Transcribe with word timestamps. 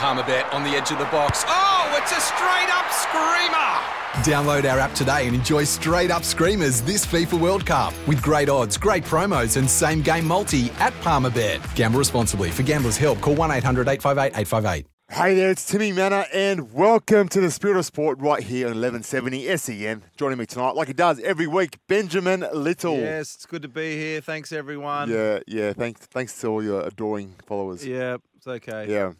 Palmerbet 0.00 0.50
on 0.54 0.62
the 0.62 0.70
edge 0.70 0.90
of 0.90 0.98
the 0.98 1.04
box. 1.04 1.44
Oh, 1.46 1.94
it's 2.00 2.10
a 2.10 2.20
straight 2.22 2.70
up 2.70 2.90
screamer! 2.90 3.76
Download 4.24 4.64
our 4.72 4.78
app 4.78 4.94
today 4.94 5.26
and 5.26 5.36
enjoy 5.36 5.64
straight 5.64 6.10
up 6.10 6.24
screamers 6.24 6.80
this 6.80 7.04
FIFA 7.04 7.38
World 7.38 7.66
Cup 7.66 7.92
with 8.08 8.22
great 8.22 8.48
odds, 8.48 8.78
great 8.78 9.04
promos, 9.04 9.58
and 9.58 9.68
same 9.68 10.00
game 10.00 10.26
multi 10.26 10.70
at 10.78 10.94
Palmerbet. 11.02 11.60
Gamble 11.74 11.98
responsibly. 11.98 12.50
For 12.50 12.62
gamblers' 12.62 12.96
help, 12.96 13.20
call 13.20 13.34
1 13.34 13.50
800 13.50 13.88
858 13.88 14.40
858. 14.40 14.86
Hey 15.10 15.34
there, 15.34 15.50
it's 15.50 15.66
Timmy 15.66 15.92
Mannah, 15.92 16.24
and 16.32 16.72
welcome 16.72 17.28
to 17.28 17.40
the 17.42 17.50
Spirit 17.50 17.76
of 17.76 17.84
Sport 17.84 18.20
right 18.20 18.42
here 18.42 18.68
on 18.68 18.80
1170 18.80 19.54
SEN. 19.58 20.02
Joining 20.16 20.38
me 20.38 20.46
tonight, 20.46 20.76
like 20.76 20.88
he 20.88 20.94
does 20.94 21.20
every 21.20 21.46
week, 21.46 21.76
Benjamin 21.88 22.46
Little. 22.54 22.96
Yes, 22.96 23.34
it's 23.34 23.44
good 23.44 23.60
to 23.60 23.68
be 23.68 23.96
here. 23.98 24.22
Thanks, 24.22 24.50
everyone. 24.50 25.10
Yeah, 25.10 25.40
yeah. 25.46 25.74
Thanks, 25.74 26.06
thanks 26.06 26.40
to 26.40 26.46
all 26.46 26.62
your 26.62 26.86
adoring 26.86 27.34
followers. 27.44 27.86
Yeah, 27.86 28.16
it's 28.38 28.46
okay. 28.46 28.86
Yeah. 28.88 29.12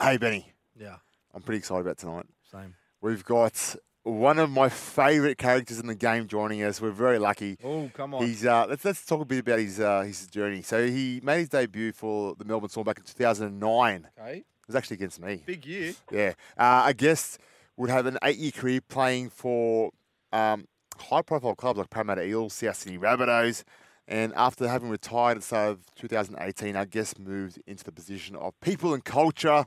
Hey, 0.00 0.16
Benny. 0.16 0.50
Yeah, 0.78 0.96
I'm 1.34 1.42
pretty 1.42 1.58
excited 1.58 1.82
about 1.82 1.98
tonight. 1.98 2.24
same. 2.50 2.74
We've 3.02 3.24
got 3.24 3.76
one 4.02 4.38
of 4.38 4.48
my 4.48 4.70
favourite 4.70 5.36
characters 5.36 5.78
in 5.78 5.86
the 5.88 5.94
game 5.94 6.26
joining 6.26 6.62
us. 6.62 6.80
We're 6.80 6.90
very 6.90 7.18
lucky. 7.18 7.58
Oh, 7.62 7.90
come 7.92 8.14
on. 8.14 8.24
He's 8.24 8.46
uh, 8.46 8.66
let's 8.66 8.84
let's 8.84 9.04
talk 9.04 9.20
a 9.20 9.24
bit 9.26 9.40
about 9.40 9.58
his 9.58 9.78
uh, 9.78 10.00
his 10.00 10.26
journey. 10.26 10.62
So 10.62 10.86
he 10.86 11.20
made 11.22 11.40
his 11.40 11.48
debut 11.50 11.92
for 11.92 12.34
the 12.34 12.46
Melbourne 12.46 12.70
Storm 12.70 12.86
back 12.86 12.98
in 12.98 13.04
2009. 13.04 14.08
Okay. 14.18 14.38
It 14.38 14.44
was 14.66 14.74
actually 14.76 14.94
against 14.94 15.20
me. 15.20 15.42
Big 15.44 15.66
year. 15.66 15.92
Yeah. 16.10 16.32
Uh, 16.56 16.82
I 16.86 16.92
guess 16.94 17.36
would 17.76 17.90
have 17.90 18.06
an 18.06 18.16
eight 18.24 18.38
year 18.38 18.52
career 18.52 18.80
playing 18.80 19.28
for 19.28 19.90
um, 20.32 20.66
high 20.98 21.22
profile 21.22 21.54
clubs 21.54 21.78
like 21.78 21.90
Parramatta 21.90 22.24
Eels, 22.24 22.54
South 22.54 22.76
Sydney 22.76 22.98
Rabbitohs. 22.98 23.64
And 24.08 24.32
after 24.34 24.66
having 24.66 24.88
retired 24.88 25.32
at 25.32 25.36
the 25.38 25.42
start 25.46 25.70
of 25.70 25.94
2018, 25.94 26.74
I 26.74 26.84
guess 26.84 27.16
moved 27.18 27.60
into 27.66 27.84
the 27.84 27.92
position 27.92 28.34
of 28.34 28.58
people 28.60 28.92
and 28.92 29.04
culture 29.04 29.66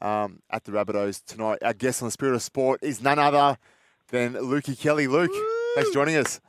um, 0.00 0.40
at 0.50 0.64
the 0.64 0.72
Rabbitohs 0.72 1.24
tonight. 1.24 1.58
Our 1.62 1.72
guest 1.74 2.02
on 2.02 2.06
the 2.08 2.12
Spirit 2.12 2.34
of 2.34 2.42
Sport 2.42 2.80
is 2.82 3.02
none 3.02 3.18
other 3.18 3.58
than 4.10 4.34
Lukey 4.34 4.78
Kelly. 4.78 5.06
Luke, 5.06 5.30
thanks 5.74 5.90
for 5.90 5.94
joining 5.94 6.16
us. 6.16 6.40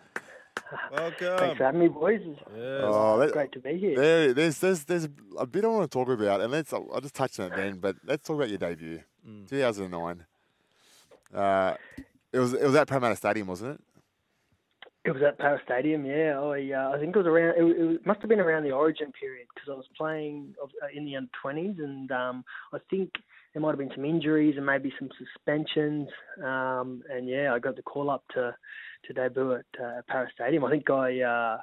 Welcome. 0.91 1.37
Thanks 1.37 1.57
for 1.57 1.63
having 1.63 1.79
me, 1.81 1.87
boys. 1.87 2.21
It's 2.23 2.39
Yes. 2.55 2.81
Oh, 2.83 3.15
let- 3.15 3.31
great 3.31 3.51
to 3.53 3.59
be 3.59 3.77
here. 3.77 3.95
There, 3.95 4.33
there's, 4.33 4.59
there's, 4.59 4.83
there's 4.83 5.07
a 5.37 5.45
bit 5.47 5.63
I 5.65 5.67
want 5.67 5.89
to 5.89 5.95
talk 5.97 6.09
about, 6.09 6.41
and 6.41 6.51
let's. 6.51 6.71
I'll 6.73 7.01
just 7.01 7.15
touch 7.15 7.39
on 7.39 7.51
it 7.51 7.55
then, 7.55 7.77
but 7.79 7.95
let's 8.05 8.27
talk 8.27 8.35
about 8.35 8.49
your 8.49 8.57
debut, 8.59 9.01
Mm. 9.27 9.49
2009. 9.49 10.25
Uh, 11.33 11.75
it 12.31 12.39
was, 12.39 12.53
it 12.53 12.63
was 12.63 12.75
at 12.75 12.87
Parramatta 12.87 13.15
Stadium, 13.15 13.47
wasn't 13.47 13.75
it? 13.75 13.81
It 15.05 15.11
was 15.11 15.21
at 15.23 15.37
Para 15.39 15.59
Stadium, 15.65 16.05
yeah. 16.05 16.39
I, 16.39 16.71
uh, 16.71 16.91
I 16.95 16.99
think 16.99 17.15
it 17.15 17.17
was 17.19 17.25
around. 17.27 17.55
It, 17.57 17.63
it 17.95 18.05
must 18.05 18.19
have 18.21 18.29
been 18.29 18.39
around 18.39 18.63
the 18.63 18.71
Origin 18.71 19.11
period 19.11 19.47
because 19.53 19.69
I 19.71 19.75
was 19.75 19.85
playing 19.97 20.53
uh, 20.61 20.67
in 20.93 21.05
the 21.05 21.15
under 21.15 21.29
twenties, 21.41 21.75
and 21.79 22.11
um, 22.11 22.43
I 22.73 22.77
think 22.89 23.11
there 23.53 23.61
might 23.61 23.69
have 23.69 23.79
been 23.79 23.91
some 23.95 24.05
injuries 24.05 24.55
and 24.57 24.65
maybe 24.65 24.91
some 24.99 25.09
suspensions. 25.17 26.07
Um, 26.43 27.01
and 27.11 27.27
yeah, 27.27 27.53
I 27.53 27.59
got 27.59 27.75
the 27.75 27.81
call 27.81 28.09
up 28.09 28.23
to 28.35 28.55
to 29.07 29.13
debut 29.13 29.53
at 29.53 29.65
uh, 29.83 30.01
Para 30.07 30.27
Stadium. 30.33 30.63
I 30.65 30.69
think 30.71 30.89
I 30.89 31.21
uh, 31.21 31.57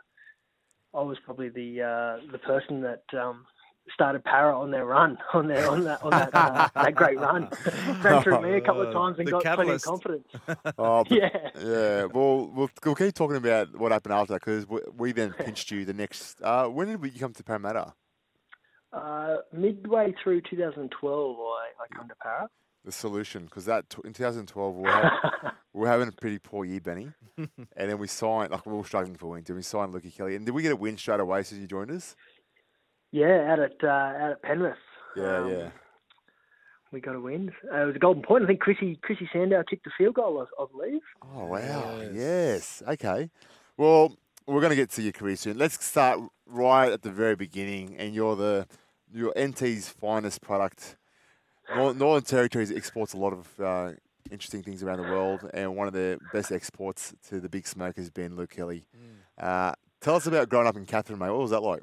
I 0.94 1.02
was 1.02 1.18
probably 1.24 1.48
the 1.48 1.82
uh, 1.82 2.32
the 2.32 2.38
person 2.38 2.80
that 2.82 3.02
um, 3.18 3.44
started 3.94 4.24
Para 4.24 4.58
on 4.58 4.70
their 4.72 4.84
run 4.86 5.16
on 5.34 5.46
their 5.46 5.68
on 5.70 5.84
that 5.84 6.02
on 6.02 6.10
that, 6.10 6.30
uh, 6.34 6.68
that 6.74 6.94
great 6.94 7.18
run. 7.20 7.48
Ran 8.02 8.22
through 8.22 8.40
me 8.42 8.54
a 8.56 8.60
couple 8.60 8.82
of 8.82 8.92
times 8.92 9.18
and 9.18 9.28
the 9.28 9.32
got 9.32 9.44
plenty 9.54 9.72
of 9.72 9.82
confidence. 9.82 10.26
Oh, 10.78 11.04
but- 11.04 11.10
Yeah. 11.12 11.28
yeah. 11.62 12.04
Well, 12.06 12.48
we'll, 12.48 12.70
we'll 12.84 12.94
keep 12.96 13.14
talking 13.14 13.36
about 13.36 13.76
what 13.78 13.92
happened 13.92 14.14
after 14.14 14.34
because 14.34 14.66
we, 14.68 14.80
we 14.96 15.12
then 15.12 15.32
pinched 15.34 15.70
you 15.70 15.84
the 15.84 15.94
next. 15.94 16.40
Uh, 16.42 16.66
when 16.66 16.88
did 16.88 17.00
we, 17.00 17.10
you 17.10 17.20
come 17.20 17.32
to 17.34 17.44
Parramatta? 17.44 17.92
Uh, 18.92 19.36
midway 19.52 20.14
through 20.22 20.40
2012, 20.42 21.36
I, 21.38 21.42
I 21.82 21.96
come 21.96 22.08
to 22.08 22.14
Para. 22.22 22.48
The 22.84 22.92
solution, 22.92 23.44
because 23.46 23.64
that 23.64 23.90
t- 23.90 23.98
in 24.04 24.12
2012 24.12 24.74
we 24.76 24.82
were, 24.82 24.88
ha- 24.90 25.54
we 25.74 25.80
were 25.80 25.88
having 25.88 26.06
a 26.08 26.12
pretty 26.12 26.38
poor 26.38 26.64
year, 26.64 26.80
Benny, 26.80 27.08
and 27.36 27.48
then 27.76 27.98
we 27.98 28.06
signed 28.06 28.52
like 28.52 28.64
we 28.64 28.72
were 28.72 28.84
struggling 28.84 29.16
for 29.16 29.26
wins, 29.26 29.48
and 29.50 29.56
we 29.56 29.62
signed 29.62 29.92
Lukey 29.92 30.14
Kelly. 30.16 30.36
And 30.36 30.46
did 30.46 30.54
we 30.54 30.62
get 30.62 30.70
a 30.70 30.76
win 30.76 30.96
straight 30.96 31.18
away 31.18 31.42
since 31.42 31.60
you 31.60 31.66
joined 31.66 31.90
us? 31.90 32.14
Yeah, 33.10 33.50
out 33.52 33.58
at 33.58 33.72
uh, 33.82 33.88
out 33.88 34.30
at 34.32 34.42
Penrith. 34.42 34.76
Yeah, 35.16 35.36
Um, 35.38 35.50
yeah. 35.50 35.70
We 36.92 37.00
got 37.00 37.16
a 37.16 37.20
win. 37.20 37.50
Uh, 37.74 37.82
it 37.82 37.86
was 37.86 37.96
a 37.96 37.98
golden 37.98 38.22
point. 38.22 38.44
I 38.44 38.46
think 38.46 38.60
Chrissy 38.60 38.98
Chrissy 39.02 39.28
Sandow 39.32 39.64
kicked 39.68 39.84
the 39.84 39.90
field 39.98 40.14
goal, 40.14 40.46
I, 40.58 40.62
I 40.62 40.66
believe. 40.70 41.00
Oh 41.34 41.46
wow! 41.46 41.98
Yes. 42.00 42.12
Yes. 42.14 42.82
Okay. 42.86 43.30
Well, 43.76 44.16
we're 44.46 44.60
going 44.60 44.70
to 44.70 44.76
get 44.76 44.90
to 44.90 45.02
your 45.02 45.12
career 45.12 45.34
soon. 45.34 45.58
Let's 45.58 45.84
start 45.84 46.20
right 46.46 46.92
at 46.92 47.02
the 47.02 47.10
very 47.10 47.34
beginning, 47.34 47.96
and 47.98 48.14
you're 48.14 48.36
the 48.36 48.68
you're 49.16 49.32
NT's 49.36 49.88
finest 49.88 50.42
product. 50.42 50.96
Northern 51.74 52.22
Territories 52.22 52.70
exports 52.70 53.14
a 53.14 53.16
lot 53.16 53.32
of 53.32 53.60
uh, 53.60 53.92
interesting 54.30 54.62
things 54.62 54.82
around 54.82 54.98
the 54.98 55.08
world, 55.08 55.48
and 55.54 55.74
one 55.74 55.88
of 55.88 55.94
the 55.94 56.18
best 56.32 56.52
exports 56.52 57.14
to 57.28 57.40
the 57.40 57.48
big 57.48 57.66
smoke 57.66 57.96
has 57.96 58.10
been 58.10 58.36
Luke 58.36 58.50
Kelly. 58.50 58.84
Uh, 59.38 59.72
tell 60.00 60.14
us 60.14 60.26
about 60.26 60.48
growing 60.48 60.66
up 60.66 60.76
in 60.76 60.84
Katherine, 60.84 61.18
mate. 61.18 61.30
What 61.30 61.40
was 61.40 61.50
that 61.50 61.62
like? 61.62 61.82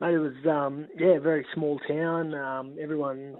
Mate, 0.00 0.14
it 0.14 0.18
was 0.18 0.34
um, 0.48 0.86
yeah, 0.98 1.16
a 1.16 1.20
very 1.20 1.46
small 1.54 1.78
town. 1.88 2.34
Um, 2.34 2.76
everyone 2.80 3.36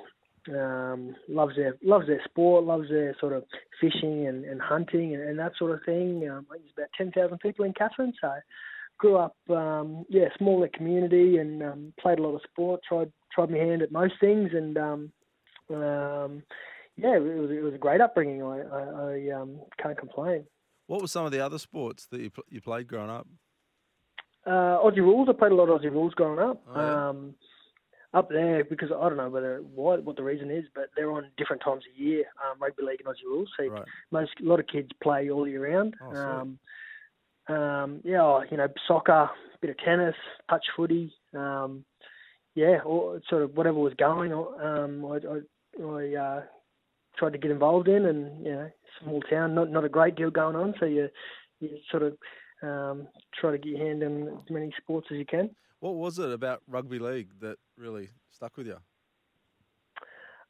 um, 0.48 1.14
loves 1.28 1.56
their 1.56 1.76
loves 1.82 2.06
their 2.06 2.22
sport, 2.24 2.64
loves 2.64 2.88
their 2.88 3.14
sort 3.20 3.32
of 3.34 3.44
fishing 3.80 4.26
and, 4.26 4.44
and 4.44 4.60
hunting 4.60 5.14
and, 5.14 5.22
and 5.22 5.38
that 5.38 5.52
sort 5.58 5.72
of 5.72 5.80
thing. 5.84 6.28
Um, 6.28 6.46
there's 6.50 6.62
about 6.76 6.88
ten 6.96 7.12
thousand 7.12 7.38
people 7.38 7.64
in 7.64 7.74
Katherine, 7.74 8.14
so 8.20 8.32
grew 9.00 9.16
up 9.16 9.34
um, 9.48 10.04
yeah, 10.08 10.26
smaller 10.38 10.68
community 10.72 11.38
and 11.38 11.62
um, 11.62 11.92
played 11.98 12.18
a 12.18 12.22
lot 12.22 12.34
of 12.34 12.42
sport. 12.42 12.80
Tried 12.86 13.10
tried 13.32 13.50
my 13.50 13.58
hand 13.58 13.82
at 13.82 13.90
most 13.90 14.14
things, 14.20 14.50
and 14.52 14.76
um, 14.76 15.12
um, 15.70 16.42
yeah, 16.96 17.16
it 17.16 17.22
was 17.22 17.50
it 17.50 17.62
was 17.62 17.74
a 17.74 17.78
great 17.78 18.00
upbringing. 18.00 18.42
I 18.42 18.60
I, 18.60 18.80
I 18.80 19.40
um, 19.40 19.60
can't 19.82 19.98
complain. 19.98 20.44
What 20.86 21.00
were 21.00 21.08
some 21.08 21.24
of 21.24 21.32
the 21.32 21.40
other 21.40 21.58
sports 21.58 22.06
that 22.10 22.20
you 22.20 22.30
pl- 22.30 22.44
you 22.48 22.60
played 22.60 22.86
growing 22.86 23.10
up? 23.10 23.26
Uh, 24.46 24.78
Aussie 24.84 24.98
rules. 24.98 25.28
I 25.28 25.32
played 25.32 25.52
a 25.52 25.54
lot 25.54 25.68
of 25.68 25.80
Aussie 25.80 25.90
rules 25.90 26.14
growing 26.14 26.38
up. 26.38 26.62
Oh, 26.68 26.80
yeah. 26.80 27.08
um, 27.08 27.34
up 28.12 28.28
there 28.28 28.64
because 28.64 28.90
I 28.90 29.08
don't 29.08 29.16
know 29.16 29.30
whether 29.30 29.62
what 29.74 30.04
what 30.04 30.16
the 30.16 30.22
reason 30.22 30.50
is, 30.50 30.64
but 30.74 30.90
they're 30.96 31.12
on 31.12 31.26
different 31.38 31.62
times 31.62 31.84
of 31.90 31.98
year. 31.98 32.24
Um, 32.44 32.60
rugby 32.60 32.82
league 32.82 33.00
and 33.04 33.08
Aussie 33.08 33.24
rules. 33.24 33.48
So 33.56 33.66
Right. 33.68 33.84
most 34.10 34.32
a 34.40 34.44
lot 34.44 34.60
of 34.60 34.66
kids 34.66 34.90
play 35.02 35.30
all 35.30 35.48
year 35.48 35.72
round. 35.72 35.94
Oh, 36.02 36.16
um, 36.16 36.58
um, 37.50 38.00
yeah, 38.04 38.40
you 38.50 38.56
know, 38.56 38.68
soccer, 38.86 39.30
bit 39.60 39.70
of 39.70 39.78
tennis, 39.78 40.14
touch 40.48 40.64
footy. 40.76 41.12
Um, 41.34 41.84
yeah, 42.54 42.78
or 42.84 43.20
sort 43.28 43.42
of 43.42 43.56
whatever 43.56 43.78
was 43.78 43.94
going. 43.94 44.32
Um, 44.32 45.04
I, 45.04 45.18
I, 45.28 45.84
I 45.84 46.14
uh, 46.20 46.42
tried 47.16 47.32
to 47.32 47.38
get 47.38 47.50
involved 47.50 47.88
in, 47.88 48.06
and 48.06 48.44
you 48.44 48.52
know, 48.52 48.70
small 49.02 49.20
town, 49.22 49.54
not 49.54 49.70
not 49.70 49.84
a 49.84 49.88
great 49.88 50.16
deal 50.16 50.30
going 50.30 50.56
on. 50.56 50.74
So 50.80 50.86
you 50.86 51.08
you 51.60 51.78
sort 51.90 52.02
of 52.02 52.16
um, 52.62 53.08
try 53.40 53.52
to 53.52 53.58
get 53.58 53.68
your 53.68 53.86
hand 53.86 54.02
in 54.02 54.28
as 54.28 54.50
many 54.50 54.72
sports 54.82 55.08
as 55.10 55.18
you 55.18 55.26
can. 55.26 55.50
What 55.80 55.94
was 55.94 56.18
it 56.18 56.30
about 56.30 56.62
rugby 56.68 56.98
league 56.98 57.28
that 57.40 57.56
really 57.78 58.10
stuck 58.30 58.56
with 58.56 58.66
you? 58.66 58.76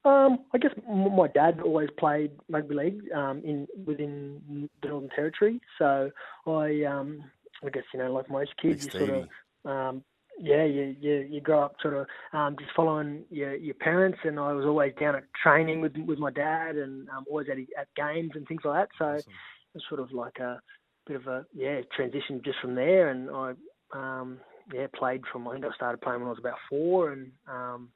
Um, 0.04 0.38
I 0.54 0.58
guess 0.58 0.72
m- 0.88 1.14
my 1.14 1.28
dad 1.28 1.60
always 1.62 1.90
played 1.98 2.30
rugby 2.48 2.74
league 2.74 3.02
um, 3.14 3.42
in 3.44 3.66
within 3.84 4.68
the 4.82 4.88
Northern 4.88 5.10
Territory, 5.10 5.60
so 5.78 6.10
I 6.46 6.84
um, 6.84 7.24
I 7.64 7.68
guess 7.68 7.82
you 7.92 8.00
know 8.00 8.12
like 8.12 8.30
most 8.30 8.56
kids, 8.60 8.84
you 8.84 8.90
sort 8.90 9.10
of 9.10 9.28
um, 9.70 10.04
yeah 10.38 10.64
you, 10.64 10.96
you 10.98 11.28
you 11.30 11.40
grow 11.42 11.62
up 11.62 11.74
sort 11.82 11.94
of 11.94 12.06
um, 12.32 12.56
just 12.58 12.70
following 12.74 13.24
your 13.30 13.54
your 13.56 13.74
parents, 13.74 14.18
and 14.24 14.40
I 14.40 14.52
was 14.54 14.64
always 14.64 14.94
down 14.98 15.16
at 15.16 15.24
training 15.42 15.82
with 15.82 15.94
with 16.06 16.18
my 16.18 16.30
dad, 16.30 16.76
and 16.76 17.06
um, 17.10 17.26
always 17.28 17.48
at 17.50 17.58
at 17.78 17.88
games 17.94 18.30
and 18.34 18.48
things 18.48 18.62
like 18.64 18.88
that. 18.88 18.88
So 18.98 19.04
Awesome. 19.04 19.18
it 19.18 19.74
was 19.74 19.84
sort 19.88 20.00
of 20.00 20.12
like 20.12 20.38
a 20.38 20.62
bit 21.06 21.16
of 21.16 21.26
a 21.26 21.44
yeah 21.54 21.80
transition 21.94 22.40
just 22.42 22.58
from 22.60 22.74
there, 22.74 23.10
and 23.10 23.28
I 23.30 23.52
um, 23.92 24.40
yeah 24.72 24.86
played 24.94 25.22
from 25.30 25.46
I 25.46 25.52
think 25.52 25.66
I 25.66 25.74
started 25.74 26.00
playing 26.00 26.20
when 26.20 26.28
I 26.28 26.30
was 26.30 26.38
about 26.38 26.58
four, 26.70 27.12
and 27.12 27.32
um, 27.46 27.90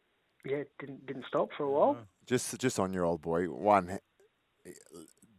yeah 0.45 0.63
didn't 0.79 1.07
didn't 1.07 1.25
stop 1.29 1.49
for 1.57 1.65
a 1.65 1.71
while. 1.71 1.99
Just 2.27 2.59
just 2.59 2.79
on 2.79 2.93
your 2.93 3.05
old 3.05 3.21
boy. 3.21 3.47
One, 3.47 3.99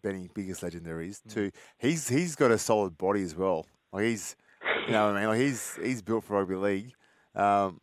Benny, 0.03 0.29
biggest 0.33 0.61
legend 0.63 0.85
there 0.85 1.01
is. 1.01 1.21
Mm. 1.27 1.33
Two, 1.33 1.51
he's 1.77 2.07
he's 2.07 2.35
got 2.35 2.51
a 2.51 2.57
solid 2.57 2.97
body 2.97 3.23
as 3.23 3.35
well. 3.35 3.65
Like 3.91 4.05
he's, 4.05 4.35
you 4.85 4.91
know 4.91 5.07
what 5.07 5.15
I 5.15 5.19
mean. 5.19 5.29
Like 5.29 5.39
he's 5.39 5.79
he's 5.81 6.01
built 6.01 6.23
for 6.23 6.37
rugby 6.37 6.55
league. 6.55 6.91
Um, 7.33 7.79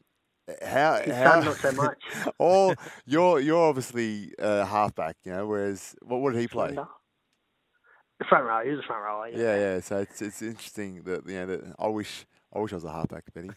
how 0.65 1.01
His 1.01 1.15
how 1.15 1.41
not 1.41 1.57
so 1.57 1.73
much. 1.83 2.03
all 2.39 2.75
you're 3.07 3.41
you're 3.41 3.69
obviously 3.69 4.33
a 4.39 4.65
halfback, 4.65 5.17
you 5.25 5.33
know. 5.33 5.47
Whereas 5.47 5.95
what 6.03 6.21
what 6.21 6.33
did 6.33 6.41
he 6.41 6.49
play? 6.49 6.75
The 6.75 8.25
front 8.29 8.45
row. 8.45 8.63
He 8.65 8.71
was 8.71 8.81
a 8.81 8.87
front 8.87 9.03
rower. 9.03 9.29
Yeah. 9.29 9.37
Yeah, 9.39 9.57
yeah. 9.57 9.81
So 9.81 9.99
it's 9.99 10.23
it's 10.23 10.43
interesting 10.43 11.03
that 11.03 11.27
you 11.27 11.35
know 11.35 11.47
that 11.47 11.75
I 11.79 11.89
wish 11.89 12.25
I 12.55 12.59
wish 12.59 12.73
I 12.73 12.77
was 12.77 12.85
a 12.85 12.93
halfback, 12.93 13.25
Benny. 13.35 13.51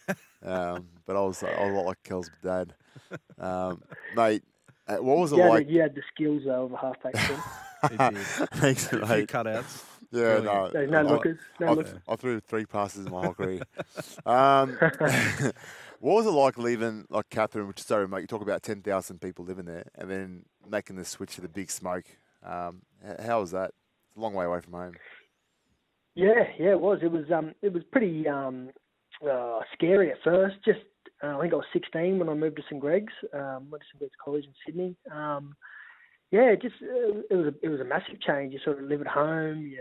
um, 0.43 0.87
but 1.05 1.15
I 1.15 1.21
was 1.21 1.43
I 1.43 1.47
was 1.65 1.71
a 1.71 1.75
lot 1.75 1.85
like 1.85 2.03
Kel's 2.03 2.29
dad, 2.43 2.73
um, 3.37 3.81
mate. 4.15 4.43
uh, 4.87 4.97
What 4.97 5.17
was 5.17 5.31
it 5.33 5.37
You 5.37 5.41
had, 5.43 5.49
like? 5.49 5.69
you 5.69 5.81
had 5.81 5.95
the 5.95 6.01
skills 6.13 6.43
though 6.45 6.65
of 6.65 6.71
a 6.73 6.77
halfback. 6.77 7.13
Then. 7.13 7.39
He 7.91 7.97
did. 7.97 8.17
Thanks, 8.55 8.85
A 8.93 9.05
few 9.05 9.27
cutouts. 9.27 9.83
Yeah, 10.11 10.39
Brilliant. 10.39 10.45
no. 10.45 10.69
There's 10.71 10.89
no 10.91 11.01
lookers. 11.03 11.37
No 11.59 11.67
I, 11.67 11.71
lookers. 11.73 11.93
I 12.07 12.15
threw 12.15 12.39
three 12.39 12.65
passes 12.65 13.05
in 13.05 13.11
my 13.11 13.25
whole 13.25 13.33
career. 13.35 13.61
Um, 14.25 14.75
What 15.99 16.15
was 16.15 16.25
it 16.25 16.31
like 16.31 16.57
leaving 16.57 17.05
like 17.09 17.29
Katherine, 17.29 17.67
which 17.67 17.79
is 17.79 17.85
so 17.85 17.97
remote? 17.99 18.17
You 18.17 18.27
talk 18.27 18.41
about 18.41 18.63
ten 18.63 18.81
thousand 18.81 19.21
people 19.21 19.45
living 19.45 19.65
there, 19.65 19.85
and 19.95 20.09
then 20.09 20.45
making 20.69 20.95
the 20.97 21.05
switch 21.05 21.35
to 21.35 21.41
the 21.41 21.47
big 21.47 21.69
smoke. 21.71 22.05
Um, 22.43 22.81
how 23.23 23.39
was 23.39 23.51
that? 23.51 23.71
It's 24.09 24.17
a 24.17 24.19
long 24.19 24.33
way 24.33 24.45
away 24.45 24.59
from 24.61 24.73
home. 24.73 24.93
Yeah, 26.15 26.43
yeah, 26.59 26.71
it 26.71 26.79
was. 26.79 26.99
It 27.01 27.11
was 27.11 27.25
um, 27.31 27.53
it 27.61 27.73
was 27.73 27.83
pretty 27.91 28.27
um, 28.27 28.69
uh, 29.29 29.59
scary 29.73 30.11
at 30.11 30.17
first. 30.23 30.55
Just 30.65 30.79
uh, 31.23 31.37
I 31.37 31.41
think 31.41 31.53
I 31.53 31.57
was 31.57 31.65
16 31.73 32.19
when 32.19 32.29
I 32.29 32.33
moved 32.33 32.57
to 32.57 32.63
St 32.63 32.79
Greg's. 32.79 33.13
Um, 33.33 33.69
went 33.69 33.81
to 33.81 33.87
St 33.91 33.99
Greg's 33.99 34.15
College 34.23 34.45
in 34.45 34.53
Sydney. 34.65 34.95
Um, 35.11 35.55
yeah, 36.31 36.55
just 36.55 36.75
uh, 36.81 37.19
it 37.29 37.35
was 37.35 37.47
a, 37.47 37.65
it 37.65 37.69
was 37.69 37.79
a 37.79 37.85
massive 37.85 38.19
change. 38.21 38.53
You 38.53 38.59
sort 38.63 38.79
of 38.79 38.85
live 38.85 39.01
at 39.01 39.07
home. 39.07 39.65
You 39.65 39.79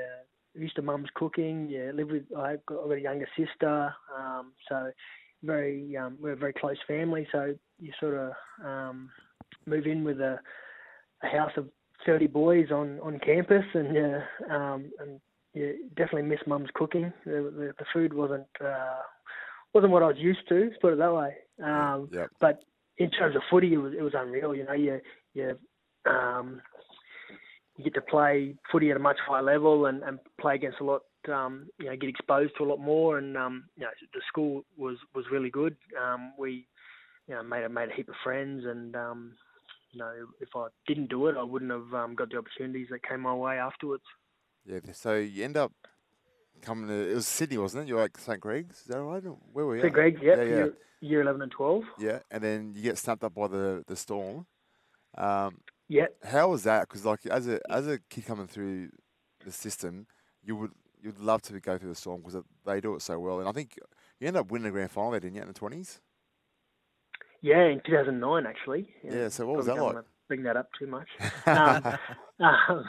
used 0.54 0.76
to 0.76 0.82
mum's 0.82 1.08
cooking. 1.14 1.68
You 1.68 1.92
live 1.94 2.08
with 2.10 2.24
I've 2.36 2.64
got, 2.66 2.82
I've 2.82 2.88
got 2.88 2.98
a 2.98 3.00
younger 3.00 3.28
sister. 3.36 3.94
Um, 4.16 4.52
so 4.68 4.90
very 5.42 5.96
um, 5.96 6.16
we're 6.20 6.32
a 6.32 6.36
very 6.36 6.52
close 6.52 6.76
family. 6.86 7.26
So 7.32 7.54
you 7.80 7.92
sort 7.98 8.14
of 8.14 8.32
um, 8.64 9.10
move 9.66 9.86
in 9.86 10.04
with 10.04 10.20
a, 10.20 10.38
a 11.22 11.26
house 11.26 11.52
of 11.56 11.68
30 12.06 12.26
boys 12.28 12.70
on 12.70 13.00
on 13.00 13.18
campus, 13.18 13.64
and 13.74 13.96
uh, 13.96 14.54
um, 14.54 14.92
and 15.00 15.20
you 15.54 15.88
definitely 15.96 16.22
miss 16.22 16.40
mum's 16.46 16.70
cooking. 16.74 17.12
The, 17.24 17.52
the, 17.56 17.74
the 17.78 17.84
food 17.92 18.12
wasn't 18.12 18.46
uh, 18.64 19.00
wasn't 19.74 19.92
what 19.92 20.02
I 20.02 20.06
was 20.06 20.16
used 20.18 20.48
to. 20.48 20.64
Let's 20.64 20.76
put 20.80 20.92
it 20.92 20.98
that 20.98 21.14
way. 21.14 21.34
Um, 21.62 22.08
Yep. 22.12 22.30
But 22.40 22.64
in 22.98 23.10
terms 23.10 23.36
of 23.36 23.42
footy, 23.50 23.74
it 23.74 23.78
was 23.78 23.92
it 23.92 24.02
was 24.02 24.12
unreal. 24.16 24.54
You 24.54 24.64
know, 24.64 24.72
you 24.72 25.00
you 25.34 25.58
um, 26.06 26.60
you 27.76 27.84
get 27.84 27.94
to 27.94 28.00
play 28.00 28.54
footy 28.70 28.90
at 28.90 28.96
a 28.96 29.00
much 29.00 29.16
higher 29.26 29.42
level 29.42 29.86
and, 29.86 30.02
and 30.02 30.18
play 30.40 30.54
against 30.54 30.80
a 30.80 30.84
lot. 30.84 31.02
Um, 31.32 31.68
you 31.78 31.86
know, 31.86 31.96
get 31.96 32.10
exposed 32.10 32.52
to 32.58 32.64
a 32.64 32.66
lot 32.68 32.78
more, 32.78 33.18
and 33.18 33.36
um, 33.36 33.64
you 33.76 33.84
know, 33.84 33.90
the 34.12 34.20
school 34.28 34.64
was 34.76 34.96
was 35.14 35.24
really 35.32 35.50
good. 35.50 35.76
Um, 36.00 36.34
we, 36.38 36.66
you 37.26 37.34
know, 37.34 37.42
made 37.42 37.64
a 37.64 37.68
made 37.68 37.88
a 37.88 37.94
heap 37.94 38.08
of 38.08 38.14
friends, 38.22 38.64
and 38.66 38.94
um, 38.94 39.32
you 39.92 40.00
know, 40.00 40.12
if 40.40 40.50
I 40.54 40.66
didn't 40.86 41.08
do 41.08 41.28
it, 41.28 41.36
I 41.36 41.42
wouldn't 41.42 41.70
have 41.70 41.94
um, 41.94 42.14
got 42.14 42.30
the 42.30 42.36
opportunities 42.36 42.88
that 42.90 43.08
came 43.08 43.20
my 43.20 43.34
way 43.34 43.58
afterwards. 43.58 44.04
Yeah. 44.66 44.80
So 44.92 45.14
you 45.14 45.44
end 45.44 45.56
up 45.56 45.72
coming 46.64 46.88
to 46.88 47.10
it 47.10 47.14
was 47.14 47.26
Sydney, 47.26 47.58
wasn't 47.58 47.84
it? 47.84 47.88
You're 47.88 48.00
like 48.00 48.18
St 48.18 48.40
Greg's, 48.40 48.80
is 48.80 48.86
that 48.86 49.00
right? 49.02 49.22
Where 49.52 49.66
were 49.66 49.76
you? 49.76 49.82
St. 49.82 49.92
Greg's, 49.92 50.20
yeah, 50.22 50.36
yeah, 50.36 50.42
yeah. 50.42 50.48
Year, 50.56 50.74
year 51.00 51.20
eleven 51.22 51.42
and 51.42 51.52
twelve. 51.52 51.84
Yeah, 51.98 52.20
and 52.30 52.42
then 52.42 52.72
you 52.74 52.82
get 52.82 52.98
snapped 52.98 53.24
up 53.24 53.34
by 53.34 53.48
the 53.48 53.84
the 53.86 53.96
storm. 53.96 54.46
Um, 55.16 55.58
Yeah, 55.88 56.06
how 56.24 56.48
was 56.48 56.64
that? 56.64 56.88
Because 56.88 57.04
like 57.04 57.26
as 57.26 57.46
a 57.48 57.60
as 57.70 57.86
a 57.86 57.98
kid 58.10 58.26
coming 58.26 58.46
through 58.46 58.90
the 59.44 59.52
system, 59.52 60.06
you 60.42 60.56
would 60.56 60.72
you'd 61.02 61.18
love 61.18 61.42
to 61.42 61.60
go 61.60 61.76
through 61.78 61.90
the 61.90 61.94
storm 61.94 62.22
because 62.22 62.42
they 62.64 62.80
do 62.80 62.94
it 62.94 63.02
so 63.02 63.18
well. 63.18 63.40
And 63.40 63.48
I 63.48 63.52
think 63.52 63.78
you 64.18 64.26
end 64.28 64.36
up 64.36 64.50
winning 64.50 64.64
the 64.64 64.70
grand 64.70 64.90
final 64.90 65.10
there, 65.10 65.20
didn't 65.20 65.36
you, 65.36 65.42
in 65.42 65.48
the 65.48 65.54
twenties? 65.54 66.00
yeah, 67.42 67.66
in 67.66 67.80
two 67.84 67.92
thousand 67.92 68.20
nine 68.20 68.46
actually. 68.46 68.88
Yeah, 69.04 69.28
so 69.28 69.46
what 69.46 69.58
was 69.58 69.66
probably 69.66 69.88
that 69.88 69.96
like? 69.96 70.04
Bring 70.28 70.42
that 70.44 70.56
up 70.56 70.68
too 70.78 70.86
much. 70.86 71.08
um, 71.46 71.98
um, 72.40 72.84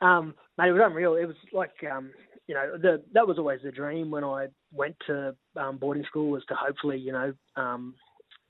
um, 0.02 0.34
mate, 0.58 0.68
it 0.68 0.72
was 0.72 0.82
unreal. 0.84 1.14
It 1.14 1.26
was 1.26 1.36
like, 1.52 1.74
um, 1.90 2.10
you 2.46 2.54
know, 2.54 2.76
the, 2.80 3.02
that 3.14 3.26
was 3.26 3.38
always 3.38 3.60
the 3.62 3.70
dream 3.70 4.10
when 4.10 4.24
I 4.24 4.46
went 4.72 4.96
to 5.06 5.34
um, 5.56 5.78
boarding 5.78 6.04
school 6.04 6.30
was 6.30 6.44
to 6.48 6.54
hopefully, 6.54 6.98
you 6.98 7.12
know, 7.12 7.32
um, 7.56 7.94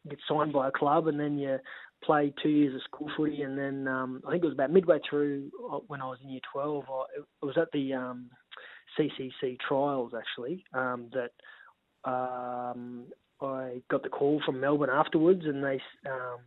get 0.09 0.19
signed 0.29 0.53
by 0.53 0.69
a 0.69 0.73
club 0.73 1.09
and 1.09 1.21
then 1.21 1.39
you 1.39 1.59
play 2.03 2.33
two 2.43 2.49
years 2.49 2.75
of 2.75 2.83
school 2.83 3.09
footy 3.17 3.43
and 3.43 3.56
then 3.56 3.87
um, 3.87 4.21
I 4.27 4.33
think 4.33 4.43
it 4.43 4.47
was 4.47 4.55
about 4.55 4.73
midway 4.73 4.99
through 5.09 5.50
uh, 5.71 5.79
when 5.87 6.00
I 6.00 6.06
was 6.06 6.19
in 6.23 6.31
year 6.31 6.41
12, 6.53 6.85
I, 6.89 7.03
it 7.17 7.47
was 7.47 7.56
at 7.56 7.69
the 7.73 7.93
um, 7.94 8.31
CCC 8.99 9.59
trials 9.67 10.12
actually 10.17 10.65
um, 10.75 11.11
that 11.12 12.11
um, 12.11 13.05
I 13.41 13.83
got 13.91 14.03
the 14.03 14.09
call 14.09 14.43
from 14.44 14.61
Melbourne 14.61 14.91
afterwards 14.93 15.43
and 15.44 15.62
they 15.62 15.81
um, 16.11 16.41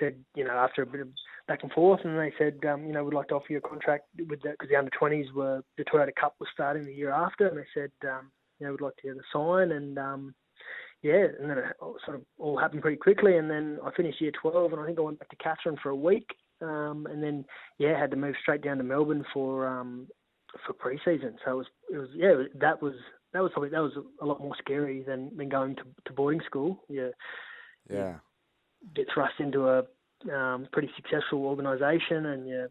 said, 0.00 0.16
you 0.34 0.44
know, 0.44 0.54
after 0.54 0.82
a 0.82 0.86
bit 0.86 1.02
of 1.02 1.08
back 1.46 1.62
and 1.62 1.72
forth, 1.72 2.00
and 2.04 2.18
they 2.18 2.32
said, 2.38 2.58
um, 2.68 2.86
you 2.86 2.92
know, 2.92 3.04
we'd 3.04 3.14
like 3.14 3.28
to 3.28 3.34
offer 3.34 3.46
you 3.50 3.58
a 3.58 3.60
contract 3.60 4.04
with 4.28 4.40
the 4.42 4.50
because 4.50 4.68
the 4.68 4.76
under 4.76 4.90
twenties 4.90 5.26
were 5.34 5.62
the 5.76 5.84
Toyota 5.84 6.14
Cup 6.14 6.34
was 6.40 6.48
starting 6.52 6.84
the 6.84 6.92
year 6.92 7.10
after, 7.10 7.46
and 7.48 7.58
they 7.58 7.66
said, 7.74 7.90
um, 8.08 8.30
you 8.58 8.66
know, 8.66 8.72
we'd 8.72 8.80
like 8.80 8.96
to 8.96 9.02
get 9.02 9.16
a 9.16 9.20
sign, 9.32 9.72
and 9.72 9.98
um, 9.98 10.34
yeah, 11.02 11.26
and 11.38 11.50
then 11.50 11.58
it 11.58 11.76
sort 11.80 12.16
of 12.16 12.22
all 12.38 12.58
happened 12.58 12.82
pretty 12.82 12.96
quickly, 12.96 13.36
and 13.36 13.50
then 13.50 13.78
I 13.84 13.90
finished 13.92 14.20
year 14.20 14.32
twelve, 14.40 14.72
and 14.72 14.80
I 14.80 14.86
think 14.86 14.98
I 14.98 15.02
went 15.02 15.18
back 15.18 15.28
to 15.30 15.36
Katherine 15.36 15.78
for 15.82 15.90
a 15.90 15.96
week, 15.96 16.28
um, 16.60 17.06
and 17.10 17.22
then 17.22 17.44
yeah, 17.78 17.98
had 17.98 18.10
to 18.12 18.16
move 18.16 18.34
straight 18.40 18.62
down 18.62 18.78
to 18.78 18.84
Melbourne 18.84 19.24
for 19.32 19.66
um, 19.66 20.08
for 20.66 20.72
pre-season. 20.72 21.36
So 21.44 21.52
it 21.52 21.54
was 21.54 21.66
it 21.92 21.98
was 21.98 22.08
yeah, 22.14 22.34
that 22.60 22.80
was 22.80 22.94
that 23.32 23.42
was 23.42 23.52
probably 23.52 23.70
that 23.70 23.82
was 23.82 23.92
a 24.20 24.26
lot 24.26 24.40
more 24.40 24.54
scary 24.58 25.02
than 25.02 25.36
than 25.36 25.48
going 25.48 25.76
to 25.76 25.82
to 26.06 26.12
boarding 26.12 26.40
school. 26.46 26.84
Yeah 26.88 27.10
Yeah. 27.90 28.14
get 28.94 29.06
thrust 29.12 29.34
into 29.40 29.68
a 29.68 29.84
um, 30.32 30.66
pretty 30.72 30.90
successful 30.96 31.44
organisation, 31.46 32.26
and 32.26 32.48
you, 32.48 32.68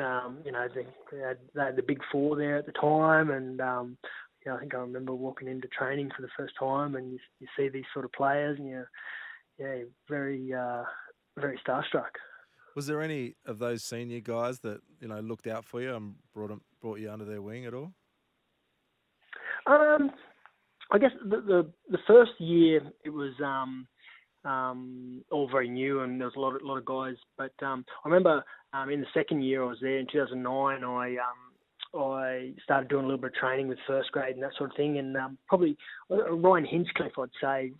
um, 0.00 0.38
you 0.44 0.52
know, 0.52 0.66
they, 0.74 0.86
they, 1.12 1.22
had, 1.22 1.38
they 1.54 1.62
had 1.62 1.76
the 1.76 1.82
big 1.82 2.00
four 2.10 2.36
there 2.36 2.56
at 2.56 2.66
the 2.66 2.72
time, 2.72 3.30
and 3.30 3.60
um, 3.60 3.98
you 4.44 4.50
know, 4.50 4.56
I 4.56 4.60
think 4.60 4.74
I 4.74 4.78
remember 4.78 5.14
walking 5.14 5.48
into 5.48 5.68
training 5.68 6.10
for 6.14 6.22
the 6.22 6.28
first 6.36 6.54
time, 6.58 6.94
and 6.96 7.12
you, 7.12 7.18
you 7.40 7.46
see 7.56 7.68
these 7.68 7.84
sort 7.92 8.04
of 8.04 8.12
players, 8.12 8.58
and 8.58 8.68
you're, 8.68 8.90
yeah, 9.58 9.84
very, 10.08 10.52
uh, 10.52 10.84
very 11.38 11.58
starstruck. 11.66 12.10
Was 12.74 12.86
there 12.86 13.00
any 13.00 13.36
of 13.46 13.58
those 13.58 13.82
senior 13.84 14.20
guys 14.20 14.60
that 14.60 14.80
you 15.00 15.08
know 15.08 15.20
looked 15.20 15.46
out 15.46 15.64
for 15.64 15.80
you 15.80 15.94
and 15.94 16.16
brought 16.34 16.50
'em- 16.50 16.60
brought 16.82 17.00
you 17.00 17.10
under 17.10 17.24
their 17.24 17.40
wing 17.40 17.64
at 17.64 17.72
all? 17.72 17.94
Um, 19.66 20.10
I 20.92 20.98
guess 20.98 21.12
the, 21.24 21.40
the 21.40 21.72
the 21.88 21.98
first 22.06 22.32
year 22.38 22.82
it 23.04 23.10
was 23.10 23.32
um, 23.42 23.88
um, 24.46 25.22
all 25.30 25.48
very 25.48 25.68
new, 25.68 26.00
and 26.00 26.20
there 26.20 26.28
was 26.28 26.36
a 26.36 26.40
lot 26.40 26.54
of, 26.54 26.62
lot 26.62 26.78
of 26.78 26.84
guys. 26.84 27.16
But 27.36 27.52
um, 27.64 27.84
I 28.04 28.08
remember 28.08 28.44
um, 28.72 28.90
in 28.90 29.00
the 29.00 29.06
second 29.12 29.42
year 29.42 29.64
I 29.64 29.66
was 29.66 29.78
there 29.80 29.98
in 29.98 30.06
2009. 30.10 30.84
I 30.84 31.16
um, 31.16 31.46
I 31.94 32.52
started 32.62 32.88
doing 32.88 33.04
a 33.04 33.08
little 33.08 33.20
bit 33.20 33.30
of 33.30 33.36
training 33.36 33.68
with 33.68 33.78
first 33.86 34.12
grade 34.12 34.34
and 34.34 34.42
that 34.42 34.52
sort 34.56 34.70
of 34.70 34.76
thing, 34.76 34.98
and 34.98 35.16
um, 35.16 35.38
probably 35.48 35.76
uh, 36.10 36.32
Ryan 36.32 36.64
Hinchcliffe, 36.64 37.18
I'd 37.18 37.28
say, 37.40 37.72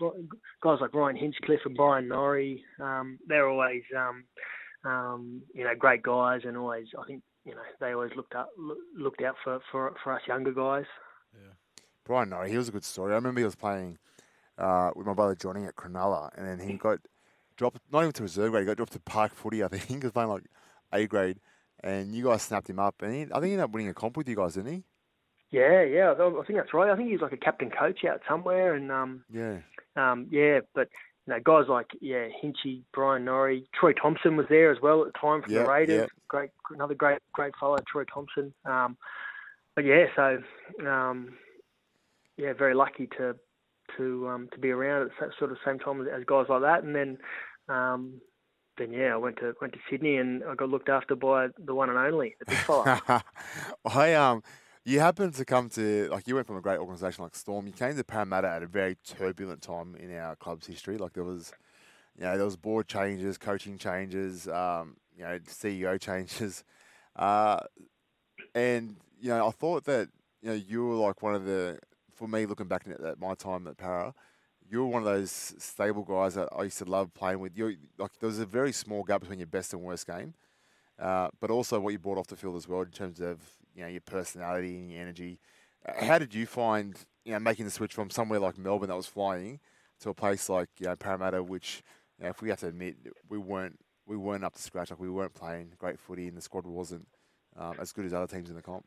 guys 0.62 0.78
like 0.80 0.94
Ryan 0.94 1.16
Hinchcliffe 1.16 1.60
and 1.64 1.76
Brian 1.76 2.08
Norrie, 2.08 2.64
um, 2.80 3.18
they're 3.26 3.48
always 3.48 3.82
you 3.92 5.64
know 5.64 5.74
great 5.78 6.02
guys, 6.02 6.42
and 6.44 6.56
always 6.56 6.86
I 6.98 7.06
think 7.06 7.22
you 7.44 7.54
know 7.54 7.60
they 7.80 7.92
always 7.92 8.12
looked 8.16 8.34
up 8.34 8.50
looked 8.96 9.22
out 9.22 9.36
for, 9.44 9.60
for, 9.70 9.94
for 10.02 10.12
us 10.12 10.22
younger 10.26 10.52
guys. 10.52 10.86
Yeah, 11.34 11.52
Brian 12.04 12.30
Norrie, 12.30 12.50
he 12.50 12.56
was 12.56 12.68
a 12.68 12.72
good 12.72 12.84
story. 12.84 13.12
I 13.12 13.16
remember 13.16 13.40
he 13.40 13.44
was 13.44 13.56
playing 13.56 13.98
uh, 14.58 14.90
with 14.96 15.06
my 15.06 15.14
brother 15.14 15.34
Johnny 15.34 15.64
at 15.64 15.76
Cronulla, 15.76 16.30
and 16.36 16.46
then 16.46 16.58
he 16.66 16.74
got 16.76 16.98
dropped, 17.56 17.78
not 17.92 18.00
even 18.02 18.12
to 18.12 18.22
reserve 18.22 18.50
grade, 18.52 18.62
he 18.62 18.66
got 18.66 18.76
dropped 18.76 18.92
to 18.92 19.00
park 19.00 19.34
footy, 19.34 19.62
I 19.64 19.68
think. 19.68 19.84
He 19.88 19.96
was 19.96 20.12
playing 20.12 20.30
like 20.30 20.44
A 20.92 21.06
grade, 21.06 21.38
and 21.82 22.14
you 22.14 22.24
guys 22.24 22.42
snapped 22.42 22.68
him 22.70 22.78
up, 22.78 23.02
and 23.02 23.12
he, 23.14 23.22
I 23.22 23.26
think 23.40 23.44
he 23.46 23.52
ended 23.52 23.60
up 23.64 23.70
winning 23.70 23.88
a 23.88 23.94
comp 23.94 24.16
with 24.16 24.28
you 24.28 24.36
guys, 24.36 24.54
didn't 24.54 24.72
he? 24.72 24.84
Yeah, 25.50 25.82
yeah, 25.82 26.12
I 26.12 26.42
think 26.44 26.58
that's 26.58 26.74
right. 26.74 26.90
I 26.90 26.96
think 26.96 27.08
he's 27.10 27.20
like 27.20 27.32
a 27.32 27.36
captain 27.36 27.70
coach 27.70 28.04
out 28.04 28.20
somewhere, 28.28 28.74
and 28.74 28.90
um, 28.90 29.24
Yeah. 29.30 29.58
um, 29.94 30.26
yeah, 30.30 30.60
but 30.74 30.88
you 31.26 31.34
know, 31.34 31.40
guys 31.40 31.66
like 31.68 31.86
yeah, 32.00 32.28
Hinchy, 32.42 32.82
Brian 32.92 33.24
Norrie, 33.24 33.68
Troy 33.78 33.92
Thompson 33.92 34.36
was 34.36 34.46
there 34.48 34.70
as 34.72 34.78
well 34.82 35.02
at 35.04 35.12
the 35.12 35.18
time 35.18 35.42
from 35.42 35.52
Yeah, 35.52 35.62
the 35.62 35.68
Raiders. 35.68 36.00
yeah. 36.02 36.06
Great, 36.28 36.50
another 36.70 36.94
great, 36.94 37.18
great 37.32 37.54
fellow, 37.58 37.76
Troy 37.90 38.04
Thompson. 38.04 38.52
Um, 38.64 38.96
but 39.76 39.84
yeah, 39.84 40.06
so 40.16 40.42
um, 40.88 41.36
yeah, 42.36 42.52
very 42.52 42.74
lucky 42.74 43.06
to 43.18 43.36
to 43.96 44.28
um, 44.28 44.48
to 44.52 44.58
be 44.58 44.70
around 44.70 45.10
at 45.20 45.28
sort 45.38 45.52
of 45.52 45.58
same 45.64 45.78
time 45.78 46.00
as, 46.00 46.06
as 46.14 46.24
guys 46.24 46.46
like 46.48 46.62
that, 46.62 46.82
and 46.82 46.94
then. 46.94 47.18
Um, 47.68 48.20
then 48.78 48.92
yeah, 48.92 49.14
I 49.14 49.16
went 49.16 49.38
to 49.38 49.54
went 49.60 49.72
to 49.72 49.78
Sydney 49.90 50.16
and 50.16 50.44
I 50.44 50.54
got 50.54 50.68
looked 50.68 50.90
after 50.90 51.14
by 51.14 51.48
the 51.58 51.74
one 51.74 51.88
and 51.88 51.98
only, 51.98 52.36
the 52.38 52.44
big 52.44 52.58
fella. 52.58 53.24
I 53.86 54.12
um, 54.12 54.42
you 54.86 55.00
happened 55.00 55.34
to 55.34 55.44
come 55.44 55.68
to 55.70 56.08
like 56.10 56.28
you 56.28 56.36
went 56.36 56.46
from 56.46 56.56
a 56.56 56.60
great 56.60 56.78
organisation 56.78 57.24
like 57.24 57.34
Storm. 57.34 57.66
You 57.66 57.72
came 57.72 57.96
to 57.96 58.04
Parramatta 58.04 58.48
at 58.48 58.62
a 58.62 58.68
very 58.68 58.96
turbulent 59.04 59.60
time 59.60 59.96
in 59.96 60.16
our 60.16 60.36
club's 60.36 60.66
history. 60.66 60.96
Like 60.96 61.12
there 61.12 61.24
was, 61.24 61.52
you 62.16 62.24
know, 62.24 62.36
there 62.36 62.44
was 62.44 62.56
board 62.56 62.86
changes, 62.86 63.36
coaching 63.36 63.78
changes, 63.78 64.46
um, 64.46 64.96
you 65.16 65.24
know, 65.24 65.40
CEO 65.40 66.00
changes, 66.00 66.62
uh, 67.16 67.58
and 68.54 68.96
you 69.20 69.30
know, 69.30 69.48
I 69.48 69.50
thought 69.50 69.84
that 69.84 70.08
you 70.40 70.50
know 70.50 70.54
you 70.54 70.86
were 70.86 70.94
like 70.94 71.20
one 71.20 71.34
of 71.34 71.44
the 71.44 71.80
for 72.16 72.26
me 72.26 72.46
looking 72.46 72.66
back 72.66 72.86
at 72.88 73.20
my 73.20 73.34
time 73.34 73.66
at 73.66 73.76
Para. 73.76 74.14
You 74.68 74.80
were 74.80 74.86
one 74.86 75.02
of 75.02 75.06
those 75.06 75.54
stable 75.58 76.02
guys 76.02 76.34
that 76.34 76.48
I 76.56 76.64
used 76.64 76.78
to 76.78 76.84
love 76.84 77.14
playing 77.14 77.38
with. 77.38 77.56
You 77.56 77.76
like 77.98 78.18
there 78.18 78.26
was 78.26 78.40
a 78.40 78.46
very 78.46 78.72
small 78.72 79.04
gap 79.04 79.20
between 79.20 79.38
your 79.38 79.46
best 79.46 79.72
and 79.72 79.82
worst 79.82 80.06
game 80.06 80.34
uh, 80.98 81.28
but 81.40 81.50
also 81.50 81.78
what 81.80 81.92
you 81.92 81.98
brought 81.98 82.18
off 82.18 82.26
the 82.26 82.36
field 82.36 82.56
as 82.56 82.68
well 82.68 82.82
in 82.82 82.90
terms 82.90 83.20
of 83.20 83.38
you 83.74 83.82
know 83.82 83.88
your 83.88 84.00
personality 84.00 84.76
and 84.78 84.90
your 84.90 85.00
energy. 85.00 85.38
Uh, 85.86 86.04
how 86.04 86.18
did 86.18 86.34
you 86.34 86.46
find 86.46 86.96
you 87.24 87.32
know 87.32 87.38
making 87.38 87.64
the 87.64 87.70
switch 87.70 87.92
from 87.92 88.10
somewhere 88.10 88.38
like 88.38 88.58
Melbourne 88.58 88.88
that 88.88 88.96
was 88.96 89.06
flying 89.06 89.60
to 90.00 90.10
a 90.10 90.14
place 90.14 90.48
like 90.48 90.68
you 90.78 90.86
know 90.86 90.96
Parramatta, 90.96 91.42
which 91.42 91.82
you 92.18 92.24
know, 92.24 92.30
if 92.30 92.40
we 92.42 92.48
have 92.48 92.60
to 92.60 92.68
admit 92.68 92.96
we 93.28 93.38
weren't 93.38 93.78
we 94.06 94.16
weren't 94.16 94.44
up 94.44 94.54
to 94.54 94.62
scratch, 94.62 94.90
like 94.90 95.00
we 95.00 95.10
weren't 95.10 95.34
playing 95.34 95.72
great 95.78 95.98
footy, 95.98 96.28
and 96.28 96.36
the 96.36 96.42
squad 96.42 96.66
wasn't 96.66 97.06
um, 97.56 97.74
as 97.78 97.92
good 97.92 98.06
as 98.06 98.14
other 98.14 98.26
teams 98.26 98.48
in 98.48 98.56
the 98.56 98.62
comp. 98.62 98.86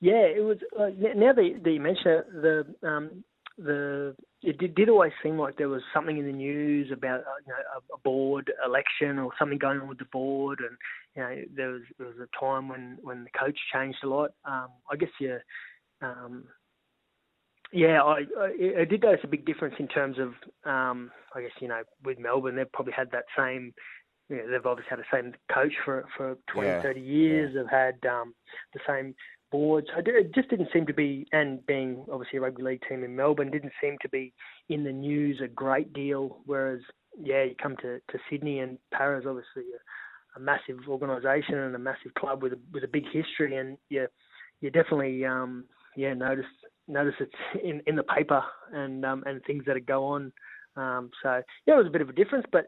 Yeah, 0.00 0.26
it 0.26 0.44
was. 0.44 0.58
Uh, 0.78 0.90
now 1.16 1.32
that, 1.32 1.60
that 1.64 1.70
you 1.70 1.80
mention 1.80 2.10
it, 2.12 2.32
the 2.32 2.88
um, 2.88 3.24
the 3.58 4.14
it 4.42 4.58
did, 4.58 4.76
did 4.76 4.88
always 4.88 5.12
seem 5.22 5.36
like 5.36 5.56
there 5.56 5.68
was 5.68 5.82
something 5.92 6.16
in 6.16 6.26
the 6.26 6.32
news 6.32 6.92
about 6.92 7.20
uh, 7.20 7.40
you 7.44 7.52
know, 7.52 7.58
a, 7.74 7.94
a 7.94 7.98
board 8.04 8.52
election 8.64 9.18
or 9.18 9.32
something 9.38 9.58
going 9.58 9.80
on 9.80 9.88
with 9.88 9.98
the 9.98 10.04
board, 10.12 10.60
and 10.60 10.78
you 11.16 11.22
know 11.22 11.42
there 11.56 11.70
was 11.70 11.82
there 11.98 12.06
was 12.06 12.16
a 12.16 12.38
time 12.38 12.68
when 12.68 12.98
when 13.02 13.24
the 13.24 13.30
coach 13.38 13.58
changed 13.72 13.98
a 14.04 14.08
lot. 14.08 14.30
Um, 14.44 14.68
I 14.90 14.96
guess 14.96 15.10
yeah, 15.20 15.38
um, 16.00 16.44
yeah, 17.72 18.00
I, 18.02 18.20
I, 18.38 18.80
I 18.80 18.84
did 18.84 19.02
notice 19.02 19.20
a 19.24 19.28
big 19.28 19.44
difference 19.44 19.74
in 19.78 19.88
terms 19.88 20.16
of 20.18 20.28
um, 20.70 21.10
I 21.34 21.42
guess 21.42 21.50
you 21.60 21.68
know 21.68 21.82
with 22.04 22.18
Melbourne 22.20 22.56
they've 22.56 22.72
probably 22.72 22.94
had 22.94 23.10
that 23.10 23.24
same. 23.36 23.74
You 24.28 24.36
know, 24.36 24.50
they've 24.50 24.66
obviously 24.66 24.90
had 24.90 24.98
the 25.00 25.04
same 25.12 25.34
coach 25.52 25.72
for 25.84 26.04
for 26.16 26.36
20, 26.52 26.68
Yeah, 26.68 26.82
30 26.82 27.00
years. 27.00 27.54
They've 27.54 27.66
had 27.68 27.98
um, 28.08 28.34
the 28.74 28.80
same 28.86 29.14
boards. 29.50 29.88
It 29.96 30.34
just 30.34 30.50
didn't 30.50 30.68
seem 30.72 30.86
to 30.86 30.94
be, 30.94 31.26
and 31.32 31.64
being 31.66 32.04
obviously 32.12 32.38
a 32.38 32.42
rugby 32.42 32.62
league 32.62 32.82
team 32.88 33.04
in 33.04 33.16
Melbourne, 33.16 33.50
didn't 33.50 33.72
seem 33.80 33.96
to 34.02 34.08
be 34.08 34.32
in 34.68 34.84
the 34.84 34.92
news 34.92 35.40
a 35.42 35.48
great 35.48 35.92
deal. 35.92 36.38
Whereas, 36.46 36.80
yeah, 37.20 37.44
you 37.44 37.54
come 37.60 37.76
to, 37.78 37.98
to 37.98 38.18
Sydney 38.30 38.60
and 38.60 38.78
Para's 38.92 39.24
obviously 39.26 39.64
a, 39.74 40.38
a 40.38 40.40
massive 40.40 40.78
organisation 40.88 41.56
and 41.56 41.74
a 41.74 41.78
massive 41.78 42.14
club 42.18 42.42
with 42.42 42.52
a, 42.52 42.58
with 42.72 42.84
a 42.84 42.88
big 42.88 43.04
history, 43.12 43.56
and 43.56 43.78
yeah, 43.90 44.06
you 44.60 44.70
definitely 44.70 45.24
um, 45.24 45.64
yeah 45.96 46.14
notice 46.14 46.44
notice 46.86 47.14
it's 47.20 47.32
in, 47.62 47.82
in 47.86 47.96
the 47.96 48.02
paper 48.02 48.42
and 48.72 49.04
um, 49.04 49.22
and 49.26 49.42
things 49.44 49.64
that 49.66 49.84
go 49.86 50.04
on. 50.04 50.32
Um, 50.76 51.10
so 51.22 51.42
yeah, 51.66 51.74
it 51.74 51.78
was 51.78 51.86
a 51.86 51.90
bit 51.90 52.02
of 52.02 52.08
a 52.08 52.12
difference, 52.12 52.46
but 52.52 52.66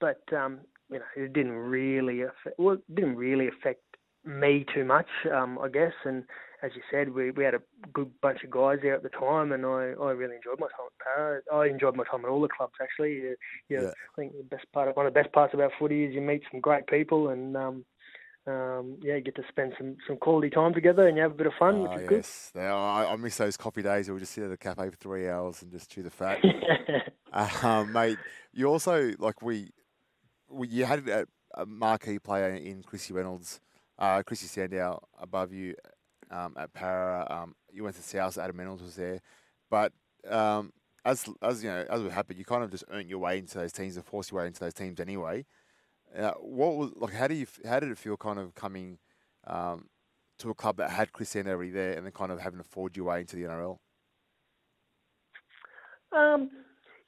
but 0.00 0.20
um, 0.36 0.60
you 0.90 0.98
know 0.98 1.04
it 1.16 1.32
didn't 1.32 1.52
really 1.52 2.22
affect, 2.22 2.58
well, 2.58 2.74
it 2.74 2.94
didn't 2.94 3.16
really 3.16 3.48
affect 3.48 3.82
me 4.24 4.64
too 4.74 4.84
much, 4.84 5.08
um, 5.32 5.58
I 5.62 5.68
guess. 5.68 5.92
And 6.04 6.24
as 6.62 6.72
you 6.74 6.82
said, 6.90 7.14
we, 7.14 7.30
we 7.30 7.44
had 7.44 7.54
a 7.54 7.62
good 7.92 8.10
bunch 8.20 8.42
of 8.44 8.50
guys 8.50 8.78
there 8.82 8.94
at 8.94 9.02
the 9.02 9.08
time, 9.10 9.52
and 9.52 9.64
I, 9.64 9.94
I 10.00 10.10
really 10.10 10.36
enjoyed 10.36 10.58
my 10.58 10.66
time 10.66 10.86
at 10.86 11.04
Para. 11.04 11.40
I 11.52 11.66
enjoyed 11.68 11.96
my 11.96 12.04
time 12.10 12.24
at 12.24 12.28
all 12.30 12.40
the 12.40 12.48
clubs 12.48 12.74
actually. 12.82 13.14
You, 13.14 13.36
you, 13.68 13.82
Yeah. 13.82 13.88
I 13.90 14.20
think 14.20 14.32
the 14.36 14.44
best 14.44 14.66
part, 14.72 14.88
of, 14.88 14.96
one 14.96 15.06
of 15.06 15.14
the 15.14 15.20
best 15.20 15.32
parts 15.32 15.54
about 15.54 15.70
footy 15.78 16.04
is 16.04 16.14
you 16.14 16.20
meet 16.20 16.42
some 16.50 16.60
great 16.60 16.86
people, 16.86 17.28
and 17.28 17.56
um, 17.56 17.84
um, 18.46 18.96
yeah, 19.02 19.16
you 19.16 19.20
get 19.20 19.36
to 19.36 19.42
spend 19.48 19.74
some, 19.78 19.96
some 20.06 20.16
quality 20.16 20.50
time 20.50 20.74
together, 20.74 21.06
and 21.06 21.16
you 21.16 21.22
have 21.22 21.32
a 21.32 21.36
bit 21.36 21.46
of 21.46 21.52
fun, 21.58 21.76
Ah, 21.76 21.82
which 21.82 22.00
is 22.02 22.08
good. 22.08 22.16
yes. 22.16 22.52
Are- 22.56 23.04
I, 23.04 23.12
I 23.12 23.16
miss 23.16 23.36
those 23.36 23.56
coffee 23.56 23.82
days 23.82 24.08
where 24.08 24.14
we 24.14 24.20
just 24.20 24.32
sit 24.32 24.44
at 24.44 24.50
the 24.50 24.56
cafe 24.56 24.90
for 24.90 24.96
three 24.96 25.28
hours 25.28 25.62
and 25.62 25.70
just 25.70 25.90
chew 25.90 26.02
the 26.02 26.10
fat. 26.10 26.40
um, 27.62 27.92
mate, 27.92 28.18
you 28.52 28.66
also 28.66 29.12
like 29.18 29.42
we, 29.42 29.70
we 30.50 30.68
you 30.68 30.86
had 30.86 31.06
a, 31.08 31.26
a 31.54 31.66
marquee 31.66 32.18
player 32.18 32.54
in 32.54 32.82
Chrissy 32.82 33.12
Reynolds, 33.12 33.60
uh, 33.98 34.22
Chrissy 34.22 34.46
Sandow 34.46 35.02
above 35.20 35.52
you 35.52 35.74
um, 36.30 36.54
at 36.58 36.72
Para. 36.72 37.26
Um, 37.30 37.54
you 37.72 37.84
went 37.84 37.96
to 37.96 38.02
South. 38.02 38.38
Adam 38.38 38.58
Reynolds 38.58 38.82
was 38.82 38.96
there, 38.96 39.20
but 39.70 39.92
um, 40.28 40.72
as 41.04 41.28
as 41.42 41.62
you 41.62 41.70
know, 41.70 41.84
as 41.90 42.02
it 42.02 42.12
happened, 42.12 42.38
you 42.38 42.44
kind 42.44 42.62
of 42.62 42.70
just 42.70 42.84
earned 42.90 43.10
your 43.10 43.18
way 43.18 43.38
into 43.38 43.58
those 43.58 43.72
teams 43.72 43.96
and 43.96 44.04
forced 44.04 44.30
your 44.30 44.40
way 44.40 44.46
into 44.46 44.60
those 44.60 44.74
teams 44.74 45.00
anyway. 45.00 45.44
Uh, 46.16 46.32
what 46.40 46.76
was 46.76 46.92
like? 46.96 47.12
How 47.12 47.26
do 47.28 47.34
you? 47.34 47.46
How 47.66 47.80
did 47.80 47.90
it 47.90 47.98
feel? 47.98 48.16
Kind 48.16 48.38
of 48.38 48.54
coming 48.54 48.98
um, 49.46 49.88
to 50.38 50.50
a 50.50 50.54
club 50.54 50.76
that 50.76 50.90
had 50.90 51.12
Chris 51.12 51.30
Sandow 51.30 51.52
already 51.52 51.70
there, 51.70 51.92
and 51.92 52.04
then 52.04 52.12
kind 52.12 52.32
of 52.32 52.40
having 52.40 52.58
to 52.58 52.64
forge 52.64 52.96
your 52.96 53.06
way 53.06 53.20
into 53.20 53.36
the 53.36 53.42
NRL. 53.42 53.78
Um, 56.12 56.50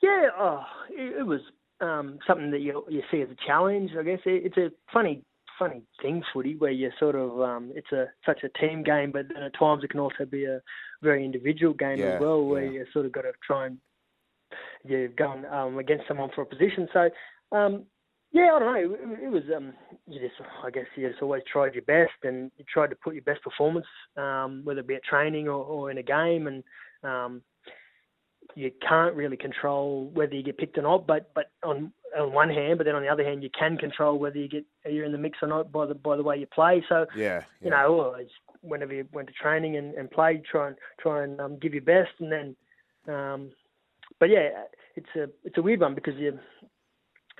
yeah, 0.02 0.28
oh, 0.38 0.62
it, 0.90 1.20
it 1.20 1.26
was 1.26 1.40
um, 1.80 2.18
something 2.26 2.50
that 2.50 2.60
you 2.60 2.84
you 2.88 3.02
see 3.10 3.22
as 3.22 3.28
a 3.30 3.46
challenge. 3.46 3.92
I 3.98 4.02
guess 4.02 4.20
it, 4.24 4.44
it's 4.46 4.56
a 4.56 4.70
funny 4.92 5.22
funny 5.60 5.82
thing, 6.02 6.24
footy, 6.32 6.56
where 6.56 6.72
you 6.72 6.90
sort 6.98 7.14
of 7.14 7.40
um, 7.40 7.70
it's 7.76 7.92
a 7.92 8.06
such 8.26 8.40
a 8.42 8.58
team 8.58 8.82
game, 8.82 9.12
but 9.12 9.26
then 9.32 9.44
at 9.44 9.56
times 9.56 9.84
it 9.84 9.90
can 9.90 10.00
also 10.00 10.24
be 10.28 10.44
a 10.46 10.60
very 11.02 11.24
individual 11.24 11.74
game 11.74 11.98
Yeah, 11.98 12.14
as 12.14 12.20
well, 12.20 12.42
where 12.44 12.64
yeah. 12.64 12.80
you 12.80 12.86
sort 12.92 13.06
of 13.06 13.12
got 13.12 13.22
to 13.22 13.32
try 13.46 13.66
and 13.66 13.78
you're 14.84 15.08
going 15.08 15.44
um, 15.44 15.78
against 15.78 16.08
someone 16.08 16.30
for 16.34 16.42
a 16.42 16.46
position. 16.46 16.88
So. 16.92 17.10
Um, 17.52 17.84
yeah, 18.32 18.50
I 18.54 18.58
don't 18.60 18.72
know. 18.72 18.94
It, 18.94 19.24
it 19.24 19.28
was 19.28 19.42
um, 19.56 19.72
you 20.06 20.20
just, 20.20 20.40
I 20.64 20.70
guess, 20.70 20.84
you 20.94 21.08
just 21.08 21.20
always 21.20 21.42
tried 21.52 21.74
your 21.74 21.82
best, 21.82 22.12
and 22.22 22.52
you 22.56 22.64
tried 22.72 22.90
to 22.90 22.96
put 22.96 23.14
your 23.14 23.24
best 23.24 23.42
performance, 23.42 23.86
um, 24.16 24.60
whether 24.62 24.80
it 24.80 24.86
be 24.86 24.94
at 24.94 25.02
training 25.02 25.48
or, 25.48 25.64
or 25.64 25.90
in 25.90 25.98
a 25.98 26.02
game, 26.04 26.46
and 26.46 26.62
um, 27.02 27.42
you 28.54 28.70
can't 28.88 29.16
really 29.16 29.36
control 29.36 30.10
whether 30.14 30.34
you 30.34 30.44
get 30.44 30.58
picked 30.58 30.78
or 30.78 30.82
not. 30.82 31.08
But 31.08 31.32
but 31.34 31.46
on 31.64 31.92
on 32.18 32.32
one 32.32 32.50
hand, 32.50 32.78
but 32.78 32.84
then 32.84 32.94
on 32.94 33.02
the 33.02 33.08
other 33.08 33.24
hand, 33.24 33.42
you 33.42 33.50
can 33.56 33.76
control 33.76 34.18
whether 34.18 34.38
you 34.38 34.48
get 34.48 34.64
you're 34.88 35.04
in 35.04 35.12
the 35.12 35.18
mix 35.18 35.38
or 35.42 35.48
not 35.48 35.70
by 35.72 35.86
the 35.86 35.94
by 35.94 36.16
the 36.16 36.22
way 36.22 36.36
you 36.36 36.46
play. 36.46 36.84
So 36.88 37.06
Yeah, 37.16 37.44
you 37.62 37.70
know, 37.70 38.00
always 38.00 38.28
whenever 38.62 38.92
you 38.92 39.06
went 39.12 39.28
to 39.28 39.34
training 39.34 39.76
and, 39.76 39.94
and 39.94 40.10
played, 40.10 40.44
try 40.44 40.68
and 40.68 40.76
try 41.00 41.24
and 41.24 41.40
um, 41.40 41.58
give 41.58 41.72
your 41.72 41.82
best, 41.82 42.10
and 42.18 42.30
then, 42.30 42.56
um, 43.14 43.50
but 44.18 44.28
yeah, 44.28 44.50
it's 44.96 45.08
a 45.16 45.28
it's 45.44 45.58
a 45.58 45.62
weird 45.62 45.80
one 45.80 45.94
because 45.94 46.14
you 46.16 46.38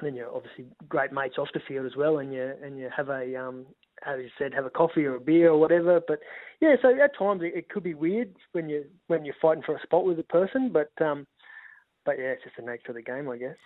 then 0.02 0.14
you're 0.14 0.34
obviously 0.34 0.64
great 0.88 1.12
mates 1.12 1.36
off 1.38 1.48
the 1.52 1.60
field 1.66 1.86
as 1.86 1.96
well, 1.96 2.18
and 2.18 2.32
you 2.32 2.54
and 2.62 2.78
you 2.78 2.88
have 2.94 3.08
a 3.08 3.36
um, 3.36 3.66
as 4.06 4.18
you 4.20 4.30
said, 4.38 4.54
have 4.54 4.64
a 4.64 4.70
coffee 4.70 5.04
or 5.04 5.16
a 5.16 5.20
beer 5.20 5.50
or 5.50 5.58
whatever. 5.58 6.00
But 6.06 6.20
yeah, 6.60 6.76
so 6.80 6.88
at 6.88 7.16
times 7.18 7.42
it, 7.42 7.52
it 7.54 7.68
could 7.68 7.82
be 7.82 7.94
weird 7.94 8.34
when 8.52 8.68
you 8.68 8.84
when 9.08 9.24
you're 9.24 9.34
fighting 9.40 9.62
for 9.64 9.76
a 9.76 9.82
spot 9.82 10.04
with 10.04 10.18
a 10.18 10.24
person, 10.24 10.72
but 10.72 10.90
um, 11.04 11.26
but 12.04 12.18
yeah, 12.18 12.26
it's 12.26 12.44
just 12.44 12.56
the 12.56 12.62
nature 12.62 12.90
of 12.90 12.94
the 12.94 13.02
game, 13.02 13.28
I 13.28 13.36
guess. 13.36 13.56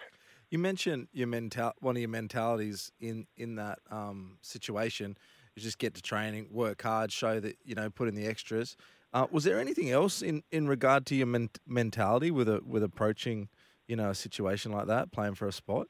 You 0.51 0.59
mentioned 0.59 1.09
your 1.13 1.27
mental 1.27 1.73
one 1.81 1.97
of 1.97 2.01
your 2.01 2.09
mentalities 2.09 2.93
in 3.01 3.27
in 3.37 3.57
that 3.57 3.79
um, 3.91 4.39
situation 4.43 5.17
is 5.57 5.63
just 5.63 5.79
get 5.79 5.95
to 5.95 6.03
training, 6.03 6.49
work 6.51 6.83
hard, 6.83 7.13
show 7.13 7.41
that 7.41 7.57
you 7.65 7.75
know 7.75 7.91
put 7.91 8.09
in 8.09 8.15
the 8.15 8.27
extras. 8.27 8.77
Uh, 9.13 9.27
was 9.31 9.45
there 9.45 9.61
anything 9.61 9.91
else 9.91 10.23
in, 10.23 10.43
in 10.51 10.67
regard 10.67 11.07
to 11.07 11.15
your 11.15 11.27
men- 11.27 11.51
mentality 11.67 12.31
with 12.31 12.49
a 12.49 12.61
with 12.67 12.83
approaching 12.83 13.49
you 13.87 13.97
know 13.97 14.11
a 14.11 14.15
situation 14.15 14.73
like 14.73 14.87
that, 14.87 15.13
playing 15.13 15.35
for 15.35 15.47
a 15.47 15.53
spot? 15.53 15.87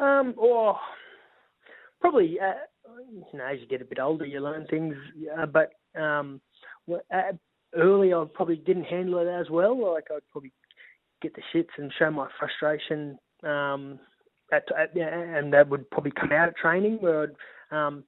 Um, 0.00 0.34
or 0.38 0.78
probably, 2.00 2.38
uh, 2.40 2.52
you 3.10 3.38
know, 3.38 3.44
as 3.44 3.60
you 3.60 3.66
get 3.66 3.82
a 3.82 3.84
bit 3.84 3.98
older, 3.98 4.24
you 4.24 4.40
learn 4.40 4.66
things. 4.68 4.94
Uh, 5.38 5.46
but 5.46 5.72
um, 6.00 6.40
uh, 6.90 7.32
early, 7.74 8.14
I 8.14 8.24
probably 8.32 8.56
didn't 8.56 8.84
handle 8.84 9.18
it 9.18 9.28
as 9.28 9.50
well. 9.50 9.92
Like 9.92 10.06
I'd 10.10 10.22
probably 10.30 10.52
get 11.22 11.34
the 11.34 11.42
shits 11.54 11.68
and 11.78 11.92
show 11.98 12.10
my 12.10 12.28
frustration. 12.38 13.18
Um, 13.44 13.98
at, 14.52 14.64
at 14.78 14.90
yeah, 14.94 15.08
and 15.08 15.52
that 15.52 15.68
would 15.68 15.88
probably 15.90 16.12
come 16.12 16.32
out 16.32 16.48
at 16.48 16.56
training 16.56 16.98
where 17.00 17.22
I'd, 17.24 17.76
um, 17.76 18.04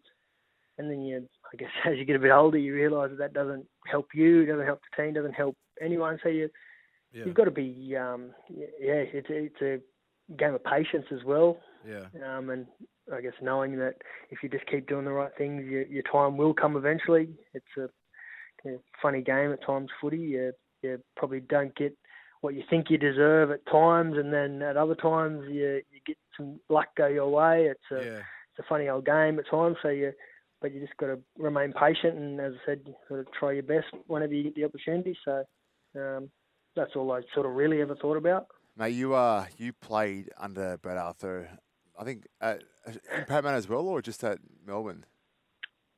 and 0.78 0.90
then 0.90 1.02
you, 1.02 1.28
I 1.52 1.56
guess, 1.56 1.70
as 1.86 1.96
you 1.98 2.04
get 2.04 2.16
a 2.16 2.20
bit 2.20 2.30
older, 2.32 2.58
you 2.58 2.74
realise 2.74 3.10
that 3.10 3.18
that 3.18 3.34
doesn't 3.34 3.66
help 3.86 4.08
you, 4.14 4.44
doesn't 4.46 4.66
help 4.66 4.80
the 4.96 5.02
team, 5.02 5.14
doesn't 5.14 5.32
help 5.34 5.56
anyone. 5.80 6.18
So 6.22 6.28
you, 6.28 6.48
Yeah, 7.12 7.24
you've 7.24 7.34
got 7.36 7.44
to 7.44 7.50
be, 7.50 7.96
um, 7.96 8.30
yeah, 8.48 8.66
it's 8.80 9.30
a, 9.30 9.34
it's 9.44 9.62
a 9.62 10.34
game 10.36 10.54
of 10.54 10.64
patience 10.64 11.06
as 11.12 11.24
well. 11.24 11.58
yeah, 11.86 12.06
Um, 12.26 12.50
and 12.50 12.66
I 13.12 13.20
guess 13.20 13.32
knowing 13.42 13.76
that 13.78 13.94
if 14.30 14.42
you 14.42 14.48
just 14.48 14.66
keep 14.66 14.88
doing 14.88 15.04
the 15.04 15.12
right 15.12 15.30
things, 15.36 15.64
your, 15.66 15.82
your 15.84 16.02
time 16.10 16.36
will 16.36 16.54
come 16.54 16.76
eventually. 16.76 17.28
It's 17.54 17.64
a, 17.78 17.88
a 18.68 18.78
funny 19.00 19.22
game 19.22 19.52
at 19.52 19.64
times, 19.64 19.90
footy. 20.00 20.18
You, 20.18 20.52
you 20.82 20.98
probably 21.16 21.40
don't 21.40 21.74
get 21.76 21.96
what 22.42 22.54
you 22.54 22.62
think 22.68 22.90
you 22.90 22.98
deserve 22.98 23.50
at 23.50 23.64
times, 23.66 24.18
and 24.18 24.32
then 24.32 24.60
at 24.62 24.76
other 24.76 24.96
times 24.96 25.44
you, 25.48 25.80
you 25.90 26.00
get 26.04 26.18
some 26.36 26.60
luck 26.68 26.88
go 26.96 27.06
your 27.06 27.30
way. 27.30 27.66
It's 27.70 27.90
a, 27.90 28.04
yeah. 28.04 28.18
it's 28.18 28.58
a 28.58 28.64
funny 28.68 28.88
old 28.88 29.06
game 29.06 29.38
at 29.38 29.48
times. 29.48 29.76
So 29.80 29.88
you, 29.88 30.12
but 30.60 30.74
you 30.74 30.80
just 30.80 30.96
got 30.96 31.06
to 31.06 31.18
remain 31.38 31.72
patient, 31.72 32.18
and 32.18 32.40
as 32.40 32.52
I 32.52 32.66
said, 32.66 32.94
sort 33.08 33.20
of 33.20 33.26
try 33.32 33.52
your 33.52 33.62
best 33.62 33.86
whenever 34.08 34.34
you 34.34 34.42
get 34.42 34.54
the 34.56 34.64
opportunity. 34.64 35.16
So 35.24 35.44
um, 35.96 36.30
that's 36.76 36.90
all 36.96 37.12
I 37.12 37.22
sort 37.32 37.46
of 37.46 37.52
really 37.52 37.80
ever 37.80 37.94
thought 37.94 38.16
about. 38.16 38.48
Mate, 38.76 38.90
you 38.94 39.14
uh 39.14 39.46
you 39.58 39.72
played 39.72 40.30
under 40.38 40.78
Brad 40.78 40.96
Arthur, 40.96 41.48
I 41.98 42.04
think 42.04 42.26
at, 42.40 42.62
in 42.86 43.24
Parramatta 43.26 43.56
as 43.56 43.68
well, 43.68 43.86
or 43.86 44.02
just 44.02 44.24
at 44.24 44.38
Melbourne? 44.66 45.04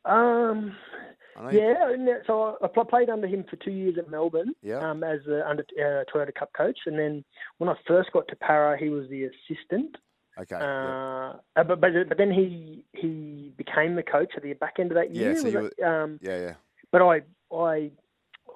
Um, 0.05 0.13
I 0.13 0.13
know 0.15 0.63
you- 0.63 1.04
Yeah, 1.53 1.91
and 1.93 2.09
so 2.27 2.57
I 2.63 2.69
played 2.85 3.11
under 3.11 3.27
him 3.27 3.45
for 3.49 3.57
two 3.57 3.71
years 3.71 3.97
at 3.99 4.11
Melbourne 4.11 4.55
Yeah. 4.63 4.79
um, 4.79 5.03
as 5.03 5.21
the 5.27 5.47
under 5.49 5.65
uh, 5.79 6.05
Toyota 6.13 6.35
Cup 6.35 6.53
coach, 6.57 6.79
and 6.87 6.99
then 6.99 7.25
when 7.59 7.69
I 7.69 7.75
first 7.87 8.13
got 8.13 8.29
to 8.29 8.37
Para, 8.37 8.79
he 8.79 8.89
was 8.89 9.09
the 9.09 9.25
assistant. 9.25 9.97
Okay. 10.39 10.57
yeah. 10.59 10.65
Uh, 10.65 11.37
uh, 11.57 11.65
but, 11.65 11.81
but 11.81 11.91
but 12.09 12.19
then 12.19 12.31
he 12.31 12.85
he 12.93 13.53
became 13.57 13.95
the 13.95 14.03
coach 14.03 14.33
at 14.37 14.43
the 14.43 14.53
back 14.55 14.75
end 14.79 14.91
of 14.91 14.97
that 14.97 15.15
Yeah, 15.15 15.23
year. 15.23 15.37
so 15.37 15.45
was 15.45 15.53
you 15.53 15.67
it? 15.67 15.83
um, 15.83 16.19
Yeah, 16.23 16.39
yeah. 16.41 16.55
but 16.93 17.03
I 17.03 17.23
I 17.55 17.91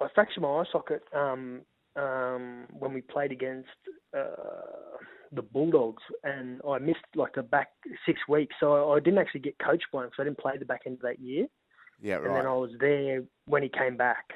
I 0.01 0.09
fractured 0.15 0.43
my 0.43 0.49
eye 0.49 0.65
socket 0.73 1.03
um, 1.15 1.63
um, 1.97 2.67
when 2.79 2.93
we 2.93 3.01
played 3.01 3.33
against 3.33 3.69
uh, 4.17 4.99
the 5.33 5.43
Bulldogs, 5.43 6.03
and 6.25 6.61
I 6.69 6.79
missed 6.79 6.99
like 7.15 7.35
the 7.35 7.43
back 7.43 7.69
six 8.07 8.21
weeks, 8.29 8.55
so 8.61 8.93
I, 8.93 8.97
I 8.97 9.01
didn't 9.01 9.19
actually 9.19 9.41
get 9.41 9.59
coached 9.59 9.87
by 9.93 10.05
him, 10.05 10.11
so 10.17 10.23
I 10.23 10.25
didn't 10.25 10.39
play 10.39 10.57
the 10.59 10.65
back 10.65 10.83
end 10.87 10.97
of 10.97 11.03
that 11.03 11.21
year. 11.21 11.47
Yeah, 12.01 12.15
right. 12.17 12.27
And 12.27 12.37
then 12.37 12.47
I 12.47 12.55
was 12.55 12.71
there 12.79 13.23
when 13.47 13.63
he 13.63 13.69
came 13.69 13.97
back 13.97 14.33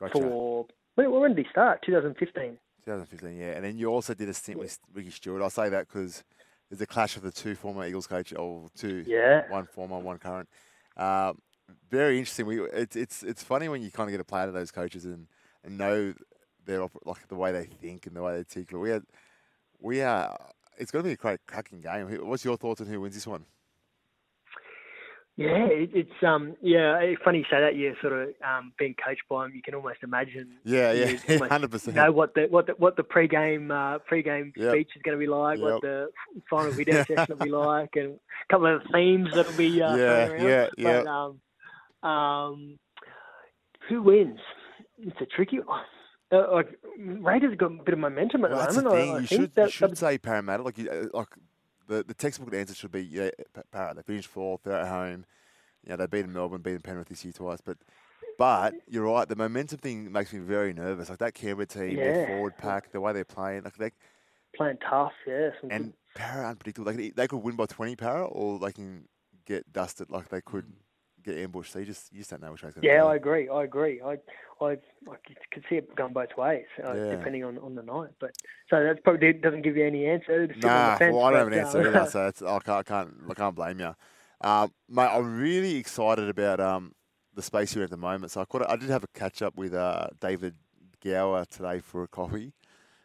Gotcha. 0.00 0.12
for 0.12 0.66
when, 0.96 1.10
when 1.10 1.34
did 1.34 1.44
he 1.46 1.50
start? 1.50 1.82
2015. 1.86 2.58
2015, 2.84 3.36
yeah. 3.36 3.46
And 3.52 3.64
then 3.64 3.78
you 3.78 3.88
also 3.88 4.14
did 4.14 4.28
a 4.28 4.34
stint 4.34 4.58
with 4.58 4.78
Ricky 4.92 5.10
Stuart. 5.10 5.44
I 5.44 5.48
say 5.48 5.68
that 5.68 5.86
because 5.88 6.24
there's 6.70 6.80
a 6.80 6.86
clash 6.86 7.16
of 7.16 7.22
the 7.22 7.30
two 7.30 7.54
former 7.54 7.86
Eels 7.86 8.06
coach, 8.06 8.32
or 8.34 8.68
two, 8.76 9.04
Yeah. 9.06 9.42
one 9.50 9.66
former, 9.66 9.98
one 9.98 10.18
current. 10.18 10.48
Um, 10.96 11.40
very 11.90 12.18
interesting. 12.18 12.46
We 12.46 12.62
it's 12.62 12.96
it's 12.96 13.22
it's 13.22 13.42
funny 13.42 13.68
when 13.68 13.82
you 13.82 13.90
kind 13.90 14.08
of 14.08 14.12
get 14.12 14.20
a 14.20 14.24
play 14.24 14.40
out 14.40 14.48
of 14.48 14.54
those 14.54 14.70
coaches, 14.70 15.04
and 15.04 15.26
and 15.62 15.76
know 15.78 16.14
their 16.64 16.80
like 17.04 17.28
the 17.28 17.36
way 17.36 17.52
they 17.52 17.64
think 17.64 18.06
and 18.06 18.16
the 18.16 18.22
way 18.22 18.36
they 18.36 18.44
tick. 18.44 18.72
We 18.72 18.90
had, 18.90 19.02
we 19.80 20.00
are. 20.02 20.36
It's 20.78 20.90
going 20.90 21.02
to 21.02 21.08
be 21.08 21.12
a 21.12 21.16
great 21.16 21.40
cracking 21.46 21.80
game. 21.80 22.06
What's 22.26 22.44
your 22.44 22.56
thoughts 22.56 22.80
on 22.80 22.86
who 22.86 23.00
wins 23.00 23.14
this 23.14 23.26
one? 23.26 23.44
Yeah, 25.38 25.66
it, 25.66 25.90
it's 25.94 26.22
um 26.24 26.56
yeah. 26.60 27.00
Funny 27.24 27.38
you 27.38 27.44
say 27.44 27.60
that. 27.60 27.76
Yeah, 27.76 27.90
sort 28.02 28.12
of 28.12 28.28
um, 28.44 28.72
being 28.76 28.96
coached 29.06 29.22
by 29.30 29.46
him, 29.46 29.52
you 29.54 29.62
can 29.62 29.74
almost 29.76 30.00
imagine. 30.02 30.48
Yeah, 30.64 30.90
yeah, 30.90 31.38
hundred 31.48 31.70
percent. 31.70 31.96
Know 31.96 32.10
what 32.10 32.34
the 32.34 32.46
what 32.50 32.66
the 32.66 32.72
what 32.72 32.96
the 32.96 33.04
pre-game 33.04 33.70
uh, 33.70 33.98
pre-game 34.00 34.52
Yep. 34.56 34.72
speech 34.72 34.90
is 34.96 35.02
going 35.02 35.16
to 35.16 35.20
be 35.20 35.28
like, 35.28 35.58
Yep. 35.58 35.64
what 35.64 35.80
the 35.82 36.08
final 36.50 36.72
video 36.72 37.04
session 37.08 37.26
will 37.38 37.44
be 37.46 37.50
like, 37.50 37.90
and 37.94 38.14
a 38.14 38.52
couple 38.52 38.66
of 38.74 38.82
themes 38.92 39.28
that'll 39.32 39.52
be 39.56 39.80
uh, 39.80 39.94
Yeah, 39.94 40.32
yeah, 40.42 40.66
But, 40.76 41.04
yeah. 41.04 41.28
um, 42.02 42.10
um, 42.10 42.78
who 43.88 44.02
wins? 44.02 44.40
It's 44.98 45.20
a 45.20 45.26
tricky 45.26 45.60
one. 45.60 45.84
Uh, 46.32 46.52
like 46.52 46.68
Raiders 46.98 47.56
got 47.56 47.70
a 47.72 47.82
bit 47.84 47.94
of 47.94 48.00
momentum 48.00 48.44
at 48.44 48.50
Well, 48.50 48.66
the 48.72 48.82
moment. 48.82 48.94
I- 48.96 48.98
I, 49.14 49.20
you 49.20 49.26
think 49.28 49.40
should 49.42 49.54
that, 49.54 49.64
you 49.66 49.70
should 49.70 49.96
say 49.98 50.18
Parramatta. 50.18 50.64
Like 50.64 50.78
uh, 50.80 51.06
like 51.14 51.28
the 51.88 52.04
the 52.06 52.14
textbook 52.14 52.54
answer 52.54 52.74
should 52.74 52.92
be 52.92 53.02
yeah, 53.02 53.30
Pa- 53.52 53.62
Parramatta. 53.72 53.96
They 53.96 54.02
finished 54.02 54.28
fourth. 54.28 54.62
They're 54.62 54.80
at 54.80 54.88
home. 54.88 55.24
You 55.84 55.90
know, 55.90 55.96
they 55.96 56.06
beat 56.06 56.24
in 56.24 56.32
Melbourne, 56.32 56.62
beaten 56.62 56.80
Penrith 56.80 57.08
this 57.08 57.24
year 57.24 57.32
twice. 57.32 57.60
But 57.64 57.78
but 58.38 58.74
you're 58.88 59.04
right. 59.04 59.28
The 59.28 59.36
momentum 59.36 59.78
thing 59.78 60.12
makes 60.12 60.32
me 60.32 60.40
very 60.40 60.72
nervous. 60.72 61.08
Like 61.08 61.18
that 61.18 61.34
Canberra 61.34 61.66
team, 61.66 61.96
their 61.96 62.26
forward 62.26 62.56
pack, 62.56 62.92
the 62.92 63.00
way 63.00 63.12
they're 63.12 63.24
playing, 63.24 63.64
like 63.64 63.76
they 63.76 63.90
playing 64.56 64.78
tough. 64.88 65.12
Yeah, 65.26 65.50
and 65.70 65.94
Para 66.14 66.48
unpredictable. 66.48 66.92
They 66.92 67.08
could, 67.08 67.16
they 67.16 67.26
could 67.26 67.38
win 67.38 67.56
by 67.56 67.66
20 67.66 67.96
Para, 67.96 68.26
or 68.26 68.58
they 68.58 68.72
can 68.72 69.04
get 69.46 69.72
dusted. 69.72 70.10
Like 70.10 70.28
they 70.28 70.40
could 70.40 70.66
mm. 70.66 70.72
Get 71.32 71.38
ambushed. 71.42 71.72
So 71.72 71.78
you 71.78 71.84
just 71.86 72.12
you 72.12 72.18
just 72.18 72.30
don't 72.30 72.42
know 72.42 72.52
which 72.52 72.62
way 72.62 72.68
it's 72.68 72.74
going 72.76 72.82
to 72.82 72.88
Yeah, 72.88 73.00
go. 73.00 73.08
I 73.08 73.16
agree. 73.16 73.48
I 73.48 73.64
agree. 73.64 74.00
I, 74.02 74.18
I, 74.64 74.70
I 74.72 75.16
could 75.52 75.64
see 75.68 75.76
it 75.76 75.94
going 75.94 76.12
both 76.12 76.36
ways, 76.36 76.64
uh, 76.84 76.94
Yeah. 76.94 77.10
depending 77.16 77.44
on, 77.44 77.58
on 77.58 77.74
the 77.74 77.82
night. 77.82 78.10
But 78.20 78.32
so 78.70 78.82
that 78.82 79.04
probably 79.04 79.32
doesn't 79.32 79.62
give 79.62 79.76
you 79.76 79.86
any 79.86 80.06
answer. 80.06 80.44
It's 80.44 80.54
sitting 80.54 80.68
on 80.70 80.76
Nah, 80.92 80.96
fence, 80.96 81.14
well, 81.14 81.24
I 81.24 81.30
don't 81.30 81.38
have 81.40 81.48
an 81.48 81.58
answer 81.58 81.78
uh, 81.78 81.88
either, 82.00 82.10
so 82.10 82.26
it's, 82.26 82.42
I, 82.42 82.58
can't, 82.58 82.68
I 82.78 82.82
can't, 82.82 83.14
I 83.30 83.34
can't 83.34 83.54
blame 83.54 83.78
you. 83.80 83.94
Um, 84.40 84.72
mate, 84.88 85.08
I'm 85.12 85.38
really 85.40 85.76
excited 85.76 86.28
about 86.28 86.60
um, 86.60 86.92
the 87.34 87.42
space 87.42 87.72
here 87.74 87.82
at 87.84 87.90
the 87.90 87.96
moment. 87.96 88.32
So 88.32 88.40
I 88.40 88.44
caught, 88.44 88.68
I 88.68 88.76
did 88.76 88.90
have 88.90 89.04
a 89.04 89.08
catch 89.08 89.42
up 89.42 89.56
with 89.56 89.74
uh, 89.74 90.08
David 90.20 90.54
Gower 91.04 91.44
today 91.44 91.78
for 91.80 92.02
a 92.02 92.08
coffee. 92.08 92.52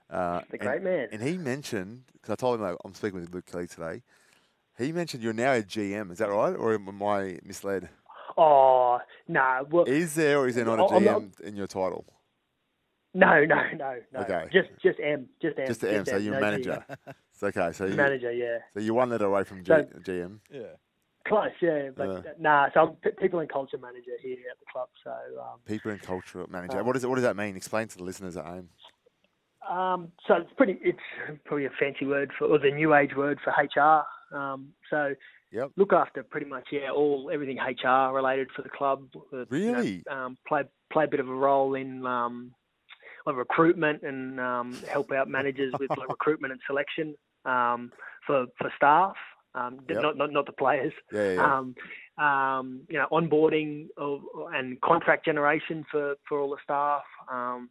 Uh, 0.09 0.41
the 0.51 0.53
and- 0.53 0.61
great 0.61 0.81
man. 0.83 1.07
And 1.11 1.21
he 1.21 1.37
mentioned, 1.37 2.03
because 2.13 2.31
I 2.31 2.35
told 2.35 2.59
him 2.59 2.65
like, 2.65 2.77
I'm 2.85 2.93
speaking 2.93 3.19
with 3.19 3.33
Luke 3.33 3.45
Kelly 3.45 3.67
today. 3.67 4.01
He 4.77 4.91
mentioned 4.91 5.21
you're 5.21 5.33
now 5.33 5.53
a 5.53 5.61
GM. 5.61 6.11
Is 6.11 6.17
that 6.17 6.29
right, 6.29 6.55
or 6.55 6.73
am 6.73 7.01
I 7.03 7.37
misled? 7.43 7.89
Oh 8.37 8.99
no, 9.27 9.65
well, 9.69 9.85
Is 9.85 10.15
there 10.15 10.39
or 10.39 10.47
is 10.47 10.55
there 10.55 10.65
not 10.65 10.79
a 10.79 10.83
I'm 10.85 11.03
GM 11.03 11.05
not- 11.05 11.39
in 11.47 11.55
your 11.55 11.67
title? 11.67 12.05
no, 13.13 13.45
no, 13.45 13.55
no, 13.77 13.95
no. 14.11 14.19
Okay. 14.21 14.45
Just 14.51 14.69
just 14.81 14.99
M, 14.99 15.27
just 15.41 15.57
M, 15.59 15.67
Just 15.67 15.81
the 15.81 15.93
M, 15.93 16.05
so 16.05 16.17
you're 16.17 16.33
no 16.33 16.39
manager. 16.41 16.83
It's 17.33 17.43
okay. 17.43 17.71
So 17.71 17.85
you, 17.85 17.95
Manager, 17.95 18.31
yeah. 18.31 18.57
so 18.73 18.79
you're 18.79 18.95
one 18.95 19.09
letter 19.09 19.25
away 19.25 19.43
from 19.43 19.63
G, 19.63 19.67
So- 19.67 19.87
GM. 20.01 20.39
Yeah. 20.51 20.61
Close, 21.27 21.51
yeah, 21.61 21.89
but 21.95 22.09
Yeah. 22.25 22.31
nah. 22.37 22.67
So 22.73 22.81
I'm 22.81 22.89
p- 22.95 23.11
people 23.17 23.39
and 23.39 23.47
culture 23.49 23.77
manager 23.77 24.11
here 24.21 24.35
at 24.51 24.59
the 24.59 24.65
club. 24.69 24.89
So 25.05 25.11
um, 25.41 25.59
People 25.65 25.91
and 25.91 26.01
culture 26.01 26.45
manager. 26.49 26.79
Uh, 26.79 26.83
what 26.83 26.93
does 26.93 27.03
it? 27.05 27.07
What 27.07 27.15
does 27.15 27.23
that 27.23 27.37
mean? 27.37 27.55
Explain 27.55 27.87
to 27.87 27.97
the 27.97 28.03
listeners 28.03 28.35
at 28.35 28.43
home. 28.45 28.67
Um, 29.69 30.11
so 30.27 30.33
it's 30.35 30.51
pretty. 30.57 30.77
It's 30.81 30.99
probably 31.45 31.65
a 31.65 31.69
fancy 31.79 32.05
word 32.05 32.31
for, 32.37 32.47
or 32.47 32.59
the 32.59 32.71
new 32.71 32.93
age 32.93 33.15
word 33.15 33.39
for 33.41 33.51
HR. 33.51 34.03
Um, 34.37 34.73
so 34.89 35.13
Yep. 35.53 35.71
look 35.77 35.93
after 35.93 36.23
pretty 36.23 36.47
much 36.47 36.65
yeah 36.71 36.89
all 36.89 37.29
everything 37.31 37.59
HR 37.59 38.11
related 38.13 38.49
for 38.55 38.63
the 38.63 38.69
club. 38.69 39.07
Uh, 39.15 39.45
you 39.51 39.71
know, 39.71 39.77
Really? 39.77 40.03
um, 40.09 40.37
play 40.47 40.63
play 40.91 41.05
a 41.05 41.07
bit 41.07 41.19
of 41.19 41.29
a 41.29 41.33
role 41.33 41.75
in 41.75 42.05
um, 42.05 42.51
like 43.25 43.35
recruitment 43.35 44.01
and 44.03 44.39
um, 44.39 44.83
help 44.91 45.11
out 45.11 45.29
managers 45.29 45.73
with 45.79 45.91
like 45.91 46.09
recruitment 46.17 46.51
and 46.51 46.61
selection 46.67 47.15
um, 47.45 47.91
for 48.25 48.47
for 48.57 48.71
staff. 48.75 49.15
Um, 49.55 49.81
Yep. 49.87 50.01
not, 50.01 50.17
not 50.17 50.31
not 50.31 50.45
the 50.47 50.51
players. 50.53 50.93
Yeah, 51.11 51.33
yeah. 51.33 51.57
Um, 51.57 51.75
um, 52.17 52.81
you 52.89 52.97
know, 52.97 53.07
onboarding 53.11 53.87
of, 53.97 54.21
and 54.53 54.79
contract 54.81 55.25
generation 55.25 55.85
for, 55.91 56.15
for 56.27 56.39
all 56.39 56.49
the 56.49 56.57
staff. 56.63 57.03
Um, 57.31 57.69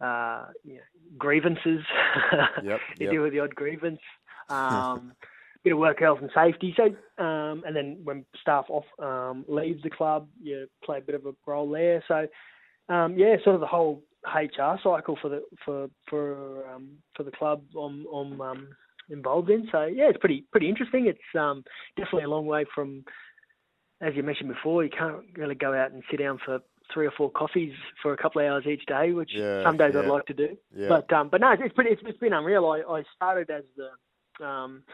uh, 0.00 0.46
you 0.64 0.74
know, 0.74 0.80
grievances. 1.18 1.84
Yep, 2.64 2.80
you 2.98 3.10
deal 3.10 3.22
with 3.22 3.32
the 3.32 3.40
odd 3.40 3.54
grievance. 3.54 4.00
Um, 4.48 5.12
bit 5.66 5.72
of 5.72 5.80
work 5.80 5.98
health 5.98 6.20
and 6.22 6.30
safety. 6.32 6.72
So, 6.76 6.84
um, 7.22 7.64
and 7.66 7.74
then 7.74 7.98
when 8.04 8.24
staff 8.40 8.66
off 8.68 8.84
um, 9.02 9.44
leaves 9.48 9.82
the 9.82 9.90
club, 9.90 10.28
you 10.40 10.68
play 10.84 10.98
a 10.98 11.00
bit 11.00 11.16
of 11.16 11.26
a 11.26 11.32
role 11.44 11.68
there. 11.68 12.04
So, 12.06 12.28
um, 12.88 13.18
yeah, 13.18 13.34
sort 13.42 13.56
of 13.56 13.60
the 13.60 13.66
whole 13.66 14.04
HR 14.24 14.78
cycle 14.80 15.18
for 15.20 15.28
the 15.28 15.42
for 15.64 15.88
for 16.08 16.68
um, 16.72 16.90
for 17.16 17.24
the 17.24 17.32
club 17.32 17.62
I'm, 17.76 18.06
I'm 18.14 18.40
um, 18.40 18.68
involved 19.10 19.50
in. 19.50 19.66
So 19.72 19.86
yeah, 19.86 20.08
it's 20.08 20.18
pretty 20.18 20.44
pretty 20.52 20.68
interesting. 20.68 21.08
It's 21.08 21.18
um, 21.36 21.64
definitely 21.96 22.24
a 22.24 22.30
long 22.30 22.46
way 22.46 22.64
from, 22.72 23.04
as 24.00 24.14
you 24.14 24.22
mentioned 24.22 24.50
before, 24.50 24.84
you 24.84 24.90
can't 24.96 25.24
really 25.34 25.56
go 25.56 25.74
out 25.74 25.90
and 25.90 26.04
sit 26.12 26.20
down 26.20 26.38
for 26.44 26.60
three 26.94 27.08
or 27.08 27.12
four 27.18 27.32
coffees 27.32 27.72
for 28.00 28.12
a 28.12 28.16
couple 28.16 28.40
of 28.40 28.46
hours 28.46 28.66
each 28.68 28.86
day, 28.86 29.10
which 29.10 29.32
Yeah, 29.34 29.64
some 29.64 29.76
days 29.76 29.94
I'd 29.96 30.06
like 30.06 30.26
to 30.26 30.34
do. 30.34 30.56
Yeah. 30.76 30.90
But 30.90 31.12
um, 31.12 31.28
but 31.28 31.40
no, 31.40 31.56
it's 31.58 31.74
pretty. 31.74 31.90
It's, 31.90 32.02
it's 32.06 32.18
been 32.18 32.34
unreal. 32.34 32.66
I, 32.66 32.98
I 32.98 33.02
started 33.16 33.50
as 33.50 33.64
the 33.76 34.46
um, 34.46 34.84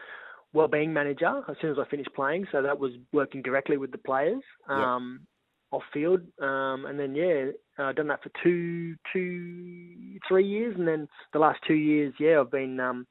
well-being 0.53 0.93
manager 0.93 1.41
as 1.49 1.55
soon 1.61 1.71
as 1.71 1.77
I 1.79 1.85
finished 1.89 2.13
playing, 2.15 2.45
so 2.51 2.61
that 2.61 2.79
was 2.79 2.91
working 3.11 3.41
directly 3.41 3.77
with 3.77 3.91
the 3.91 3.97
players 3.97 4.41
Yeah. 4.69 4.95
um, 4.95 5.27
off 5.71 5.83
field, 5.91 6.21
um, 6.39 6.85
and 6.85 6.99
then 6.99 7.15
yeah, 7.15 7.45
I've 7.79 7.95
done 7.95 8.07
that 8.07 8.21
for 8.21 8.29
two, 8.43 8.95
two, 9.11 10.19
three 10.27 10.45
years, 10.45 10.75
and 10.77 10.87
then 10.87 11.07
the 11.33 11.39
last 11.39 11.59
two 11.67 11.73
years, 11.73 12.13
yeah, 12.19 12.39
I've 12.39 12.51
been 12.51 12.79
um, 12.79 13.07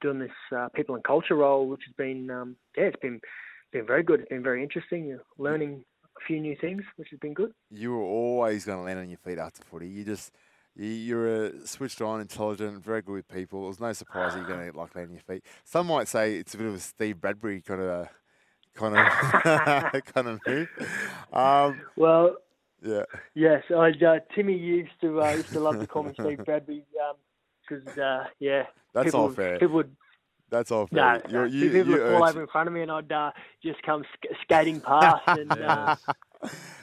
doing 0.00 0.18
this 0.18 0.30
uh, 0.56 0.68
people 0.74 0.94
and 0.94 1.04
culture 1.04 1.34
role, 1.34 1.68
which 1.68 1.82
has 1.86 1.94
been 1.96 2.30
um, 2.30 2.56
yeah, 2.76 2.84
it's 2.84 3.00
been 3.00 3.20
been 3.72 3.86
very 3.86 4.02
good. 4.02 4.20
It's 4.20 4.28
been 4.30 4.42
very 4.42 4.62
interesting. 4.62 5.04
You're 5.06 5.22
learning 5.36 5.84
a 6.16 6.20
few 6.26 6.40
new 6.40 6.56
things, 6.58 6.82
which 6.96 7.08
has 7.10 7.20
been 7.20 7.34
good. 7.34 7.52
you 7.70 7.92
were 7.92 8.02
always 8.02 8.64
going 8.64 8.78
to 8.78 8.84
land 8.84 8.98
on 8.98 9.10
your 9.10 9.18
feet 9.18 9.38
after 9.38 9.62
footy. 9.70 9.88
You 9.88 10.04
just 10.04 10.32
you're 10.78 11.46
a 11.46 11.66
switched 11.66 12.00
on, 12.00 12.20
intelligent, 12.20 12.82
very 12.84 13.02
good 13.02 13.12
with 13.12 13.28
people. 13.28 13.64
It 13.64 13.68
was 13.68 13.80
no 13.80 13.92
surprise 13.92 14.32
that 14.32 14.40
you're 14.40 14.48
going 14.48 14.70
to 14.70 14.78
like 14.78 14.94
land 14.94 15.08
on 15.08 15.14
your 15.14 15.22
feet. 15.22 15.44
Some 15.64 15.88
might 15.88 16.08
say 16.08 16.36
it's 16.36 16.54
a 16.54 16.58
bit 16.58 16.66
of 16.66 16.74
a 16.74 16.80
Steve 16.80 17.20
Bradbury 17.20 17.60
kind 17.60 17.80
of 17.80 17.88
a, 17.88 18.10
kind 18.74 18.96
of 18.96 20.04
kind 20.14 20.28
of 20.28 20.40
move. 20.46 20.68
Um, 21.32 21.80
Well, 21.96 22.36
yeah, 22.82 23.02
Yes, 23.34 23.64
I, 23.70 23.90
uh, 23.90 24.20
Timmy 24.34 24.56
used 24.56 24.92
to 25.00 25.20
uh, 25.20 25.32
used 25.32 25.52
to 25.52 25.60
love 25.60 25.80
to 25.80 25.86
call 25.86 26.04
me 26.04 26.12
Steve 26.12 26.44
Bradbury 26.44 26.84
because 27.68 27.98
uh, 27.98 28.24
yeah, 28.38 28.66
That's 28.94 29.06
people, 29.06 29.20
all 29.20 29.30
fair. 29.30 29.58
People 29.58 29.76
would 29.76 29.96
that's 30.50 30.70
all 30.70 30.86
fair. 30.86 31.22
no, 31.30 31.40
no, 31.40 31.44
you, 31.44 31.70
people 31.70 31.92
you 31.92 32.02
would 32.02 32.12
fall 32.12 32.28
over 32.28 32.40
in 32.40 32.46
front 32.48 32.68
of 32.68 32.74
me 32.74 32.82
and 32.82 32.90
I'd 32.90 33.12
uh, 33.12 33.32
just 33.62 33.82
come 33.82 34.04
sk- 34.14 34.34
skating 34.42 34.80
past 34.80 35.22
and 35.26 35.52
uh, 35.52 35.96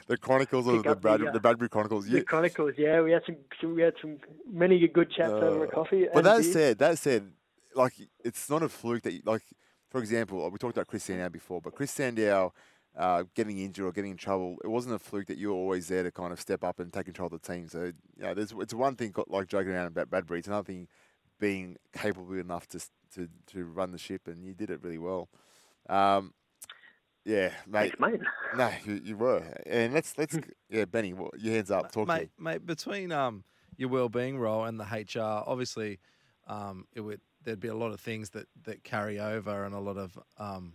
the 0.06 0.16
Chronicles 0.16 0.66
of 0.66 0.82
the, 0.82 0.90
up 0.90 0.96
the, 0.96 1.00
Brad, 1.00 1.22
uh, 1.22 1.32
the 1.32 1.40
Bradbury 1.40 1.68
Chronicles. 1.68 2.06
the 2.06 2.22
Chronicles. 2.22 2.74
Yeah, 2.76 3.00
we 3.00 3.12
had 3.12 3.22
some, 3.26 3.36
some 3.60 3.74
we 3.74 3.82
had 3.82 3.94
some 4.00 4.18
many 4.50 4.86
good 4.88 5.10
chats 5.10 5.32
over 5.32 5.64
a 5.64 5.68
Uh, 5.68 5.70
coffee. 5.70 6.06
But 6.12 6.24
that 6.24 6.44
said, 6.44 6.78
that 6.78 6.98
said, 6.98 7.30
like 7.74 7.94
it's 8.24 8.48
not 8.48 8.62
a 8.62 8.68
fluke 8.68 9.02
that, 9.02 9.12
you, 9.12 9.22
like, 9.24 9.42
for 9.90 10.00
example, 10.00 10.48
we 10.50 10.58
talked 10.58 10.76
about 10.76 10.86
Chris 10.86 11.04
Sandow 11.04 11.28
before, 11.28 11.60
but 11.60 11.74
Chris 11.74 11.90
Sandow 11.90 12.52
uh, 12.96 13.24
getting 13.34 13.58
injured 13.58 13.86
or 13.86 13.92
getting 13.92 14.12
in 14.12 14.16
trouble, 14.16 14.56
it 14.64 14.68
wasn't 14.68 14.94
a 14.94 14.98
fluke 14.98 15.26
that 15.26 15.36
you 15.38 15.48
were 15.48 15.54
always 15.54 15.88
there 15.88 16.02
to 16.02 16.10
kind 16.10 16.32
of 16.32 16.40
step 16.40 16.64
up 16.64 16.80
and 16.80 16.92
take 16.92 17.04
control 17.04 17.26
of 17.26 17.40
the 17.40 17.52
team. 17.52 17.68
So, 17.68 17.92
you 18.16 18.22
know, 18.22 18.34
there's 18.34 18.52
it's 18.58 18.74
one 18.74 18.96
thing 18.96 19.10
got, 19.10 19.30
like 19.30 19.48
joking 19.48 19.72
around 19.72 19.86
about 19.86 20.08
Bradbury, 20.10 20.38
it's 20.38 20.48
another 20.48 20.64
thing 20.64 20.88
being 21.38 21.76
capable 21.92 22.34
enough 22.38 22.66
to 22.68 22.80
to 23.16 23.28
to 23.48 23.64
run 23.64 23.92
the 23.92 23.98
ship, 23.98 24.28
and 24.28 24.44
you 24.44 24.54
did 24.54 24.70
it 24.70 24.82
really 24.82 24.98
well. 24.98 25.28
Um, 25.88 26.32
yeah, 27.24 27.50
mate. 27.66 27.92
Thanks, 27.98 28.00
mate. 28.00 28.20
No, 28.56 28.70
you, 28.84 29.00
you 29.04 29.16
were, 29.16 29.42
and 29.66 29.92
let's 29.92 30.16
let's 30.16 30.38
yeah, 30.70 30.84
Benny, 30.84 31.14
your 31.38 31.54
hands 31.54 31.70
up, 31.70 31.90
talk 31.90 32.06
to 32.06 32.14
mate, 32.14 32.30
mate, 32.38 32.64
between 32.64 33.10
um 33.10 33.42
your 33.76 33.88
well-being 33.88 34.38
role 34.38 34.64
and 34.64 34.80
the 34.80 34.84
HR, 34.84 35.44
obviously, 35.46 35.98
um, 36.46 36.86
it 36.94 37.00
would 37.00 37.20
there'd 37.42 37.60
be 37.60 37.68
a 37.68 37.74
lot 37.74 37.92
of 37.92 38.00
things 38.00 38.30
that 38.30 38.46
that 38.64 38.84
carry 38.84 39.18
over 39.18 39.64
and 39.64 39.74
a 39.74 39.80
lot 39.80 39.96
of 39.96 40.18
um 40.38 40.74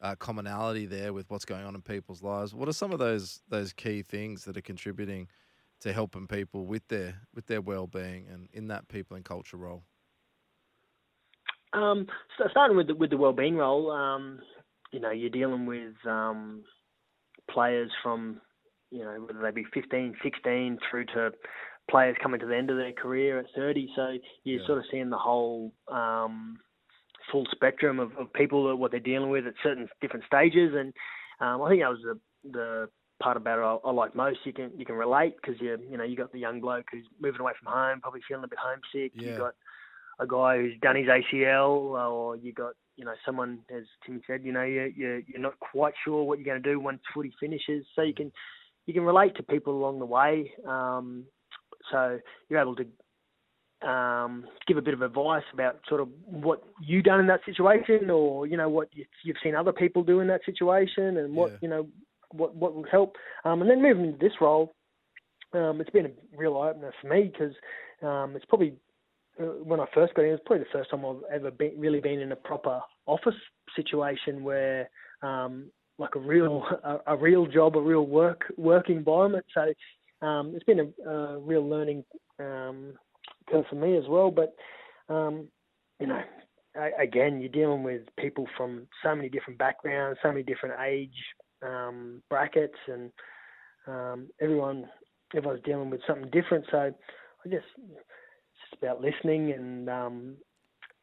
uh, 0.00 0.14
commonality 0.16 0.84
there 0.86 1.12
with 1.12 1.28
what's 1.30 1.46
going 1.46 1.64
on 1.64 1.74
in 1.74 1.80
people's 1.80 2.22
lives. 2.22 2.54
What 2.54 2.68
are 2.68 2.74
some 2.74 2.92
of 2.92 2.98
those 2.98 3.40
those 3.48 3.72
key 3.72 4.02
things 4.02 4.44
that 4.44 4.56
are 4.56 4.62
contributing 4.62 5.28
to 5.80 5.92
helping 5.92 6.26
people 6.26 6.66
with 6.66 6.86
their 6.88 7.22
with 7.34 7.46
their 7.46 7.60
well-being 7.60 8.26
and 8.30 8.48
in 8.52 8.68
that 8.68 8.88
people 8.88 9.16
and 9.16 9.24
culture 9.24 9.56
role? 9.56 9.84
Um, 11.72 12.06
so 12.38 12.44
starting 12.50 12.76
with 12.76 12.88
the, 12.88 12.94
with 12.94 13.10
the 13.10 13.16
well-being 13.16 13.56
role, 13.56 13.90
um, 13.90 14.40
you 14.92 15.00
know, 15.00 15.10
you're 15.10 15.30
dealing 15.30 15.66
with 15.66 15.94
um, 16.06 16.62
players 17.50 17.90
from, 18.02 18.40
you 18.90 19.00
know, 19.04 19.26
whether 19.26 19.40
they 19.40 19.50
be 19.50 19.66
15, 19.74 20.14
16, 20.22 20.78
through 20.90 21.04
to 21.06 21.32
players 21.90 22.16
coming 22.22 22.40
to 22.40 22.46
the 22.46 22.56
end 22.56 22.70
of 22.70 22.76
their 22.76 22.92
career 22.92 23.38
at 23.38 23.46
30. 23.54 23.88
So 23.94 24.16
you're 24.44 24.60
Yeah. 24.60 24.66
sort 24.66 24.78
of 24.78 24.84
seeing 24.90 25.10
the 25.10 25.18
whole 25.18 25.72
um, 25.88 26.58
full 27.30 27.46
spectrum 27.52 27.98
of, 28.00 28.16
of 28.16 28.32
people 28.32 28.68
that 28.68 28.76
what 28.76 28.90
they're 28.90 29.00
dealing 29.00 29.30
with 29.30 29.46
at 29.46 29.54
certain 29.62 29.88
different 30.00 30.24
stages. 30.26 30.74
And 30.74 30.92
um, 31.40 31.62
I 31.62 31.68
think 31.68 31.82
that 31.82 31.90
was 31.90 32.02
the 32.02 32.18
the 32.50 32.88
part 33.20 33.36
about 33.36 33.58
it 33.58 33.62
I, 33.62 33.88
I 33.88 33.92
like 33.92 34.14
most. 34.14 34.38
You 34.44 34.52
can 34.52 34.70
you 34.76 34.84
can 34.84 34.94
relate 34.94 35.34
because 35.36 35.60
you 35.60 35.78
you 35.90 35.96
know 35.96 36.04
you 36.04 36.16
got 36.16 36.32
the 36.32 36.38
young 36.38 36.60
bloke 36.60 36.86
who's 36.92 37.06
moving 37.20 37.40
away 37.40 37.52
from 37.62 37.72
home, 37.72 38.00
probably 38.00 38.20
feeling 38.26 38.44
a 38.44 38.48
bit 38.48 38.58
homesick. 38.58 39.12
Yeah. 39.14 39.30
You 39.32 39.36
got 39.38 39.54
a 40.18 40.26
guy 40.26 40.56
who's 40.56 40.78
done 40.80 40.96
his 40.96 41.06
ACL, 41.06 41.68
or 41.68 42.36
you 42.36 42.52
got 42.52 42.72
you 42.96 43.04
know 43.04 43.14
someone 43.24 43.58
as 43.70 43.84
Tim 44.04 44.20
said, 44.26 44.44
you 44.44 44.52
know 44.52 44.62
you 44.62 44.92
you 44.96 45.22
you're 45.26 45.40
not 45.40 45.58
quite 45.60 45.94
sure 46.04 46.24
what 46.24 46.38
you're 46.38 46.46
going 46.46 46.62
to 46.62 46.70
do 46.72 46.80
once 46.80 47.00
footy 47.12 47.32
finishes. 47.38 47.84
So 47.94 48.02
you 48.02 48.14
can 48.14 48.32
you 48.86 48.94
can 48.94 49.02
relate 49.04 49.36
to 49.36 49.42
people 49.42 49.74
along 49.74 49.98
the 49.98 50.06
way. 50.06 50.52
Um, 50.66 51.24
so 51.90 52.18
you're 52.48 52.60
able 52.60 52.76
to 52.76 53.88
um, 53.88 54.46
give 54.66 54.78
a 54.78 54.82
bit 54.82 54.94
of 54.94 55.02
advice 55.02 55.44
about 55.52 55.80
sort 55.88 56.00
of 56.00 56.08
what 56.24 56.62
you 56.80 57.02
done 57.02 57.20
in 57.20 57.26
that 57.26 57.44
situation, 57.44 58.10
or 58.10 58.46
you 58.46 58.56
know 58.56 58.68
what 58.68 58.88
you, 58.92 59.04
you've 59.22 59.36
seen 59.42 59.54
other 59.54 59.72
people 59.72 60.02
do 60.02 60.20
in 60.20 60.28
that 60.28 60.44
situation, 60.44 61.18
and 61.18 61.34
what 61.34 61.52
Yeah. 61.52 61.58
you 61.60 61.68
know 61.68 61.88
what 62.30 62.54
what 62.54 62.74
would 62.74 62.88
help. 62.88 63.16
Um, 63.44 63.60
and 63.60 63.70
then 63.70 63.82
moving 63.82 64.06
into 64.06 64.18
this 64.18 64.40
role, 64.40 64.72
um, 65.52 65.80
it's 65.80 65.90
been 65.90 66.06
a 66.06 66.10
real 66.36 66.56
eye 66.56 66.70
opener 66.70 66.92
for 67.00 67.08
me 67.08 67.30
because 67.30 67.54
um, 68.02 68.34
it's 68.34 68.44
probably 68.46 68.74
when 69.38 69.80
I 69.80 69.86
first 69.94 70.14
got 70.14 70.22
in, 70.22 70.28
it 70.28 70.32
was 70.32 70.40
probably 70.46 70.64
the 70.64 70.78
first 70.78 70.90
time 70.90 71.04
I've 71.04 71.22
ever 71.32 71.50
been, 71.50 71.72
really 71.78 72.00
been 72.00 72.20
in 72.20 72.32
a 72.32 72.36
proper 72.36 72.80
office 73.06 73.34
situation 73.74 74.42
where 74.42 74.88
um, 75.22 75.70
like 75.98 76.14
a 76.14 76.20
real 76.20 76.64
a, 76.84 77.14
a 77.14 77.16
real 77.16 77.46
job, 77.46 77.76
a 77.76 77.80
real 77.80 78.06
work 78.06 78.44
work 78.56 78.88
environment. 78.90 79.44
So 79.54 80.26
um, 80.26 80.52
it's 80.54 80.64
been 80.64 80.92
a, 81.06 81.10
a 81.10 81.38
real 81.38 81.68
learning 81.68 82.04
um, 82.38 82.94
curve 83.50 83.64
for 83.68 83.76
me 83.76 83.96
as 83.96 84.04
well. 84.08 84.30
But 84.30 84.54
um, 85.12 85.48
you 86.00 86.06
know, 86.06 86.20
a- 86.76 87.02
again, 87.02 87.40
you're 87.40 87.50
dealing 87.50 87.82
with 87.82 88.02
people 88.18 88.46
from 88.56 88.86
so 89.02 89.14
many 89.14 89.28
different 89.28 89.58
backgrounds, 89.58 90.18
so 90.22 90.28
many 90.28 90.42
different 90.42 90.76
age 90.84 91.16
um, 91.62 92.22
brackets, 92.28 92.78
and 92.88 93.10
um, 93.86 94.28
everyone 94.40 94.86
everyone's 95.34 95.62
dealing 95.64 95.90
with 95.90 96.00
something 96.06 96.30
different. 96.30 96.64
So 96.70 96.78
I 97.44 97.48
guess 97.48 97.62
it's 98.76 98.82
about 98.82 99.00
listening 99.00 99.52
and 99.52 99.88
um, 99.88 100.36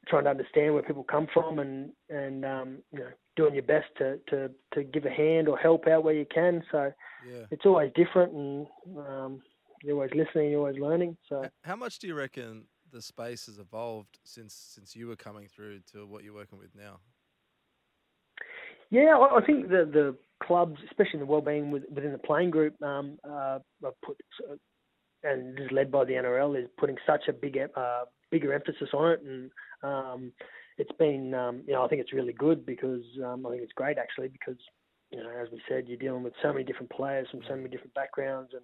trying 0.08 0.26
to 0.26 0.30
understand 0.30 0.74
where 0.74 0.84
people 0.84 1.04
come 1.04 1.28
from, 1.34 1.60
and 1.60 1.92
and 2.10 2.46
um, 2.46 2.78
you 2.92 3.00
know 3.00 3.10
doing 3.36 3.54
your 3.54 3.64
best 3.64 3.88
to, 3.98 4.20
to 4.30 4.52
to 4.74 4.84
give 4.84 5.06
a 5.06 5.10
hand 5.10 5.48
or 5.48 5.58
help 5.58 5.88
out 5.88 6.04
where 6.04 6.14
you 6.14 6.26
can. 6.34 6.64
So 6.72 6.92
Yeah. 7.28 7.46
it's 7.52 7.66
always 7.66 7.92
different, 7.96 8.34
and 8.34 8.68
um, 8.98 9.42
you're 9.82 9.96
always 9.96 10.12
listening, 10.14 10.52
you're 10.52 10.60
always 10.60 10.80
learning. 10.80 11.18
So. 11.30 11.44
How 11.64 11.76
much 11.76 12.00
do 12.00 12.08
you 12.08 12.16
reckon 12.16 12.66
the 12.92 13.02
space 13.02 13.48
has 13.48 13.60
evolved 13.60 14.20
since 14.24 14.54
since 14.54 14.96
you 14.96 15.08
were 15.08 15.16
coming 15.16 15.48
through 15.48 15.80
to 15.94 16.06
what 16.06 16.24
you're 16.24 16.34
working 16.34 16.60
with 16.60 16.76
now? 16.76 17.00
Yeah, 18.90 19.18
I 19.18 19.38
I 19.40 19.46
think 19.46 19.70
the 19.70 19.90
the 19.92 20.16
clubs, 20.46 20.80
especially 20.90 21.20
the 21.20 21.26
wellbeing 21.26 21.72
with, 21.72 21.84
within 21.90 22.12
the 22.12 22.18
playing 22.18 22.52
group, 22.52 22.82
um, 22.84 23.18
uh, 23.24 23.60
have 23.84 23.94
put 24.06 24.18
and 25.24 25.58
this 25.58 25.66
is 25.66 25.72
led 25.72 25.92
by 25.92 26.06
the 26.06 26.14
NRL 26.14 26.62
is 26.62 26.70
putting 26.78 26.98
such 27.06 27.28
a 27.28 27.34
big 27.34 27.58
uh, 27.76 28.04
bigger 28.32 28.54
emphasis 28.54 28.90
on 28.94 29.12
it, 29.12 29.22
and 29.24 29.52
um, 29.84 30.32
it's 30.78 30.92
been 30.98 31.34
um, 31.34 31.64
you 31.68 31.74
know 31.74 31.84
I 31.84 31.88
think 31.88 32.02
it's 32.02 32.14
really 32.14 32.34
good 32.34 32.66
because 32.66 33.04
um, 33.26 33.46
I 33.46 33.52
think 33.52 33.64
it's 33.64 33.74
great 33.74 33.98
actually 33.98 34.30
because 34.30 34.58
you 35.12 35.20
know 35.20 35.30
as 35.42 35.50
we 35.52 35.62
said 35.70 35.86
you're 35.88 35.98
dealing 35.98 36.24
with 36.24 36.34
so 36.42 36.52
many 36.52 36.64
different 36.64 36.92
players 36.92 37.28
from 37.30 37.42
so 37.48 37.56
many 37.56 37.70
different 37.70 37.94
backgrounds 37.94 38.52
and. 38.54 38.64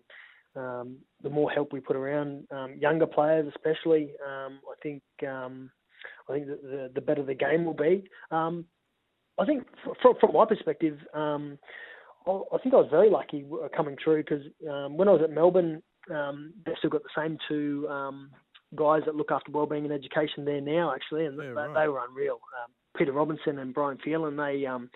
Um, 0.56 0.98
the 1.22 1.30
more 1.30 1.52
help 1.52 1.72
we 1.72 1.80
put 1.80 1.96
around 1.96 2.48
um, 2.50 2.74
younger 2.80 3.06
players, 3.06 3.48
especially, 3.56 4.14
um, 4.28 4.60
I 4.68 4.74
think 4.82 5.04
um, 5.26 5.70
I 6.28 6.34
think 6.34 6.48
that 6.48 6.64
the, 6.64 6.92
the 6.96 7.02
better 7.02 7.24
the 7.24 7.36
game 7.36 7.66
will 7.66 7.76
be. 7.76 8.04
Um, 8.32 8.66
I 9.40 9.46
think 9.46 9.68
from, 10.02 10.16
from 10.20 10.34
my 10.34 10.46
perspective, 10.46 10.98
um, 11.14 11.60
I 12.28 12.32
I 12.32 12.58
think 12.58 12.74
I 12.74 12.78
was 12.78 12.90
very 12.90 13.10
lucky 13.10 13.46
uh, 13.54 13.68
coming 13.76 13.96
through 14.04 14.24
because 14.24 14.44
um, 14.70 14.98
when 14.98 15.08
I 15.08 15.12
was 15.12 15.22
at 15.24 15.32
Melbourne, 15.32 15.82
um, 16.14 16.54
they've 16.66 16.76
still 16.80 16.90
got 16.90 17.04
the 17.04 17.10
same 17.22 17.38
two 17.48 17.88
um, 17.90 18.30
guys 18.76 19.02
that 19.06 19.16
look 19.16 19.32
after 19.32 19.52
wellbeing 19.52 19.86
and 19.86 19.94
education 19.94 20.46
there 20.46 20.62
now, 20.62 20.94
actually, 20.94 21.26
and 21.26 21.38
Yeah, 21.38 21.44
they, 21.50 21.50
right. 21.52 21.74
they 21.84 21.88
were 21.88 22.04
unreal. 22.08 22.40
Um, 22.64 22.72
Peter 22.98 23.12
Robinson 23.12 23.60
and 23.60 23.74
Brian 23.74 23.98
Phelan, 24.04 24.36
they 24.36 24.66
um, 24.66 24.90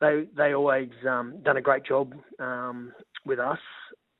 they 0.00 0.24
they 0.36 0.54
always 0.54 0.90
um, 1.08 1.40
done 1.42 1.56
a 1.56 1.62
great 1.62 1.84
job 1.84 2.14
um, 2.38 2.92
with 3.26 3.38
us. 3.38 3.58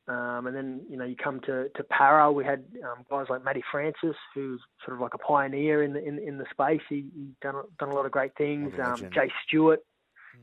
Um, 0.09 0.49
and 0.49 0.57
then 0.57 0.81
you 0.91 0.97
know 0.97 1.05
you 1.05 1.15
come 1.15 1.41
to 1.47 1.69
to 1.77 1.85
Para, 1.85 2.33
we 2.33 2.45
had 2.45 2.65
um, 2.85 3.05
guys 3.09 3.27
like 3.31 3.45
Matty 3.45 3.63
Francis, 3.71 4.17
who's 4.35 4.61
sort 4.85 4.97
of 4.97 5.01
like 5.01 5.15
a 5.15 5.19
pioneer 5.19 5.85
in 5.85 5.93
the 5.93 6.05
in, 6.05 6.19
in 6.19 6.37
the 6.37 6.47
space. 6.51 6.81
He, 6.89 7.07
he 7.15 7.29
done 7.41 7.55
a- 7.55 7.69
done 7.79 7.91
a 7.91 7.95
lot 7.95 8.07
of 8.07 8.13
great 8.13 8.33
things. 8.37 8.73
Um. 8.83 8.97
Jay 9.15 9.31
Stewart, 9.47 9.81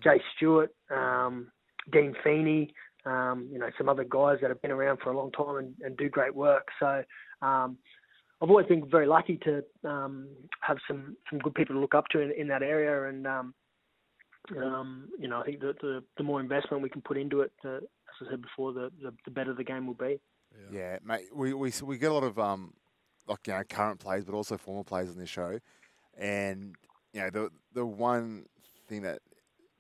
Jay 0.02 0.22
Stewart, 0.36 0.72
um, 0.90 1.52
Dean 1.92 2.16
Feeney, 2.24 2.74
um, 3.08 3.48
you 3.52 3.60
know 3.60 3.70
some 3.78 3.90
other 3.90 4.04
guys 4.04 4.38
that 4.42 4.50
have 4.50 4.62
been 4.62 4.72
around 4.72 5.00
for 5.04 5.12
a 5.12 5.18
long 5.18 5.32
time 5.32 5.58
and, 5.58 5.74
and 5.82 5.98
do 5.98 6.10
great 6.10 6.36
work. 6.36 6.68
So 6.80 7.04
um, 7.42 7.78
I've 8.42 8.50
always 8.50 8.68
been 8.68 8.90
very 8.90 9.08
lucky 9.08 9.40
to 9.44 9.64
um, 9.84 10.28
have 10.62 10.78
some 10.88 11.16
some 11.30 11.40
good 11.40 11.56
people 11.56 11.76
to 11.76 11.82
look 11.82 11.96
up 11.96 12.08
to 12.12 12.20
in, 12.20 12.32
in 12.38 12.48
that 12.50 12.64
area, 12.64 13.10
and 13.10 13.26
um, 13.26 13.54
um, 14.58 15.10
you 15.20 15.28
know 15.28 15.42
I 15.42 15.46
think 15.46 15.62
that 15.62 15.80
the 15.82 16.04
the 16.18 16.24
more 16.24 16.40
investment 16.40 16.84
we 16.84 16.90
can 16.90 17.02
put 17.02 17.18
into 17.18 17.42
it, 17.42 17.52
the, 17.64 17.78
as 17.78 18.28
I 18.28 18.32
said 18.32 18.42
before, 18.42 18.74
the, 18.74 18.92
the 19.02 19.14
the 19.26 19.32
better 19.32 19.54
the 19.54 19.64
game 19.64 19.88
will 19.88 19.94
be. 19.94 20.20
Yeah, 20.72 20.98
mate. 21.04 21.26
We, 21.34 21.54
we 21.54 21.72
we 21.84 21.98
get 21.98 22.12
a 22.12 22.14
lot 22.14 22.24
of 22.24 22.38
um, 22.40 22.74
like 23.28 23.48
you 23.48 23.54
know, 23.54 23.64
current 23.64 24.00
players, 24.00 24.26
but 24.26 24.34
also 24.34 24.58
former 24.58 24.84
players 24.84 25.10
on 25.10 25.18
this 25.18 25.30
show, 25.30 25.60
and 26.18 26.76
you 27.14 27.22
know, 27.22 27.30
the 27.30 27.50
the 27.74 27.86
one 27.86 28.46
thing 28.88 29.02
that 29.04 29.20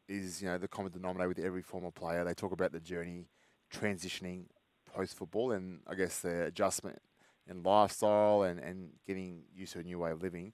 is 0.08 0.42
you 0.42 0.48
know 0.48 0.58
the 0.58 0.68
common 0.68 0.92
denominator 0.92 1.30
with 1.30 1.40
every 1.40 1.62
former 1.62 1.92
player, 1.92 2.24
they 2.24 2.34
talk 2.34 2.52
about 2.52 2.72
the 2.72 2.80
journey 2.80 3.28
transitioning 3.74 4.46
post 4.94 5.16
football, 5.16 5.52
and 5.52 5.80
I 5.88 5.96
guess 5.96 6.20
the 6.20 6.46
adjustment 6.46 7.00
in 7.48 7.64
lifestyle 7.64 8.44
and 8.44 8.60
and 8.60 8.92
getting 9.06 9.44
used 9.56 9.74
to 9.74 9.80
a 9.80 9.84
new 9.84 10.00
way 10.00 10.12
of 10.12 10.22
living. 10.22 10.54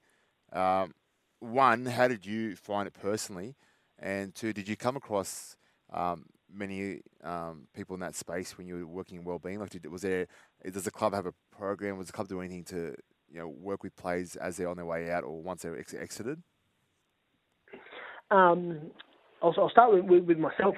Um, 0.52 0.94
one, 1.39 1.86
how 1.86 2.08
did 2.08 2.26
you 2.26 2.56
find 2.56 2.88
it 2.88 2.94
personally? 2.94 3.56
And 4.00 4.34
two, 4.34 4.54
did 4.54 4.68
you 4.68 4.76
come 4.76 4.96
across 4.96 5.56
um, 5.92 6.26
many 6.52 7.02
um, 7.24 7.68
people 7.76 7.94
in 7.96 8.00
that 8.02 8.16
space 8.16 8.58
when 8.58 8.68
you 8.68 8.76
were 8.76 8.86
working 8.86 9.18
in 9.18 9.24
wellbeing? 9.24 9.60
Like, 9.60 9.70
did, 9.72 9.86
was 9.88 10.02
there? 10.02 10.28
Does 10.72 10.84
the 10.84 10.92
club 10.92 11.13
have 11.13 11.26
a 11.26 11.34
program? 11.56 11.98
Was 11.98 12.08
the 12.08 12.13
club 12.13 12.28
do 12.28 12.39
anything 12.39 12.63
to 12.66 12.96
you 13.30 13.39
know 13.39 13.48
work 13.48 13.84
with 13.84 13.96
players 13.96 14.36
as 14.36 14.58
they're 14.58 14.70
on 14.70 14.78
their 14.78 14.86
way 14.86 15.12
out 15.12 15.24
or 15.24 15.42
once 15.42 15.63
they're 15.63 15.78
ex- 15.78 15.94
exited? 15.94 16.42
Um, 18.32 18.92
I'll, 19.43 19.53
I'll 19.58 19.69
start 19.69 19.93
with, 19.93 20.06
with, 20.06 20.23
with 20.23 20.38
myself. 20.39 20.75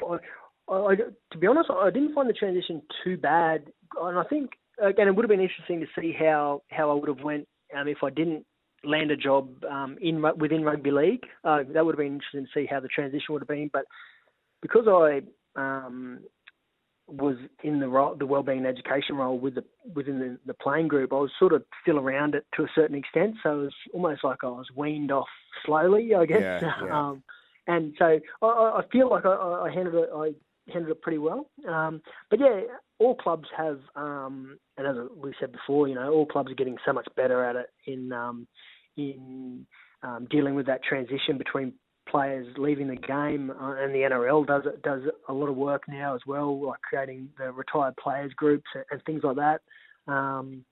I, 0.67 0.73
I, 0.73 0.95
to 1.31 1.37
be 1.37 1.47
honest, 1.47 1.69
I 1.69 1.91
didn't 1.91 2.15
find 2.15 2.27
the 2.27 2.33
transition 2.33 2.81
too 3.03 3.17
bad, 3.17 3.71
and 4.01 4.17
I 4.17 4.23
think 4.23 4.51
again 4.81 5.07
it 5.07 5.15
would 5.15 5.23
have 5.23 5.29
been 5.29 5.39
interesting 5.39 5.79
to 5.79 6.01
see 6.01 6.13
how, 6.17 6.63
how 6.71 6.91
I 6.91 6.93
would 6.95 7.07
have 7.07 7.23
went 7.23 7.47
um, 7.77 7.87
if 7.87 7.99
I 8.03 8.09
didn't 8.09 8.45
land 8.83 9.11
a 9.11 9.17
job 9.17 9.63
um, 9.65 9.97
in 10.01 10.23
within 10.37 10.63
rugby 10.63 10.91
league. 10.91 11.23
Uh, 11.43 11.59
that 11.73 11.85
would 11.85 11.93
have 11.93 11.99
been 11.99 12.13
interesting 12.13 12.45
to 12.45 12.59
see 12.59 12.67
how 12.69 12.79
the 12.79 12.87
transition 12.87 13.25
would 13.29 13.41
have 13.41 13.47
been. 13.47 13.69
But 13.71 13.85
because 14.61 14.87
I 14.87 15.21
um, 15.55 16.19
was 17.07 17.35
in 17.63 17.79
the 17.79 17.87
role, 17.87 18.15
the 18.15 18.25
wellbeing 18.25 18.59
and 18.59 18.67
education 18.67 19.15
role 19.15 19.37
with 19.37 19.55
the 19.55 19.63
within 19.93 20.19
the, 20.19 20.37
the 20.45 20.53
playing 20.53 20.87
group, 20.87 21.13
I 21.13 21.17
was 21.17 21.31
sort 21.37 21.53
of 21.53 21.63
still 21.81 21.99
around 21.99 22.35
it 22.35 22.45
to 22.55 22.63
a 22.63 22.67
certain 22.75 22.97
extent. 22.97 23.35
So 23.43 23.61
it 23.61 23.63
was 23.63 23.73
almost 23.93 24.23
like 24.23 24.43
I 24.43 24.47
was 24.47 24.67
weaned 24.75 25.11
off 25.11 25.27
slowly, 25.65 26.13
I 26.15 26.25
guess. 26.25 26.41
Yeah, 26.41 26.71
yeah. 26.83 26.91
Um, 26.91 27.23
and 27.67 27.93
so 27.97 28.19
I, 28.41 28.45
I 28.45 28.81
feel 28.91 29.09
like 29.09 29.25
I, 29.25 29.29
I 29.29 29.67
I 29.67 29.73
handled 29.73 29.95
it. 29.95 30.09
I 30.13 30.71
handled 30.71 30.91
it 30.97 31.01
pretty 31.01 31.17
well. 31.17 31.49
Um, 31.67 32.01
but 32.29 32.39
yeah, 32.39 32.61
all 32.99 33.15
clubs 33.15 33.47
have, 33.55 33.79
um, 33.95 34.57
and 34.77 34.87
as 34.87 34.95
we 35.15 35.33
said 35.39 35.51
before, 35.51 35.87
you 35.87 35.95
know, 35.95 36.11
all 36.11 36.25
clubs 36.25 36.51
are 36.51 36.55
getting 36.55 36.77
so 36.85 36.93
much 36.93 37.07
better 37.15 37.43
at 37.43 37.55
it 37.55 37.69
in 37.85 38.11
um, 38.11 38.47
in 38.97 39.65
um, 40.03 40.27
dealing 40.29 40.55
with 40.55 40.65
that 40.67 40.83
transition 40.83 41.37
between 41.37 41.73
players 42.09 42.47
leaving 42.57 42.87
the 42.87 42.95
game, 42.95 43.49
uh, 43.49 43.75
and 43.77 43.93
the 43.93 43.99
NRL 43.99 44.45
does 44.45 44.63
does 44.83 45.01
a 45.27 45.33
lot 45.33 45.49
of 45.49 45.55
work 45.55 45.83
now 45.87 46.15
as 46.15 46.21
well, 46.25 46.67
like 46.67 46.81
creating 46.81 47.29
the 47.37 47.51
retired 47.51 47.95
players 47.97 48.31
groups 48.33 48.67
and, 48.73 48.85
and 48.91 49.03
things 49.05 49.21
like 49.23 49.37
that. 49.37 49.61
Um, 50.11 50.63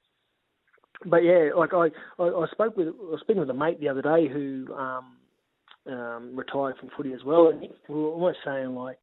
but 1.05 1.23
yeah, 1.23 1.49
like 1.55 1.73
I, 1.73 1.89
I, 2.19 2.23
I 2.23 2.45
spoke 2.51 2.77
with, 2.77 2.87
I 2.87 2.91
was 2.91 3.19
speaking 3.21 3.41
with 3.41 3.49
a 3.49 3.53
mate 3.53 3.79
the 3.79 3.89
other 3.89 4.01
day 4.01 4.27
who 4.31 4.73
um, 4.75 5.17
um, 5.87 6.35
retired 6.35 6.77
from 6.79 6.89
footy 6.95 7.13
as 7.13 7.23
well, 7.23 7.49
and 7.49 7.61
we 7.61 7.95
were 7.95 8.09
almost 8.09 8.39
saying 8.45 8.75
like 8.75 8.97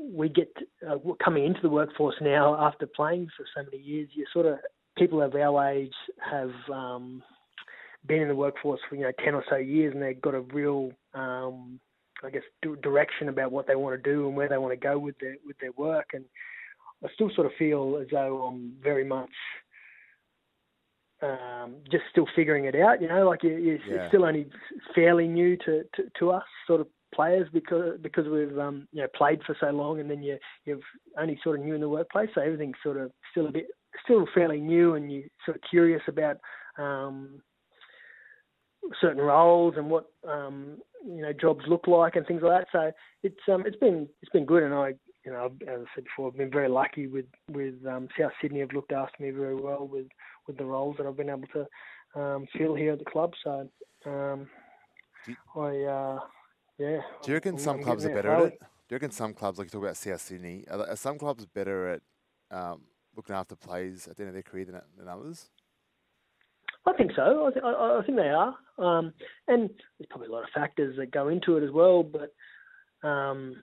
we 0.00 0.28
get 0.28 0.48
to, 0.56 0.92
uh, 0.92 0.98
coming 1.22 1.44
into 1.44 1.60
the 1.60 1.68
workforce 1.68 2.14
now 2.20 2.56
after 2.58 2.86
playing 2.86 3.28
for 3.36 3.44
so 3.54 3.64
many 3.64 3.82
years. 3.82 4.08
You 4.12 4.24
sort 4.32 4.46
of 4.46 4.58
people 4.96 5.22
of 5.22 5.34
our 5.34 5.68
age 5.68 5.94
have 6.18 6.52
um, 6.72 7.22
been 8.06 8.22
in 8.22 8.28
the 8.28 8.34
workforce 8.34 8.80
for 8.88 8.96
you 8.96 9.02
know 9.02 9.12
ten 9.24 9.34
or 9.34 9.44
so 9.48 9.56
years, 9.56 9.94
and 9.94 10.02
they've 10.02 10.20
got 10.20 10.34
a 10.34 10.40
real, 10.40 10.92
um, 11.14 11.80
I 12.22 12.30
guess, 12.30 12.42
direction 12.82 13.28
about 13.28 13.52
what 13.52 13.66
they 13.66 13.76
want 13.76 14.02
to 14.02 14.10
do 14.10 14.28
and 14.28 14.36
where 14.36 14.48
they 14.48 14.58
want 14.58 14.72
to 14.72 14.88
go 14.88 14.98
with 14.98 15.18
their 15.18 15.36
with 15.44 15.58
their 15.58 15.72
work. 15.72 16.10
And 16.12 16.24
I 17.04 17.08
still 17.14 17.30
sort 17.34 17.46
of 17.46 17.52
feel 17.58 17.98
as 18.00 18.08
though 18.10 18.42
I'm 18.42 18.74
very 18.82 19.04
much 19.04 19.30
um, 21.22 21.76
just 21.90 22.04
still 22.10 22.26
figuring 22.34 22.64
it 22.64 22.74
out. 22.74 23.00
You 23.02 23.08
know, 23.08 23.28
like 23.28 23.42
you, 23.42 23.56
you, 23.56 23.78
Yeah. 23.86 23.94
it's 23.96 24.08
still 24.08 24.24
only 24.24 24.48
fairly 24.94 25.28
new 25.28 25.56
to, 25.58 25.84
to, 25.96 26.02
to 26.18 26.30
us, 26.30 26.44
sort 26.66 26.80
of 26.80 26.88
players 27.14 27.48
because 27.52 27.98
because 28.00 28.26
we've 28.28 28.56
um, 28.58 28.86
you 28.92 29.02
know 29.02 29.08
played 29.14 29.40
for 29.44 29.56
so 29.60 29.70
long, 29.70 30.00
and 30.00 30.10
then 30.10 30.22
you 30.22 30.38
you've 30.64 30.82
only 31.18 31.38
sort 31.42 31.58
of 31.58 31.64
new 31.64 31.74
in 31.74 31.80
the 31.80 31.88
workplace, 31.88 32.30
so 32.34 32.40
everything's 32.40 32.76
sort 32.82 32.96
of 32.96 33.10
still 33.32 33.46
a 33.46 33.52
bit 33.52 33.66
still 34.04 34.26
fairly 34.34 34.60
new, 34.60 34.94
and 34.94 35.12
you 35.12 35.24
sort 35.44 35.56
of 35.56 35.62
curious 35.68 36.02
about 36.08 36.36
um, 36.78 37.40
certain 39.00 39.20
roles 39.22 39.74
and 39.76 39.90
what 39.90 40.06
um, 40.28 40.78
you 41.04 41.22
know 41.22 41.32
jobs 41.32 41.64
look 41.68 41.86
like 41.86 42.16
and 42.16 42.26
things 42.26 42.42
like 42.42 42.62
that. 42.62 42.68
So 42.72 42.92
it's 43.22 43.48
um, 43.48 43.64
it's 43.66 43.76
been 43.76 44.08
it's 44.22 44.32
been 44.32 44.46
good, 44.46 44.62
and 44.62 44.74
I 44.74 44.94
you 45.24 45.32
know 45.32 45.46
as 45.62 45.80
I 45.80 45.84
said 45.94 46.04
before, 46.04 46.28
I've 46.28 46.36
been 46.36 46.50
very 46.50 46.68
lucky 46.68 47.06
with 47.06 47.26
with 47.50 47.74
um, 47.86 48.08
South 48.18 48.32
Sydney. 48.40 48.60
Have 48.60 48.72
looked 48.72 48.92
after 48.92 49.22
me 49.22 49.30
very 49.30 49.54
well 49.54 49.86
with 49.86 50.06
with 50.46 50.56
the 50.56 50.64
roles 50.64 50.96
that 50.96 51.06
I've 51.06 51.16
been 51.16 51.30
able 51.30 51.48
to 51.52 52.20
um, 52.20 52.46
fill 52.56 52.74
here 52.74 52.92
at 52.92 52.98
the 52.98 53.04
club. 53.04 53.32
So 53.44 53.68
um, 54.06 54.48
Do 55.26 55.34
I 55.56 55.82
uh, 55.84 56.18
yeah. 56.78 57.00
Do 57.22 57.30
you 57.30 57.34
reckon 57.34 57.54
I'm- 57.54 57.58
some 57.64 57.76
I'm 57.76 57.82
clubs 57.82 58.04
are 58.04 58.14
better 58.14 58.30
at 58.32 58.42
it? 58.52 58.58
Do 58.60 58.94
you 58.94 58.96
reckon 58.96 59.10
some 59.12 59.34
clubs, 59.34 59.56
like 59.56 59.66
you 59.66 59.70
talk 59.70 59.82
about 59.82 59.96
South 59.96 60.20
Sydney, 60.20 60.64
are, 60.68 60.80
are 60.80 60.96
some 60.96 61.16
clubs 61.16 61.46
better 61.46 61.90
at 61.90 62.02
um, 62.50 62.80
looking 63.14 63.36
after 63.36 63.54
players 63.54 64.08
at 64.08 64.16
the 64.16 64.24
end 64.24 64.28
of 64.30 64.34
their 64.34 64.42
career 64.42 64.64
than, 64.64 64.80
than 64.98 65.06
others? 65.06 65.48
I 66.86 66.94
think 66.94 67.12
so. 67.14 67.46
I, 67.46 67.50
th- 67.52 67.64
I, 67.64 67.98
I 67.98 68.02
think 68.04 68.18
they 68.18 68.30
are, 68.30 68.56
um, 68.78 69.12
and 69.46 69.68
there's 69.68 70.08
probably 70.08 70.26
a 70.26 70.32
lot 70.32 70.42
of 70.42 70.48
factors 70.52 70.96
that 70.96 71.12
go 71.12 71.28
into 71.28 71.56
it 71.56 71.62
as 71.64 71.70
well. 71.70 72.02
But 72.02 72.34
um, 73.06 73.62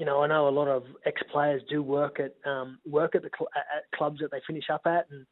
you 0.00 0.06
know, 0.06 0.22
I 0.22 0.28
know 0.28 0.48
a 0.48 0.50
lot 0.50 0.66
of 0.66 0.84
ex-players 1.04 1.60
do 1.68 1.82
work 1.82 2.20
at 2.20 2.34
um, 2.50 2.78
work 2.88 3.14
at 3.14 3.20
the 3.20 3.28
cl- 3.38 3.50
at 3.54 3.84
clubs 3.94 4.20
that 4.20 4.30
they 4.30 4.40
finish 4.46 4.64
up 4.72 4.80
at, 4.86 5.06
and 5.10 5.26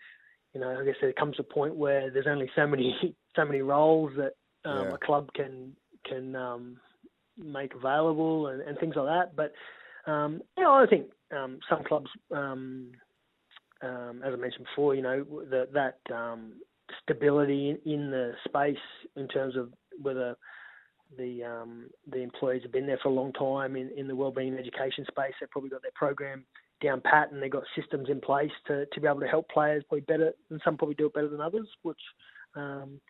you 0.52 0.61
know, 0.61 0.78
I 0.78 0.85
guess 0.85 0.96
there 1.00 1.11
comes 1.14 1.37
a 1.38 1.42
point 1.42 1.74
where 1.74 2.11
there's 2.11 2.26
only 2.28 2.50
so 2.54 2.66
many 2.66 2.94
so 3.35 3.46
many 3.46 3.62
roles 3.62 4.12
that 4.18 4.35
um, 4.68 4.88
Yeah. 4.88 4.94
a 4.94 4.98
club 4.98 5.31
can 5.35 5.74
can 6.04 6.37
um, 6.37 6.76
make 7.38 7.74
available 7.74 8.48
and, 8.48 8.61
and 8.61 8.78
things 8.78 8.94
like 8.94 9.07
that. 9.07 9.35
But 9.35 9.54
um, 10.12 10.42
you 10.59 10.64
know, 10.64 10.74
I 10.74 10.85
think 10.87 11.07
um, 11.35 11.61
some 11.66 11.83
clubs, 11.85 12.11
um, 12.31 12.92
um, 13.81 14.22
as 14.22 14.35
I 14.35 14.37
mentioned 14.37 14.66
before, 14.66 14.94
you 14.94 15.00
know, 15.00 15.24
that 15.50 15.72
that 15.72 16.14
um, 16.14 16.61
stability 17.02 17.70
in, 17.70 17.90
in 17.90 18.11
the 18.11 18.33
space 18.46 18.76
in 19.16 19.28
terms 19.28 19.57
of 19.57 19.72
whether 20.02 20.37
the 21.16 21.44
um, 21.44 21.90
the 22.10 22.18
employees 22.18 22.62
have 22.62 22.72
been 22.72 22.86
there 22.86 22.98
for 23.02 23.08
a 23.08 23.12
long 23.12 23.32
time 23.32 23.76
in, 23.76 23.90
in 23.96 24.08
the 24.08 24.16
wellbeing 24.16 24.50
and 24.50 24.58
education 24.58 25.04
space. 25.08 25.32
They've 25.40 25.50
probably 25.50 25.70
got 25.70 25.82
their 25.82 25.92
program 25.94 26.44
down 26.82 27.00
pat 27.00 27.32
and 27.32 27.42
they've 27.42 27.50
got 27.50 27.64
systems 27.74 28.08
in 28.08 28.20
place 28.20 28.50
to, 28.66 28.86
to 28.86 29.00
be 29.00 29.08
able 29.08 29.20
to 29.20 29.26
help 29.26 29.48
players 29.48 29.82
probably 29.88 30.02
better 30.02 30.32
and 30.50 30.60
some 30.64 30.76
probably 30.76 30.94
do 30.94 31.06
it 31.06 31.14
better 31.14 31.28
than 31.28 31.40
others, 31.40 31.66
which 31.82 31.98
um, 32.56 33.00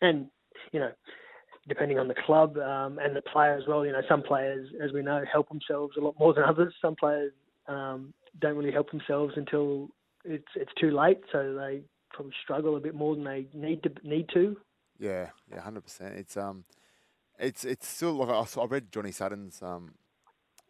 and 0.00 0.26
you 0.72 0.80
know 0.80 0.90
depending 1.68 1.98
on 1.98 2.08
the 2.08 2.14
club 2.26 2.56
um, 2.58 2.98
and 2.98 3.16
the 3.16 3.22
player 3.32 3.56
as 3.56 3.66
well. 3.66 3.86
You 3.86 3.92
know, 3.92 4.02
some 4.08 4.22
players, 4.22 4.68
as 4.82 4.92
we 4.92 5.02
know, 5.02 5.24
help 5.30 5.48
themselves 5.48 5.96
a 5.96 6.00
lot 6.00 6.14
more 6.18 6.34
than 6.34 6.44
others. 6.44 6.74
Some 6.80 6.94
players 6.94 7.32
um, 7.68 8.12
don't 8.40 8.56
really 8.56 8.72
help 8.72 8.90
themselves 8.90 9.34
until 9.36 9.88
it's 10.24 10.48
it's 10.56 10.72
too 10.80 10.90
late, 10.90 11.20
so 11.32 11.54
they 11.54 11.82
probably 12.10 12.32
struggle 12.42 12.76
a 12.76 12.80
bit 12.80 12.94
more 12.94 13.14
than 13.14 13.24
they 13.24 13.46
need 13.54 13.82
to 13.82 13.90
need 14.02 14.28
to. 14.34 14.56
Yeah, 14.98 15.30
yeah, 15.50 15.60
hundred 15.60 15.84
percent. 15.84 16.14
It's 16.16 16.36
um, 16.36 16.64
it's 17.38 17.64
it's 17.64 17.86
still 17.86 18.12
like 18.14 18.28
I, 18.28 18.44
saw- 18.44 18.62
I 18.64 18.66
read 18.66 18.92
Johnny 18.92 19.12
Sutton's 19.12 19.60
um, 19.62 19.94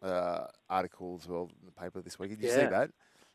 uh, 0.01 0.45
article 0.69 1.19
as 1.21 1.27
well 1.27 1.49
in 1.61 1.65
the 1.65 1.71
paper 1.71 2.01
this 2.01 2.19
week. 2.19 2.31
Did 2.31 2.41
you 2.41 2.49
see 2.49 2.65
that? 2.67 2.91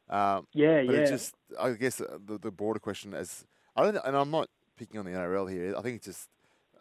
Um, 0.09 0.47
Yeah, 0.53 0.83
but 0.85 0.95
yeah. 0.95 1.01
it's 1.01 1.11
just 1.11 1.35
I 1.59 1.71
guess 1.73 2.01
uh, 2.01 2.19
the 2.25 2.39
the 2.39 2.51
broader 2.51 2.81
question 2.81 3.15
is 3.15 3.45
I 3.77 3.83
don't 3.83 3.97
and 4.05 4.17
I'm 4.17 4.31
not 4.31 4.49
picking 4.77 4.99
on 4.99 5.05
the 5.07 5.13
NRL 5.13 5.51
here. 5.51 5.75
I 5.77 5.83
think 5.83 5.97
it's 5.97 6.07
just 6.07 6.29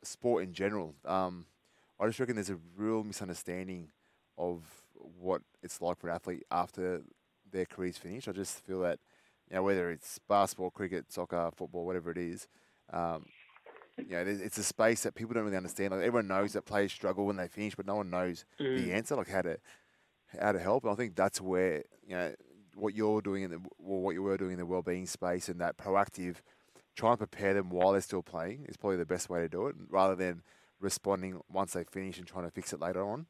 sport 0.04 0.44
in 0.44 0.54
general. 0.54 0.96
Um, 1.06 1.46
I 2.00 2.08
just 2.08 2.20
reckon 2.20 2.36
there's 2.36 2.50
a 2.50 2.60
real 2.78 3.04
misunderstanding 3.04 3.90
of 4.38 4.64
what 5.20 5.42
it's 5.62 5.82
like 5.82 5.98
for 6.00 6.10
an 6.10 6.16
athlete 6.16 6.44
after 6.50 7.02
their 7.52 7.66
career's 7.66 7.98
finished. 7.98 8.28
I 8.28 8.32
just 8.32 8.60
feel 8.66 8.80
that 8.82 9.00
you 9.50 9.56
know 9.56 9.64
whether 9.64 9.92
it's 9.92 10.20
basketball, 10.28 10.72
cricket, 10.72 11.12
soccer, 11.12 11.50
football, 11.56 11.86
whatever 11.86 12.12
it 12.12 12.18
is. 12.18 12.48
Um, 12.92 13.26
you 14.08 14.16
know, 14.16 14.24
it's 14.26 14.58
a 14.58 14.64
space 14.64 15.04
that 15.04 15.16
people 15.16 15.34
don't 15.34 15.44
really 15.46 15.58
understand. 15.58 15.92
Like 15.92 16.02
everyone 16.02 16.28
knows 16.28 16.54
that 16.54 16.66
players 16.66 16.92
struggle 16.92 17.26
when 17.26 17.36
they 17.36 17.48
finish, 17.48 17.76
but 17.76 17.86
no 17.86 17.96
one 17.96 18.10
knows 18.10 18.46
the 18.58 18.94
answer, 18.94 19.16
like 19.16 19.30
how 19.30 19.42
to 19.42 19.58
how 20.40 20.52
to 20.52 20.60
help. 20.60 20.84
And 20.84 20.94
I 20.94 20.96
think 20.96 21.16
that's 21.16 21.42
where 21.42 21.84
you 22.08 22.16
know 22.16 22.34
what 22.76 22.96
you're 22.96 23.22
doing 23.22 23.44
in 23.44 23.52
the 23.52 23.60
well, 23.78 24.00
what 24.00 24.12
you 24.12 24.24
were 24.24 24.38
doing 24.38 24.54
in 24.54 24.60
the 24.60 24.66
well-being 24.66 25.06
space 25.06 25.50
and 25.50 25.60
that 25.62 25.78
proactive, 25.78 26.38
trying 26.96 27.14
to 27.14 27.18
prepare 27.18 27.54
them 27.54 27.70
while 27.70 27.92
they're 27.92 28.02
still 28.02 28.24
playing 28.24 28.66
is 28.70 28.78
probably 28.78 28.98
the 28.98 29.06
best 29.06 29.30
way 29.30 29.40
to 29.40 29.50
do 29.50 29.68
it, 29.68 29.76
rather 29.90 30.16
than 30.16 30.44
responding 30.80 31.42
once 31.52 31.74
they 31.74 31.84
finish 31.84 32.18
and 32.18 32.28
trying 32.28 32.46
to 32.46 32.52
fix 32.52 32.74
it 32.74 32.80
later 32.80 33.04
on. 33.04 33.26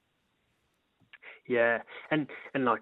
Yeah, 1.47 1.79
and 2.11 2.27
and 2.53 2.65
like 2.65 2.81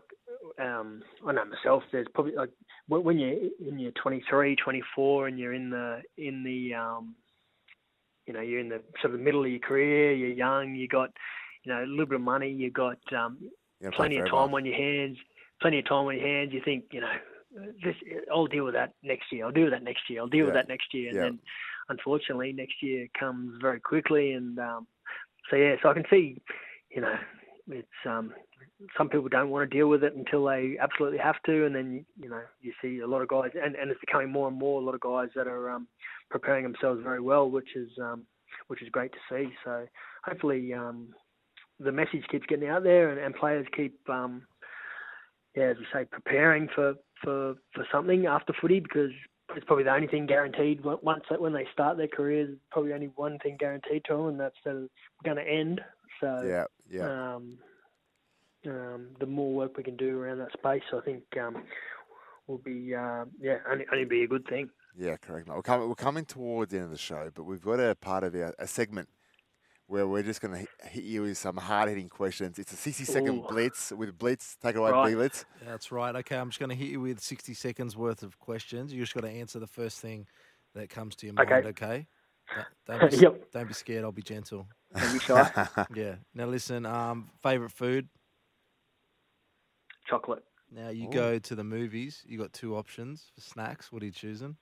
um, 0.60 1.04
I 1.26 1.32
know 1.32 1.45
myself. 1.45 1.84
There's 1.91 2.08
probably 2.13 2.36
like 2.36 2.50
when 2.88 3.04
when 3.04 3.19
you 3.19 3.52
when 3.60 3.80
you're 3.80 3.91
23, 3.91 4.56
24, 4.56 5.28
and 5.28 5.39
you're 5.39 5.54
in 5.54 5.69
the 5.69 6.02
in 6.17 6.43
the 6.43 6.73
um, 6.73 7.15
you 8.27 8.33
know 8.33 8.41
you're 8.41 8.59
in 8.59 8.69
the 8.69 8.81
sort 9.01 9.13
of 9.13 9.19
middle 9.19 9.43
of 9.43 9.49
your 9.49 9.59
career. 9.59 10.13
You're 10.13 10.29
young. 10.29 10.75
You 10.75 10.87
got 10.87 11.09
you 11.63 11.73
know 11.73 11.83
a 11.83 11.87
little 11.87 12.05
bit 12.05 12.15
of 12.15 12.21
money. 12.21 12.51
You 12.51 12.69
got 12.69 12.99
um, 13.15 13.37
You're 13.79 13.91
gonna 13.91 13.95
play 13.95 14.07
plenty 14.09 14.17
of 14.17 14.29
time 14.29 14.53
on 14.53 14.65
your 14.65 14.75
hands. 14.75 15.17
Plenty 15.61 15.79
of 15.79 15.85
time 15.85 16.05
on 16.05 16.17
your 16.17 16.27
hands. 16.27 16.51
You 16.53 16.61
think 16.63 16.85
you 16.91 17.01
know 17.01 17.13
this. 17.83 17.95
I'll 18.31 18.45
deal 18.47 18.65
with 18.65 18.73
that 18.75 18.93
next 19.03 19.31
year. 19.31 19.45
I'll 19.45 19.51
deal 19.51 19.65
with 19.65 19.73
that 19.73 19.83
next 19.83 20.09
year. 20.09 20.21
I'll 20.21 20.27
deal 20.27 20.45
with 20.45 20.53
that 20.53 20.67
next 20.67 20.93
year. 20.93 21.09
And 21.09 21.15
Yeah. 21.15 21.23
then 21.23 21.39
unfortunately 21.89 22.53
next 22.53 22.83
year 22.83 23.07
comes 23.17 23.57
very 23.61 23.79
quickly. 23.79 24.33
And 24.33 24.59
um, 24.59 24.87
so 25.49 25.55
yeah, 25.55 25.75
so 25.81 25.89
I 25.89 25.93
can 25.93 26.05
see 26.09 26.37
you 26.91 27.01
know 27.01 27.15
it's 27.69 27.88
um, 28.06 28.34
some 28.97 29.10
people 29.10 29.27
don't 29.30 29.49
want 29.49 29.69
to 29.69 29.77
deal 29.77 29.88
with 29.88 30.03
it 30.03 30.15
until 30.15 30.45
they 30.45 30.77
absolutely 30.80 31.19
have 31.19 31.41
to, 31.45 31.65
and 31.65 31.75
then 31.75 32.06
you 32.19 32.30
know 32.30 32.41
you 32.62 32.73
see 32.82 32.99
a 32.99 33.08
lot 33.08 33.21
of 33.21 33.27
guys, 33.27 33.51
and, 33.62 33.75
and 33.75 33.91
it's 33.91 33.99
becoming 33.99 34.30
more 34.30 34.47
and 34.47 34.58
more 34.58 34.82
a 34.82 34.86
lot 34.86 34.95
of 34.95 35.01
guys 35.01 35.30
that 35.36 35.47
are 35.47 35.69
um, 35.69 35.88
preparing 36.30 36.63
themselves 36.63 37.01
very 37.03 37.21
well, 37.21 37.49
which 37.49 37.75
is 37.75 37.89
um, 38.01 38.23
which 38.67 38.82
is 38.82 38.89
great 38.89 39.12
to 39.12 39.19
see. 39.30 39.49
So 39.63 39.86
hopefully 40.23 40.73
um, 40.73 41.10
the 41.80 41.91
message 41.91 42.23
keeps 42.32 42.45
getting 42.47 42.69
out 42.69 42.84
there, 42.84 43.10
and, 43.10 43.19
and 43.19 43.36
players 43.36 43.67
keep 43.75 43.97
um, 44.10 44.43
yeah, 45.58 45.65
as 45.65 45.77
we 45.77 45.86
say, 45.91 46.06
preparing 46.06 46.67
for, 46.73 46.93
for 47.23 47.56
for 47.73 47.86
something 47.91 48.27
after 48.27 48.53
footy 48.62 48.80
because 48.80 49.12
it's 49.56 49.65
probably 49.65 49.86
the 49.86 49.93
only 49.93 50.08
thing 50.08 50.27
guaranteed 50.27 50.84
once 50.84 51.23
when 51.39 51.53
they 51.53 51.65
start 51.73 51.97
their 51.97 52.08
careers. 52.08 52.56
Probably 52.71 52.93
only 52.93 53.12
one 53.15 53.39
thing 53.39 53.58
guaranteed 53.60 54.03
to 54.06 54.13
them, 54.13 54.27
and 54.27 54.39
that's 54.39 54.56
that 54.65 54.75
it's 54.75 54.91
going 55.25 55.38
to 55.38 55.43
end. 55.43 55.82
So 56.21 56.41
Yeah, 56.45 56.65
yeah. 56.89 57.36
um, 57.36 57.58
um, 58.65 59.08
the 59.19 59.25
more 59.25 59.53
work 59.53 59.77
we 59.77 59.84
can 59.84 59.95
do 59.95 60.19
around 60.19 60.39
that 60.39 60.51
space, 60.53 60.84
I 60.93 61.01
think 61.01 61.23
um, 61.39 61.63
will 62.47 62.58
be 62.58 62.93
uh, 62.95 63.25
yeah 63.39 63.58
only, 63.69 63.86
only 63.91 64.06
be 64.06 64.23
a 64.23 64.27
good 64.27 64.45
thing. 64.47 64.69
Yeah, 64.97 65.15
correct. 65.17 65.47
We're 65.47 65.62
coming, 65.62 65.89
we're 65.89 65.95
coming 65.95 66.25
towards 66.25 66.71
the 66.71 66.77
end 66.77 66.86
of 66.86 66.91
the 66.91 66.97
show, 66.97 67.30
but 67.34 67.43
we've 67.43 67.62
got 67.62 67.80
a 67.80 67.93
part 67.95 68.23
of 68.23 68.34
our, 68.36 68.53
a 68.58 68.65
segment 68.67 69.10
where 69.86 70.08
we're 70.08 70.23
just 70.23 70.41
going 70.41 70.53
to 70.65 70.88
hit 70.89 71.03
you 71.03 71.21
with 71.21 71.38
some 71.38 71.56
hard 71.56 71.88
hitting 71.88 72.10
questions. 72.10 72.60
It's 72.60 72.73
a 72.73 72.75
60 72.75 73.06
second 73.06 73.38
Ooh. 73.38 73.45
blitz 73.47 73.91
with 73.91 74.17
Blitz. 74.17 74.58
Take 74.62 74.75
it 74.75 74.80
away, 74.80 74.91
Right. 74.91 75.13
Blitz. 75.13 75.45
That's 75.65 75.91
right. 75.91 76.13
Okay, 76.15 76.36
I'm 76.36 76.49
just 76.49 76.60
going 76.60 76.69
to 76.69 76.75
hit 76.75 76.89
you 76.89 76.99
with 76.99 77.21
60 77.21 77.53
seconds 77.53 77.95
worth 77.95 78.21
of 78.23 78.38
questions. 78.39 78.91
You 78.91 79.01
just 79.01 79.13
got 79.13 79.21
to 79.21 79.30
answer 79.30 79.60
the 79.60 79.67
first 79.67 79.99
thing 80.01 80.27
that 80.75 80.89
comes 80.89 81.15
to 81.17 81.27
your 81.27 81.36
mind. 81.36 81.51
Okay. 81.51 81.67
Okay. 81.69 82.08
Don't- 82.88 82.99
Don't 82.99 83.12
be, 83.12 83.17
Yep. 83.17 83.51
don't 83.51 83.67
be 83.67 83.73
scared. 83.73 84.03
I'll 84.03 84.12
be 84.12 84.21
gentle. 84.21 84.67
Don't 84.95 85.13
be 85.13 85.19
shy. 85.25 85.67
Yeah. 85.93 86.15
Now 86.33 86.45
listen. 86.45 86.86
Um, 86.86 87.29
favorite 87.43 87.71
food. 87.71 88.07
Chocolate. 90.10 90.43
Now 90.71 90.89
you 90.89 91.07
Ooh. 91.07 91.12
go 91.12 91.39
to 91.39 91.55
the 91.55 91.63
movies. 91.63 92.23
You 92.27 92.38
got 92.38 92.53
two 92.53 92.75
options 92.77 93.31
for 93.36 93.41
snacks. 93.41 93.91
What 93.91 94.01
are 94.03 94.05
you 94.05 94.12
choosing? 94.12 94.55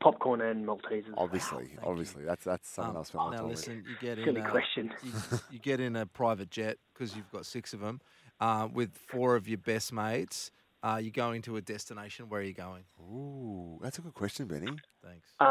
popcorn 0.00 0.40
and 0.40 0.66
Maltesers. 0.66 1.12
Obviously, 1.16 1.66
thank 1.66 1.72
you. 1.74 1.78
obviously. 1.84 2.24
That's 2.24 2.42
that's 2.44 2.68
something 2.68 2.90
Um, 2.92 2.96
else. 2.96 3.10
Felt 3.10 3.32
now 3.32 3.42
like 3.42 3.50
listen. 3.50 3.84
You 3.86 3.94
get 4.00 4.18
in. 4.18 4.24
Silly 4.24 4.40
a, 4.40 4.48
question. 4.48 4.90
You, 5.02 5.12
you 5.52 5.58
get 5.58 5.80
in 5.80 5.94
a 5.96 6.06
private 6.06 6.50
jet 6.50 6.78
because 6.92 7.14
you've 7.14 7.30
got 7.30 7.46
six 7.46 7.72
of 7.72 7.80
them, 7.80 8.00
uh, 8.40 8.68
with 8.72 8.96
four 8.96 9.36
of 9.36 9.46
your 9.46 9.58
best 9.58 9.92
mates. 9.92 10.50
Uh, 10.82 10.98
you're 11.00 11.12
going 11.12 11.42
to 11.42 11.56
a 11.56 11.60
destination. 11.60 12.28
Where 12.28 12.40
are 12.40 12.44
you 12.44 12.54
going? 12.54 12.82
Ooh, 13.00 13.78
that's 13.82 13.98
a 13.98 14.02
good 14.02 14.14
question, 14.14 14.46
Benny. 14.46 14.66
Thanks. 15.04 15.28
Uh, 15.40 15.44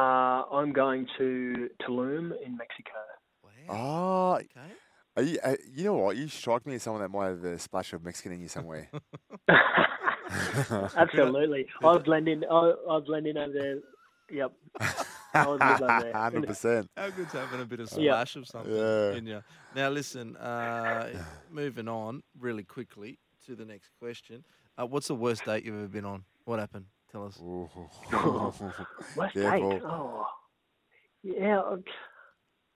I'm 0.52 0.74
going 0.74 1.08
to 1.18 1.70
Tulum 1.82 2.34
in 2.46 2.58
Mexico. 2.58 2.92
Wow. 3.44 3.52
Oh, 3.70 4.34
Okay. 4.36 4.74
are 5.16 5.24
you, 5.24 5.40
uh, 5.44 5.56
you 5.74 5.86
know 5.86 5.94
what? 5.96 6.18
You 6.18 6.28
strike 6.28 6.66
me 6.68 6.76
as 6.76 6.84
someone 6.84 7.02
that 7.02 7.10
might 7.10 7.28
have 7.28 7.44
a 7.46 7.58
splash 7.60 7.94
of 7.94 8.04
Mexican 8.04 8.34
in 8.34 8.42
you 8.42 8.50
somewhere. 8.50 8.90
Absolutely. 10.98 11.66
I'll 11.84 12.00
blend 12.00 12.28
in. 12.28 12.44
I'll, 12.50 12.78
I'll 12.90 13.02
blend 13.02 13.28
in 13.28 13.38
over 13.38 13.54
there. 13.54 13.80
Yep. 14.30 14.52
I 15.34 15.48
would 15.48 15.60
live 15.60 15.82
over 15.82 16.00
there. 16.04 16.14
Hundred 16.14 16.48
percent. 16.48 16.90
How 16.98 17.10
good's 17.10 17.32
having 17.34 17.62
a 17.62 17.66
bit 17.66 17.80
of 17.82 17.90
Yeah. 17.98 18.12
splash 18.24 18.36
of 18.38 18.48
something 18.48 18.74
Yeah. 18.76 19.14
in 19.14 19.26
you? 19.28 19.44
Now 19.76 19.90
listen. 19.90 20.36
Uh, 20.38 21.24
moving 21.52 21.88
on 21.88 22.24
really 22.40 22.64
quickly 22.64 23.20
to 23.46 23.56
the 23.56 23.66
next 23.66 23.92
question. 24.00 24.44
Uh, 24.78 24.86
what's 24.86 25.08
the 25.08 25.16
worst 25.16 25.46
date 25.46 25.66
you've 25.66 25.76
ever 25.76 25.88
been 25.88 26.06
on? 26.06 26.24
What 26.46 26.60
happened? 26.60 26.86
Tell 27.12 27.26
us. 27.26 27.38
West 29.16 29.34
Careful. 29.34 29.74
Eight. 29.74 29.82
Oh, 29.86 30.26
yeah. 31.24 31.60
uh, 31.60 31.78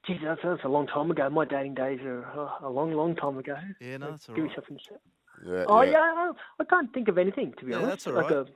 geez, 0.05 0.17
that's, 0.23 0.41
that's 0.43 0.63
a 0.63 0.67
long 0.67 0.88
time 0.88 1.10
ago. 1.10 1.29
My 1.29 1.45
dating 1.45 1.75
days 1.75 1.99
are 2.01 2.25
uh, 2.25 2.67
a 2.67 2.69
long, 2.69 2.91
long 2.93 3.15
time 3.15 3.38
ago. 3.38 3.55
Yeah, 3.79 3.97
no, 3.97 4.12
that's 4.12 4.27
all 4.29 4.36
Give 4.36 4.45
right. 4.45 4.51
yourself 4.55 4.67
a. 4.69 5.49
Yeah, 5.49 5.65
Oh 5.67 5.81
yeah. 5.81 5.91
yeah, 5.91 5.97
I, 5.99 6.31
I 6.60 6.63
can't 6.65 6.93
think 6.93 7.08
of 7.08 7.17
anything 7.17 7.53
to 7.60 7.65
be 7.65 7.71
Yeah, 7.71 7.77
honest. 7.77 7.89
that's 7.89 8.08
all 8.08 8.13
like 8.13 8.29
right. 8.29 8.47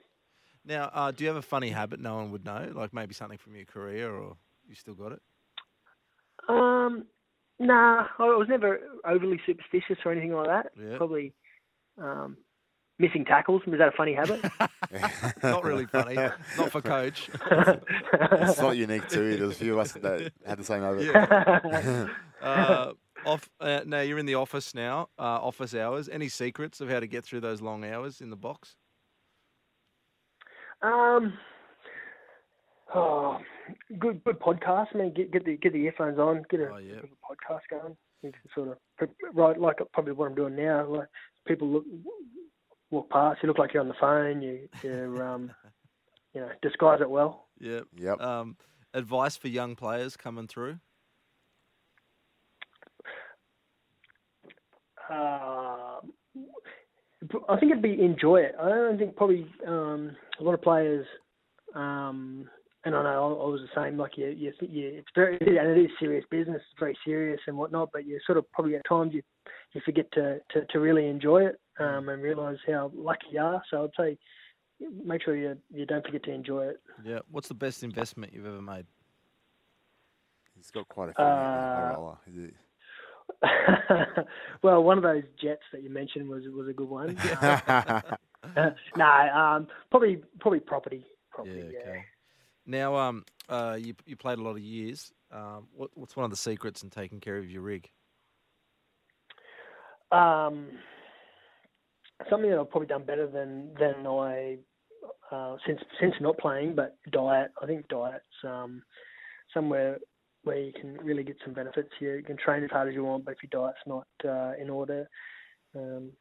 Now, 0.65 0.89
uh, 0.93 1.11
do 1.11 1.23
you 1.23 1.27
have 1.29 1.37
a 1.37 1.41
funny 1.41 1.69
habit 1.69 1.99
no 1.99 2.15
one 2.15 2.31
would 2.31 2.45
know? 2.45 2.71
Like 2.73 2.93
maybe 2.93 3.13
something 3.13 3.37
from 3.37 3.55
your 3.55 3.65
career, 3.65 4.11
or 4.11 4.35
you 4.67 4.75
still 4.75 4.93
got 4.93 5.13
it? 5.13 5.21
A, 6.47 6.53
um, 6.53 7.05
nah, 7.59 8.07
I 8.17 8.23
was 8.23 8.47
never 8.49 8.79
overly 9.05 9.39
superstitious 9.45 9.97
or 10.05 10.11
anything 10.11 10.33
like 10.33 10.47
that. 10.47 10.71
Yeah. 10.79 10.97
Probably 10.97 11.33
um, 11.97 12.37
missing 12.99 13.25
tackles. 13.25 13.61
Was 13.65 13.79
that 13.79 13.87
a 13.87 13.91
funny 13.91 14.13
habit? 14.13 14.43
Not 15.43 15.63
really 15.63 15.85
funny. 15.85 16.15
Not 16.15 16.71
for 16.71 16.81
coach. 16.81 17.29
it's 17.51 18.59
not 18.59 18.77
unique 18.77 19.07
to 19.09 19.23
you. 19.23 19.37
There's 19.37 19.51
a 19.51 19.55
few 19.55 19.73
of 19.73 19.79
us 19.79 19.93
that 19.93 20.31
had 20.45 20.59
the 20.59 20.63
same 20.63 20.81
habit. 20.81 21.05
Yeah. 21.05 22.07
uh, 22.41 22.91
off. 23.25 23.49
Uh, 23.59 23.81
now 23.85 24.01
you're 24.01 24.19
in 24.19 24.25
the 24.25 24.35
office 24.35 24.75
now. 24.75 25.09
Uh, 25.17 25.23
office 25.23 25.73
hours. 25.73 26.09
Any 26.09 26.27
secrets 26.29 26.81
of 26.81 26.89
how 26.89 26.99
to 26.99 27.07
get 27.07 27.23
through 27.23 27.39
those 27.39 27.61
long 27.61 27.85
hours 27.85 28.21
in 28.21 28.29
the 28.29 28.35
box? 28.35 28.75
Um, 30.81 31.33
oh, 32.93 33.37
good 33.97 34.23
good 34.23 34.39
podcast. 34.39 34.87
I 34.93 34.97
mean, 34.97 35.13
get 35.13 35.31
get 35.31 35.45
the 35.45 35.57
get 35.57 35.73
the 35.73 35.79
earphones 35.79 36.19
on, 36.19 36.43
get 36.49 36.61
a, 36.61 36.69
Oh, 36.73 36.77
yeah. 36.77 36.95
get 36.95 37.03
a 37.05 37.33
podcast 37.33 37.61
going. 37.69 37.97
You 38.23 38.31
can 38.31 38.41
sort 38.53 38.69
of 38.69 39.09
right 39.33 39.59
like 39.59 39.77
probably 39.93 40.13
what 40.13 40.27
I'm 40.29 40.35
doing 40.35 40.55
now. 40.55 40.85
Like 40.85 41.07
people 41.47 41.67
look 41.67 41.85
walk 42.91 43.09
past, 43.09 43.39
you 43.41 43.47
look 43.47 43.59
like 43.59 43.73
you're 43.73 43.81
on 43.81 43.87
the 43.87 43.93
phone. 43.99 44.41
You 44.41 44.67
you 44.83 45.21
um 45.23 45.51
you 46.33 46.41
know 46.41 46.49
disguise 46.61 47.01
it 47.01 47.09
well. 47.09 47.47
Yeah. 47.59 47.81
Yep. 47.97 48.21
Um, 48.21 48.57
advice 48.93 49.37
for 49.37 49.47
young 49.47 49.75
players 49.75 50.15
coming 50.17 50.47
through. 50.47 50.79
Uh, 55.09 55.99
I 57.49 57.57
think 57.59 57.71
it'd 57.71 57.81
be 57.81 58.01
enjoy 58.01 58.41
it. 58.41 58.55
I 58.61 58.69
don't 58.69 58.97
think 58.97 59.15
probably 59.15 59.47
um, 59.67 60.15
a 60.39 60.43
lot 60.43 60.53
of 60.53 60.61
players, 60.61 61.05
um, 61.75 62.47
and 62.85 62.95
I 62.95 63.03
know 63.03 63.09
I, 63.09 63.43
I 63.43 63.49
was 63.49 63.61
the 63.61 63.81
same. 63.81 63.97
Like 63.97 64.17
you, 64.17 64.27
you, 64.27 64.53
you, 64.61 64.87
it's 64.95 65.07
very 65.15 65.37
and 65.41 65.77
it 65.77 65.83
is 65.83 65.89
serious 65.99 66.23
business. 66.29 66.57
It's 66.57 66.79
very 66.79 66.97
serious 67.03 67.39
and 67.47 67.57
whatnot. 67.57 67.89
But 67.91 68.05
you 68.05 68.19
sort 68.25 68.37
of 68.37 68.49
probably 68.51 68.75
at 68.75 68.87
times 68.87 69.13
you 69.13 69.23
you 69.73 69.81
forget 69.83 70.05
to 70.13 70.39
to, 70.51 70.65
to 70.65 70.79
really 70.79 71.07
enjoy 71.07 71.45
it 71.45 71.59
um, 71.79 72.09
and 72.09 72.21
realise 72.21 72.59
how 72.67 72.91
lucky 72.95 73.27
you 73.31 73.41
are. 73.41 73.61
So 73.69 73.83
I'd 73.83 73.91
say 73.97 74.17
make 75.05 75.23
sure 75.23 75.35
you 75.35 75.57
you 75.71 75.85
don't 75.85 76.05
forget 76.05 76.23
to 76.23 76.31
enjoy 76.31 76.67
it. 76.67 76.81
Yeah. 77.03 77.19
What's 77.31 77.47
the 77.47 77.53
best 77.53 77.83
investment 77.83 78.33
you've 78.33 78.45
ever 78.45 78.61
made? 78.61 78.85
He's 80.55 80.71
got 80.71 80.87
quite 80.89 81.09
a 81.09 81.13
few. 81.13 81.23
Uh, 81.23 81.93
Corolla. 81.93 82.19
Well, 84.61 84.83
one 84.83 84.97
of 84.97 85.03
those 85.03 85.23
jets 85.41 85.61
that 85.71 85.83
you 85.83 85.89
mentioned 85.89 86.27
was 86.27 86.43
was 86.53 86.67
a 86.67 86.73
good 86.73 86.89
one. 86.89 87.17
No, 88.95 89.05
um, 89.05 89.67
probably 89.91 90.21
probably 90.39 90.61
property. 90.61 91.05
Property, 91.31 91.71
yeah. 91.73 91.79
okay. 91.79 92.03
Now, 92.65 92.95
um, 92.95 93.25
uh, 93.49 93.77
you 93.79 93.95
you 94.05 94.15
played 94.15 94.39
a 94.39 94.41
lot 94.41 94.51
of 94.51 94.59
years. 94.59 95.11
Um, 95.31 95.67
what 95.73 95.91
what's 95.93 96.15
one 96.15 96.23
of 96.23 96.31
the 96.31 96.37
secrets 96.37 96.83
in 96.83 96.89
taking 96.89 97.19
care 97.19 97.37
of 97.37 97.49
your 97.49 97.61
rig? 97.61 97.89
Um, 100.11 100.67
something 102.29 102.49
that 102.49 102.59
I've 102.59 102.69
probably 102.69 102.87
done 102.87 103.05
better 103.05 103.27
than 103.27 103.73
than 103.79 104.05
I 104.05 104.57
uh, 105.31 105.57
since 105.65 105.79
since 105.99 106.13
not 106.19 106.37
playing, 106.37 106.75
but 106.75 106.97
diet. 107.11 107.51
I 107.61 107.65
think 107.65 107.87
diet's 107.87 108.23
um, 108.43 108.81
somewhere 109.53 109.97
where 110.43 110.57
you 110.57 110.73
can 110.73 110.93
really 111.03 111.23
get 111.23 111.37
some 111.43 111.53
benefits. 111.53 111.89
You, 111.99 112.13
you 112.13 112.23
can 112.23 112.37
train 112.37 112.63
as 112.63 112.71
hard 112.71 112.87
as 112.87 112.95
you 112.95 113.03
want, 113.03 113.25
but 113.25 113.35
if 113.35 113.37
your 113.43 113.61
diet's 113.61 113.79
not 113.85 114.07
uh, 114.25 114.53
in 114.59 114.69
order, 114.69 115.09
um, 115.75 116.11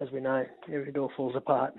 as 0.00 0.10
we 0.10 0.20
know, 0.20 0.44
it 0.66 0.96
all 0.96 1.12
falls 1.16 1.34
apart. 1.36 1.74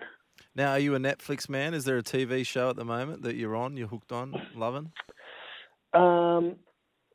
Now, 0.56 0.72
are 0.72 0.80
you 0.80 0.96
a 0.96 1.00
Netflix 1.00 1.50
man? 1.50 1.74
Is 1.74 1.84
there 1.84 1.98
a 1.98 2.04
TV 2.04 2.46
show 2.46 2.70
at 2.70 2.78
the 2.78 2.86
moment 2.86 3.24
that 3.24 3.36
you're 3.36 3.56
on, 3.56 3.76
you're 3.76 3.90
hooked 3.90 4.12
on, 4.12 4.34
loving? 4.56 4.92
Um, 5.94 6.56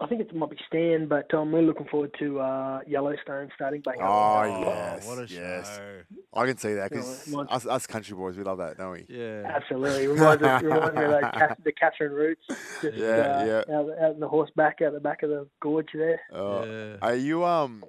I 0.00 0.06
think 0.08 0.20
it 0.20 0.34
might 0.34 0.50
be 0.50 0.56
Stan, 0.66 1.06
but 1.06 1.32
I'm 1.32 1.54
really 1.54 1.66
looking 1.68 1.86
forward 1.86 2.14
to 2.18 2.40
uh, 2.40 2.80
Yellowstone 2.86 3.48
starting 3.54 3.80
back 3.82 3.94
up. 3.96 4.02
Oh, 4.08 4.42
Oh, 4.42 4.60
yes. 4.60 5.06
what 5.06 5.18
a 5.18 5.26
yes. 5.32 5.76
show! 5.76 6.00
I 6.34 6.46
can 6.46 6.56
see 6.58 6.74
that 6.74 6.90
Yeah, 6.90 6.98
because 6.98 7.28
mine- 7.28 7.46
us, 7.48 7.64
us 7.64 7.86
country 7.86 8.16
boys, 8.16 8.36
we 8.36 8.42
love 8.42 8.58
that, 8.58 8.76
don't 8.76 8.90
we? 8.92 9.06
Yeah, 9.08 9.42
Absolutely, 9.54 10.08
reminds, 10.08 10.42
us, 10.42 10.62
reminds 10.62 10.96
me 10.96 11.04
of 11.04 11.10
that 11.12 11.32
Ca- 11.34 11.54
the 11.64 11.72
Katherine 11.72 12.12
Roots, 12.12 12.42
just 12.82 12.96
Yeah, 12.96 13.06
uh, 13.06 13.44
yeah. 13.68 13.76
Out, 13.76 13.90
out 14.02 14.14
in 14.14 14.20
the 14.20 14.28
horseback, 14.28 14.82
out 14.82 14.92
the 14.94 15.00
back 15.00 15.22
of 15.22 15.30
the 15.30 15.46
gorge 15.62 15.88
there. 15.94 16.20
Uh, 16.34 16.64
yeah, 16.66 16.96
Are 17.00 17.14
you 17.14 17.44
um 17.44 17.84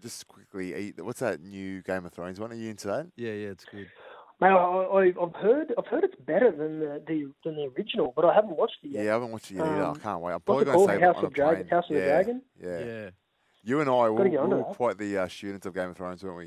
just 0.00 0.26
quickly? 0.28 0.74
Are 0.74 0.78
you, 0.78 0.92
what's 1.00 1.20
that 1.20 1.40
new 1.42 1.82
Game 1.82 2.06
of 2.06 2.12
Thrones 2.12 2.38
one? 2.38 2.52
Are 2.52 2.56
you 2.56 2.70
into 2.70 2.86
that? 2.86 3.08
yeah, 3.16 3.32
yeah. 3.32 3.48
It's 3.48 3.64
good. 3.64 3.88
Mate, 4.42 4.48
I, 4.48 4.54
I, 4.54 5.02
I've 5.22 5.34
heard 5.36 5.72
I've 5.78 5.86
heard 5.86 6.04
it's 6.04 6.14
better 6.26 6.50
than 6.50 6.80
the, 6.80 7.02
the 7.06 7.32
than 7.44 7.54
the 7.56 7.70
original, 7.78 8.12
but 8.16 8.24
I 8.24 8.34
haven't 8.34 8.56
watched 8.56 8.78
it 8.82 8.88
yet. 8.88 9.04
Yeah. 9.04 9.10
I 9.10 9.14
haven't 9.14 9.30
watched 9.32 9.50
it 9.50 9.54
yet 9.54 9.66
either. 9.66 9.84
I 9.84 9.88
Um, 9.90 9.96
can't 9.96 10.20
wait. 10.20 10.32
I'm 10.32 10.40
What's 10.44 10.44
probably 10.44 10.64
going 10.66 10.78
to 10.86 10.92
save 10.92 10.96
it 11.02 11.04
House 11.04 11.16
on 11.18 11.24
of 11.24 11.30
a 11.30 11.34
Dragon. 11.34 11.68
House 11.68 11.84
of 11.88 11.94
the 11.94 12.00
yeah, 12.00 12.06
Dragon. 12.08 12.42
Yeah. 12.60 12.78
Yeah, 12.80 13.10
You 13.62 13.80
and 13.80 13.88
I, 13.88 14.10
we 14.10 14.30
get 14.30 14.42
were, 14.42 14.48
we 14.48 14.54
were 14.56 14.64
quite 14.64 14.98
the 14.98 15.16
uh, 15.18 15.28
students 15.28 15.64
of 15.66 15.74
Game 15.74 15.90
of 15.90 15.96
Thrones, 15.96 16.22
weren't 16.24 16.36
we? 16.36 16.46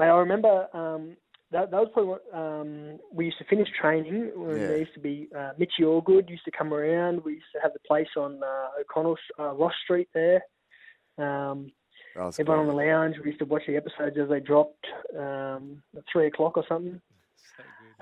Mate, 0.00 0.06
I 0.08 0.16
remember 0.18 0.66
um, 0.74 1.16
that 1.50 1.70
that 1.70 1.78
was 1.78 1.90
probably 1.92 2.10
what, 2.12 2.24
um, 2.34 2.98
we 3.12 3.26
used 3.26 3.38
to 3.38 3.44
finish 3.44 3.68
training 3.78 4.32
when 4.34 4.56
Yeah. 4.58 4.66
there 4.68 4.78
used 4.78 4.94
to 4.94 5.00
be 5.00 5.28
uh, 5.38 5.50
Mitchy 5.58 5.82
Allgood 5.82 6.30
used 6.30 6.44
to 6.46 6.50
come 6.50 6.72
around. 6.72 7.22
We 7.22 7.34
used 7.34 7.52
to 7.54 7.60
have 7.62 7.74
the 7.74 7.80
place 7.86 8.08
on 8.16 8.40
uh, 8.42 8.80
O'Connell 8.80 9.18
uh, 9.38 9.52
Ross 9.52 9.74
Street 9.84 10.08
there. 10.14 10.42
Um, 11.18 11.70
That 12.16 12.24
was 12.24 12.38
everyone 12.38 12.60
on 12.60 12.66
the 12.66 12.74
lounge. 12.74 13.16
We 13.18 13.26
used 13.30 13.38
to 13.38 13.44
watch 13.46 13.62
the 13.66 13.76
episodes 13.76 14.16
as 14.18 14.28
they 14.28 14.40
dropped 14.40 14.86
um, 15.18 15.82
at 15.96 16.04
three 16.12 16.26
o'clock 16.26 16.56
or 16.56 16.64
something. 16.68 17.00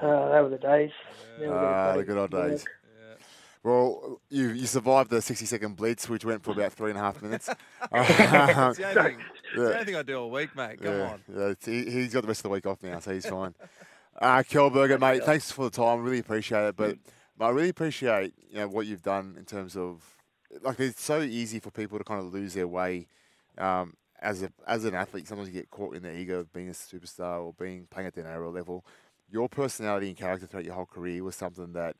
Uh, 0.00 0.32
they 0.32 0.40
were 0.40 0.48
the 0.48 0.56
days. 0.56 0.90
Now 1.38 1.44
we've 1.44 1.52
Ah, 1.52 1.94
the 1.94 2.04
good 2.04 2.16
old 2.16 2.30
days. 2.30 2.64
work. 2.64 3.20
Well, 3.62 4.20
you 4.30 4.48
you 4.48 4.66
survived 4.66 5.10
the 5.10 5.20
60 5.20 5.44
second 5.44 5.76
blitz, 5.76 6.08
which 6.08 6.24
went 6.24 6.42
for 6.42 6.52
about 6.52 6.72
three 6.72 6.88
and 6.88 6.98
a 6.98 7.02
half 7.02 7.20
minutes. 7.20 7.50
it's 7.92 8.78
the 8.78 8.86
only 8.96 9.02
thing. 9.10 9.20
It's 9.20 9.56
the 9.56 9.72
only 9.74 9.84
thing 9.84 9.96
I 9.96 10.02
do 10.02 10.18
all 10.18 10.30
week, 10.30 10.56
mate. 10.56 10.80
Come 10.80 10.94
yeah, 10.94 11.12
on. 11.12 11.22
yeah, 11.36 11.54
he, 11.62 11.90
he's 11.90 12.14
got 12.14 12.22
the 12.22 12.28
rest 12.28 12.40
of 12.40 12.44
the 12.44 12.48
week 12.48 12.64
off 12.64 12.82
now, 12.82 12.98
so 13.00 13.12
he's 13.12 13.26
fine. 13.26 13.54
Uh, 14.18 14.38
Kelberger, 14.38 14.98
mate, 14.98 15.24
thanks 15.24 15.52
for 15.52 15.64
the 15.68 15.70
time. 15.70 15.98
I 15.98 16.02
really 16.02 16.20
appreciate 16.20 16.68
it. 16.68 16.76
But 16.76 16.96
I 17.38 17.50
really 17.50 17.68
appreciate 17.68 18.32
you 18.48 18.56
know 18.58 18.68
what 18.68 18.86
you've 18.86 19.02
done 19.02 19.34
in 19.38 19.44
terms 19.44 19.76
of 19.76 20.02
like 20.62 20.80
it's 20.80 21.02
so 21.02 21.20
easy 21.20 21.60
for 21.60 21.70
people 21.70 21.98
to 21.98 22.04
kind 22.04 22.20
of 22.20 22.32
lose 22.32 22.54
their 22.54 22.68
way 22.68 23.06
um, 23.58 23.94
as 24.20 24.42
a 24.42 24.52
as 24.66 24.84
an 24.84 24.94
athlete. 24.94 25.26
Sometimes 25.28 25.48
you 25.48 25.54
get 25.54 25.70
caught 25.70 25.94
in 25.96 26.02
the 26.02 26.14
ego 26.16 26.40
of 26.40 26.52
being 26.52 26.68
a 26.68 26.72
superstar 26.72 27.42
or 27.44 27.54
being 27.58 27.86
playing 27.90 28.06
at 28.08 28.14
the 28.14 28.22
NRL 28.22 28.52
level. 28.54 28.84
Your 29.30 29.48
personality 29.48 30.08
and 30.08 30.16
character 30.16 30.46
throughout 30.46 30.64
your 30.64 30.74
whole 30.74 30.86
career 30.86 31.22
was 31.22 31.36
something 31.36 31.72
that 31.74 31.96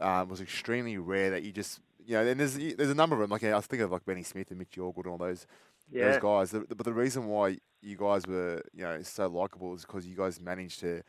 um, 0.00 0.28
was 0.28 0.40
extremely 0.40 0.96
rare. 0.98 1.30
That 1.30 1.42
you 1.42 1.52
just 1.52 1.80
you 2.06 2.14
know, 2.14 2.26
and 2.26 2.38
there's 2.40 2.54
there's 2.76 2.90
a 2.90 2.94
number 2.94 3.14
of 3.16 3.20
them. 3.20 3.30
Like 3.30 3.44
I 3.44 3.54
was 3.54 3.66
thinking 3.66 3.84
of 3.84 3.92
like 3.92 4.04
Benny 4.04 4.22
Smith 4.22 4.50
and 4.50 4.58
Mitch 4.58 4.76
Allgood 4.76 4.98
and 5.04 5.06
all 5.08 5.18
those 5.18 5.46
Yeah. 5.90 6.10
those 6.10 6.20
guys. 6.20 6.50
The- 6.52 6.60
But 6.74 6.84
the 6.86 6.92
reason 6.94 7.26
why 7.26 7.58
you 7.82 7.96
guys 7.96 8.26
were, 8.26 8.62
you 8.74 8.82
know, 8.82 9.00
so 9.02 9.26
likable 9.28 9.74
is 9.74 9.82
because 9.82 10.06
you 10.06 10.16
guys 10.16 10.40
managed 10.40 10.80
to 10.80 11.02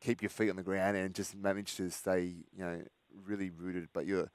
keep 0.00 0.22
your 0.22 0.28
feet 0.30 0.50
on 0.50 0.56
the 0.56 0.62
ground 0.62 0.96
and 0.96 1.14
just 1.14 1.34
managed 1.34 1.76
to 1.78 1.90
stay, 1.90 2.20
you 2.56 2.64
know, 2.64 2.82
really 3.26 3.50
rooted. 3.50 3.88
But 3.92 4.06
you're 4.06 4.28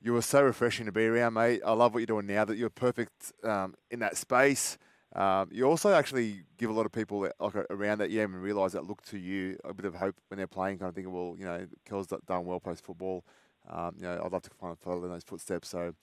you 0.00 0.12
were 0.12 0.22
so 0.22 0.42
refreshing 0.42 0.86
to 0.86 0.92
be 0.92 1.06
around, 1.06 1.34
mate. 1.34 1.60
I 1.64 1.72
love 1.72 1.92
what 1.92 2.00
you're 2.00 2.06
doing 2.06 2.26
now. 2.26 2.44
That 2.44 2.56
you're 2.56 2.70
perfect 2.70 3.32
um, 3.44 3.74
in 3.90 3.98
that 4.00 4.16
space. 4.16 4.78
Um, 5.14 5.48
you 5.50 5.64
also 5.64 5.92
actually 5.92 6.42
give 6.58 6.70
a 6.70 6.72
lot 6.72 6.86
of 6.86 6.92
people 6.92 7.20
that, 7.20 7.32
like 7.40 7.54
around 7.70 7.98
that 7.98 8.10
you 8.10 8.20
even 8.20 8.36
realise 8.36 8.72
that 8.72 8.84
look 8.84 9.02
to 9.06 9.18
you 9.18 9.58
a 9.64 9.72
bit 9.72 9.86
of 9.86 9.94
hope 9.94 10.16
when 10.28 10.38
they're 10.38 10.46
playing, 10.46 10.78
kind 10.78 10.90
of 10.90 10.94
thinking, 10.94 11.12
well, 11.12 11.34
you 11.38 11.44
know, 11.44 11.66
Kel's 11.84 12.06
do- 12.06 12.20
done 12.26 12.44
well 12.44 12.60
post 12.60 12.84
football. 12.84 13.24
Um, 13.68 13.94
you 13.96 14.02
know, 14.04 14.20
I'd 14.24 14.32
love 14.32 14.42
to 14.42 14.50
follow 14.80 15.04
in 15.04 15.10
those 15.10 15.24
footsteps. 15.24 15.68
So, 15.68 15.94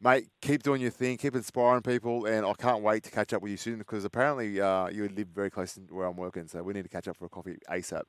mate, 0.00 0.28
keep 0.40 0.62
doing 0.62 0.80
your 0.80 0.90
thing, 0.90 1.16
keep 1.16 1.34
inspiring 1.34 1.82
people, 1.82 2.26
and 2.26 2.46
I 2.46 2.52
can't 2.52 2.82
wait 2.82 3.02
to 3.04 3.10
catch 3.10 3.32
up 3.32 3.42
with 3.42 3.50
you 3.50 3.56
soon 3.56 3.78
because 3.78 4.04
apparently 4.04 4.60
uh, 4.60 4.88
you 4.88 5.08
live 5.08 5.28
very 5.28 5.50
close 5.50 5.74
to 5.74 5.80
where 5.90 6.06
I'm 6.06 6.16
working, 6.16 6.46
so 6.46 6.62
we 6.62 6.72
need 6.72 6.82
to 6.82 6.88
catch 6.88 7.08
up 7.08 7.16
for 7.16 7.24
a 7.24 7.28
coffee 7.28 7.58
ASAP. 7.68 8.02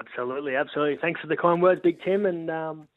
Absolutely, 0.00 0.54
absolutely. 0.54 0.98
Thanks 1.00 1.20
for 1.20 1.26
the 1.26 1.36
kind 1.36 1.62
words, 1.62 1.80
Big 1.82 2.00
Tim. 2.04 2.26
And 2.26 2.50
um, 2.50 2.88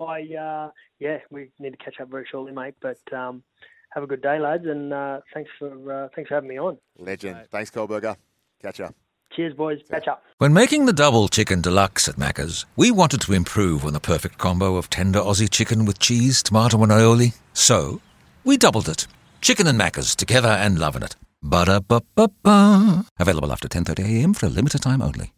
I, 0.00 0.22
uh, 0.34 0.70
yeah, 0.98 1.18
we 1.30 1.50
need 1.58 1.70
to 1.70 1.76
catch 1.76 2.00
up 2.00 2.10
very 2.10 2.26
shortly, 2.30 2.52
mate. 2.52 2.74
But 2.80 3.00
um, 3.12 3.42
have 3.90 4.02
a 4.02 4.06
good 4.06 4.22
day, 4.22 4.38
lads, 4.38 4.66
and 4.66 4.92
uh, 4.92 5.20
thanks 5.34 5.50
for 5.58 5.70
uh, 5.92 6.08
thanks 6.14 6.28
for 6.28 6.34
having 6.34 6.48
me 6.48 6.58
on. 6.58 6.78
Legend. 6.98 7.36
mate. 7.36 7.46
Thanks, 7.50 7.70
Kohlberger. 7.70 8.16
Catch 8.62 8.80
ya. 8.80 8.90
Cheers, 9.34 9.54
boys. 9.54 9.80
Catch 9.90 10.08
up. 10.08 10.24
When 10.38 10.52
making 10.52 10.86
the 10.86 10.92
double 10.92 11.28
chicken 11.28 11.60
deluxe 11.60 12.08
at 12.08 12.16
Macca's, 12.16 12.64
we 12.76 12.90
wanted 12.90 13.20
to 13.22 13.34
improve 13.34 13.84
on 13.84 13.92
the 13.92 14.00
perfect 14.00 14.38
combo 14.38 14.76
of 14.76 14.88
tender 14.88 15.20
Aussie 15.20 15.50
chicken 15.50 15.84
with 15.84 15.98
cheese, 15.98 16.42
tomato, 16.42 16.82
and 16.82 16.90
aioli. 16.90 17.36
So, 17.52 18.00
we 18.44 18.56
doubled 18.56 18.88
it. 18.88 19.06
Chicken 19.40 19.66
and 19.66 19.78
Macca's 19.78 20.16
together 20.16 20.48
and 20.48 20.78
loving 20.78 21.02
it. 21.02 21.14
Ba-da-ba-ba-ba. 21.42 23.04
Available 23.18 23.52
after 23.52 23.68
10.30am 23.68 24.34
for 24.34 24.46
a 24.46 24.48
limited 24.48 24.82
time 24.82 25.02
only. 25.02 25.32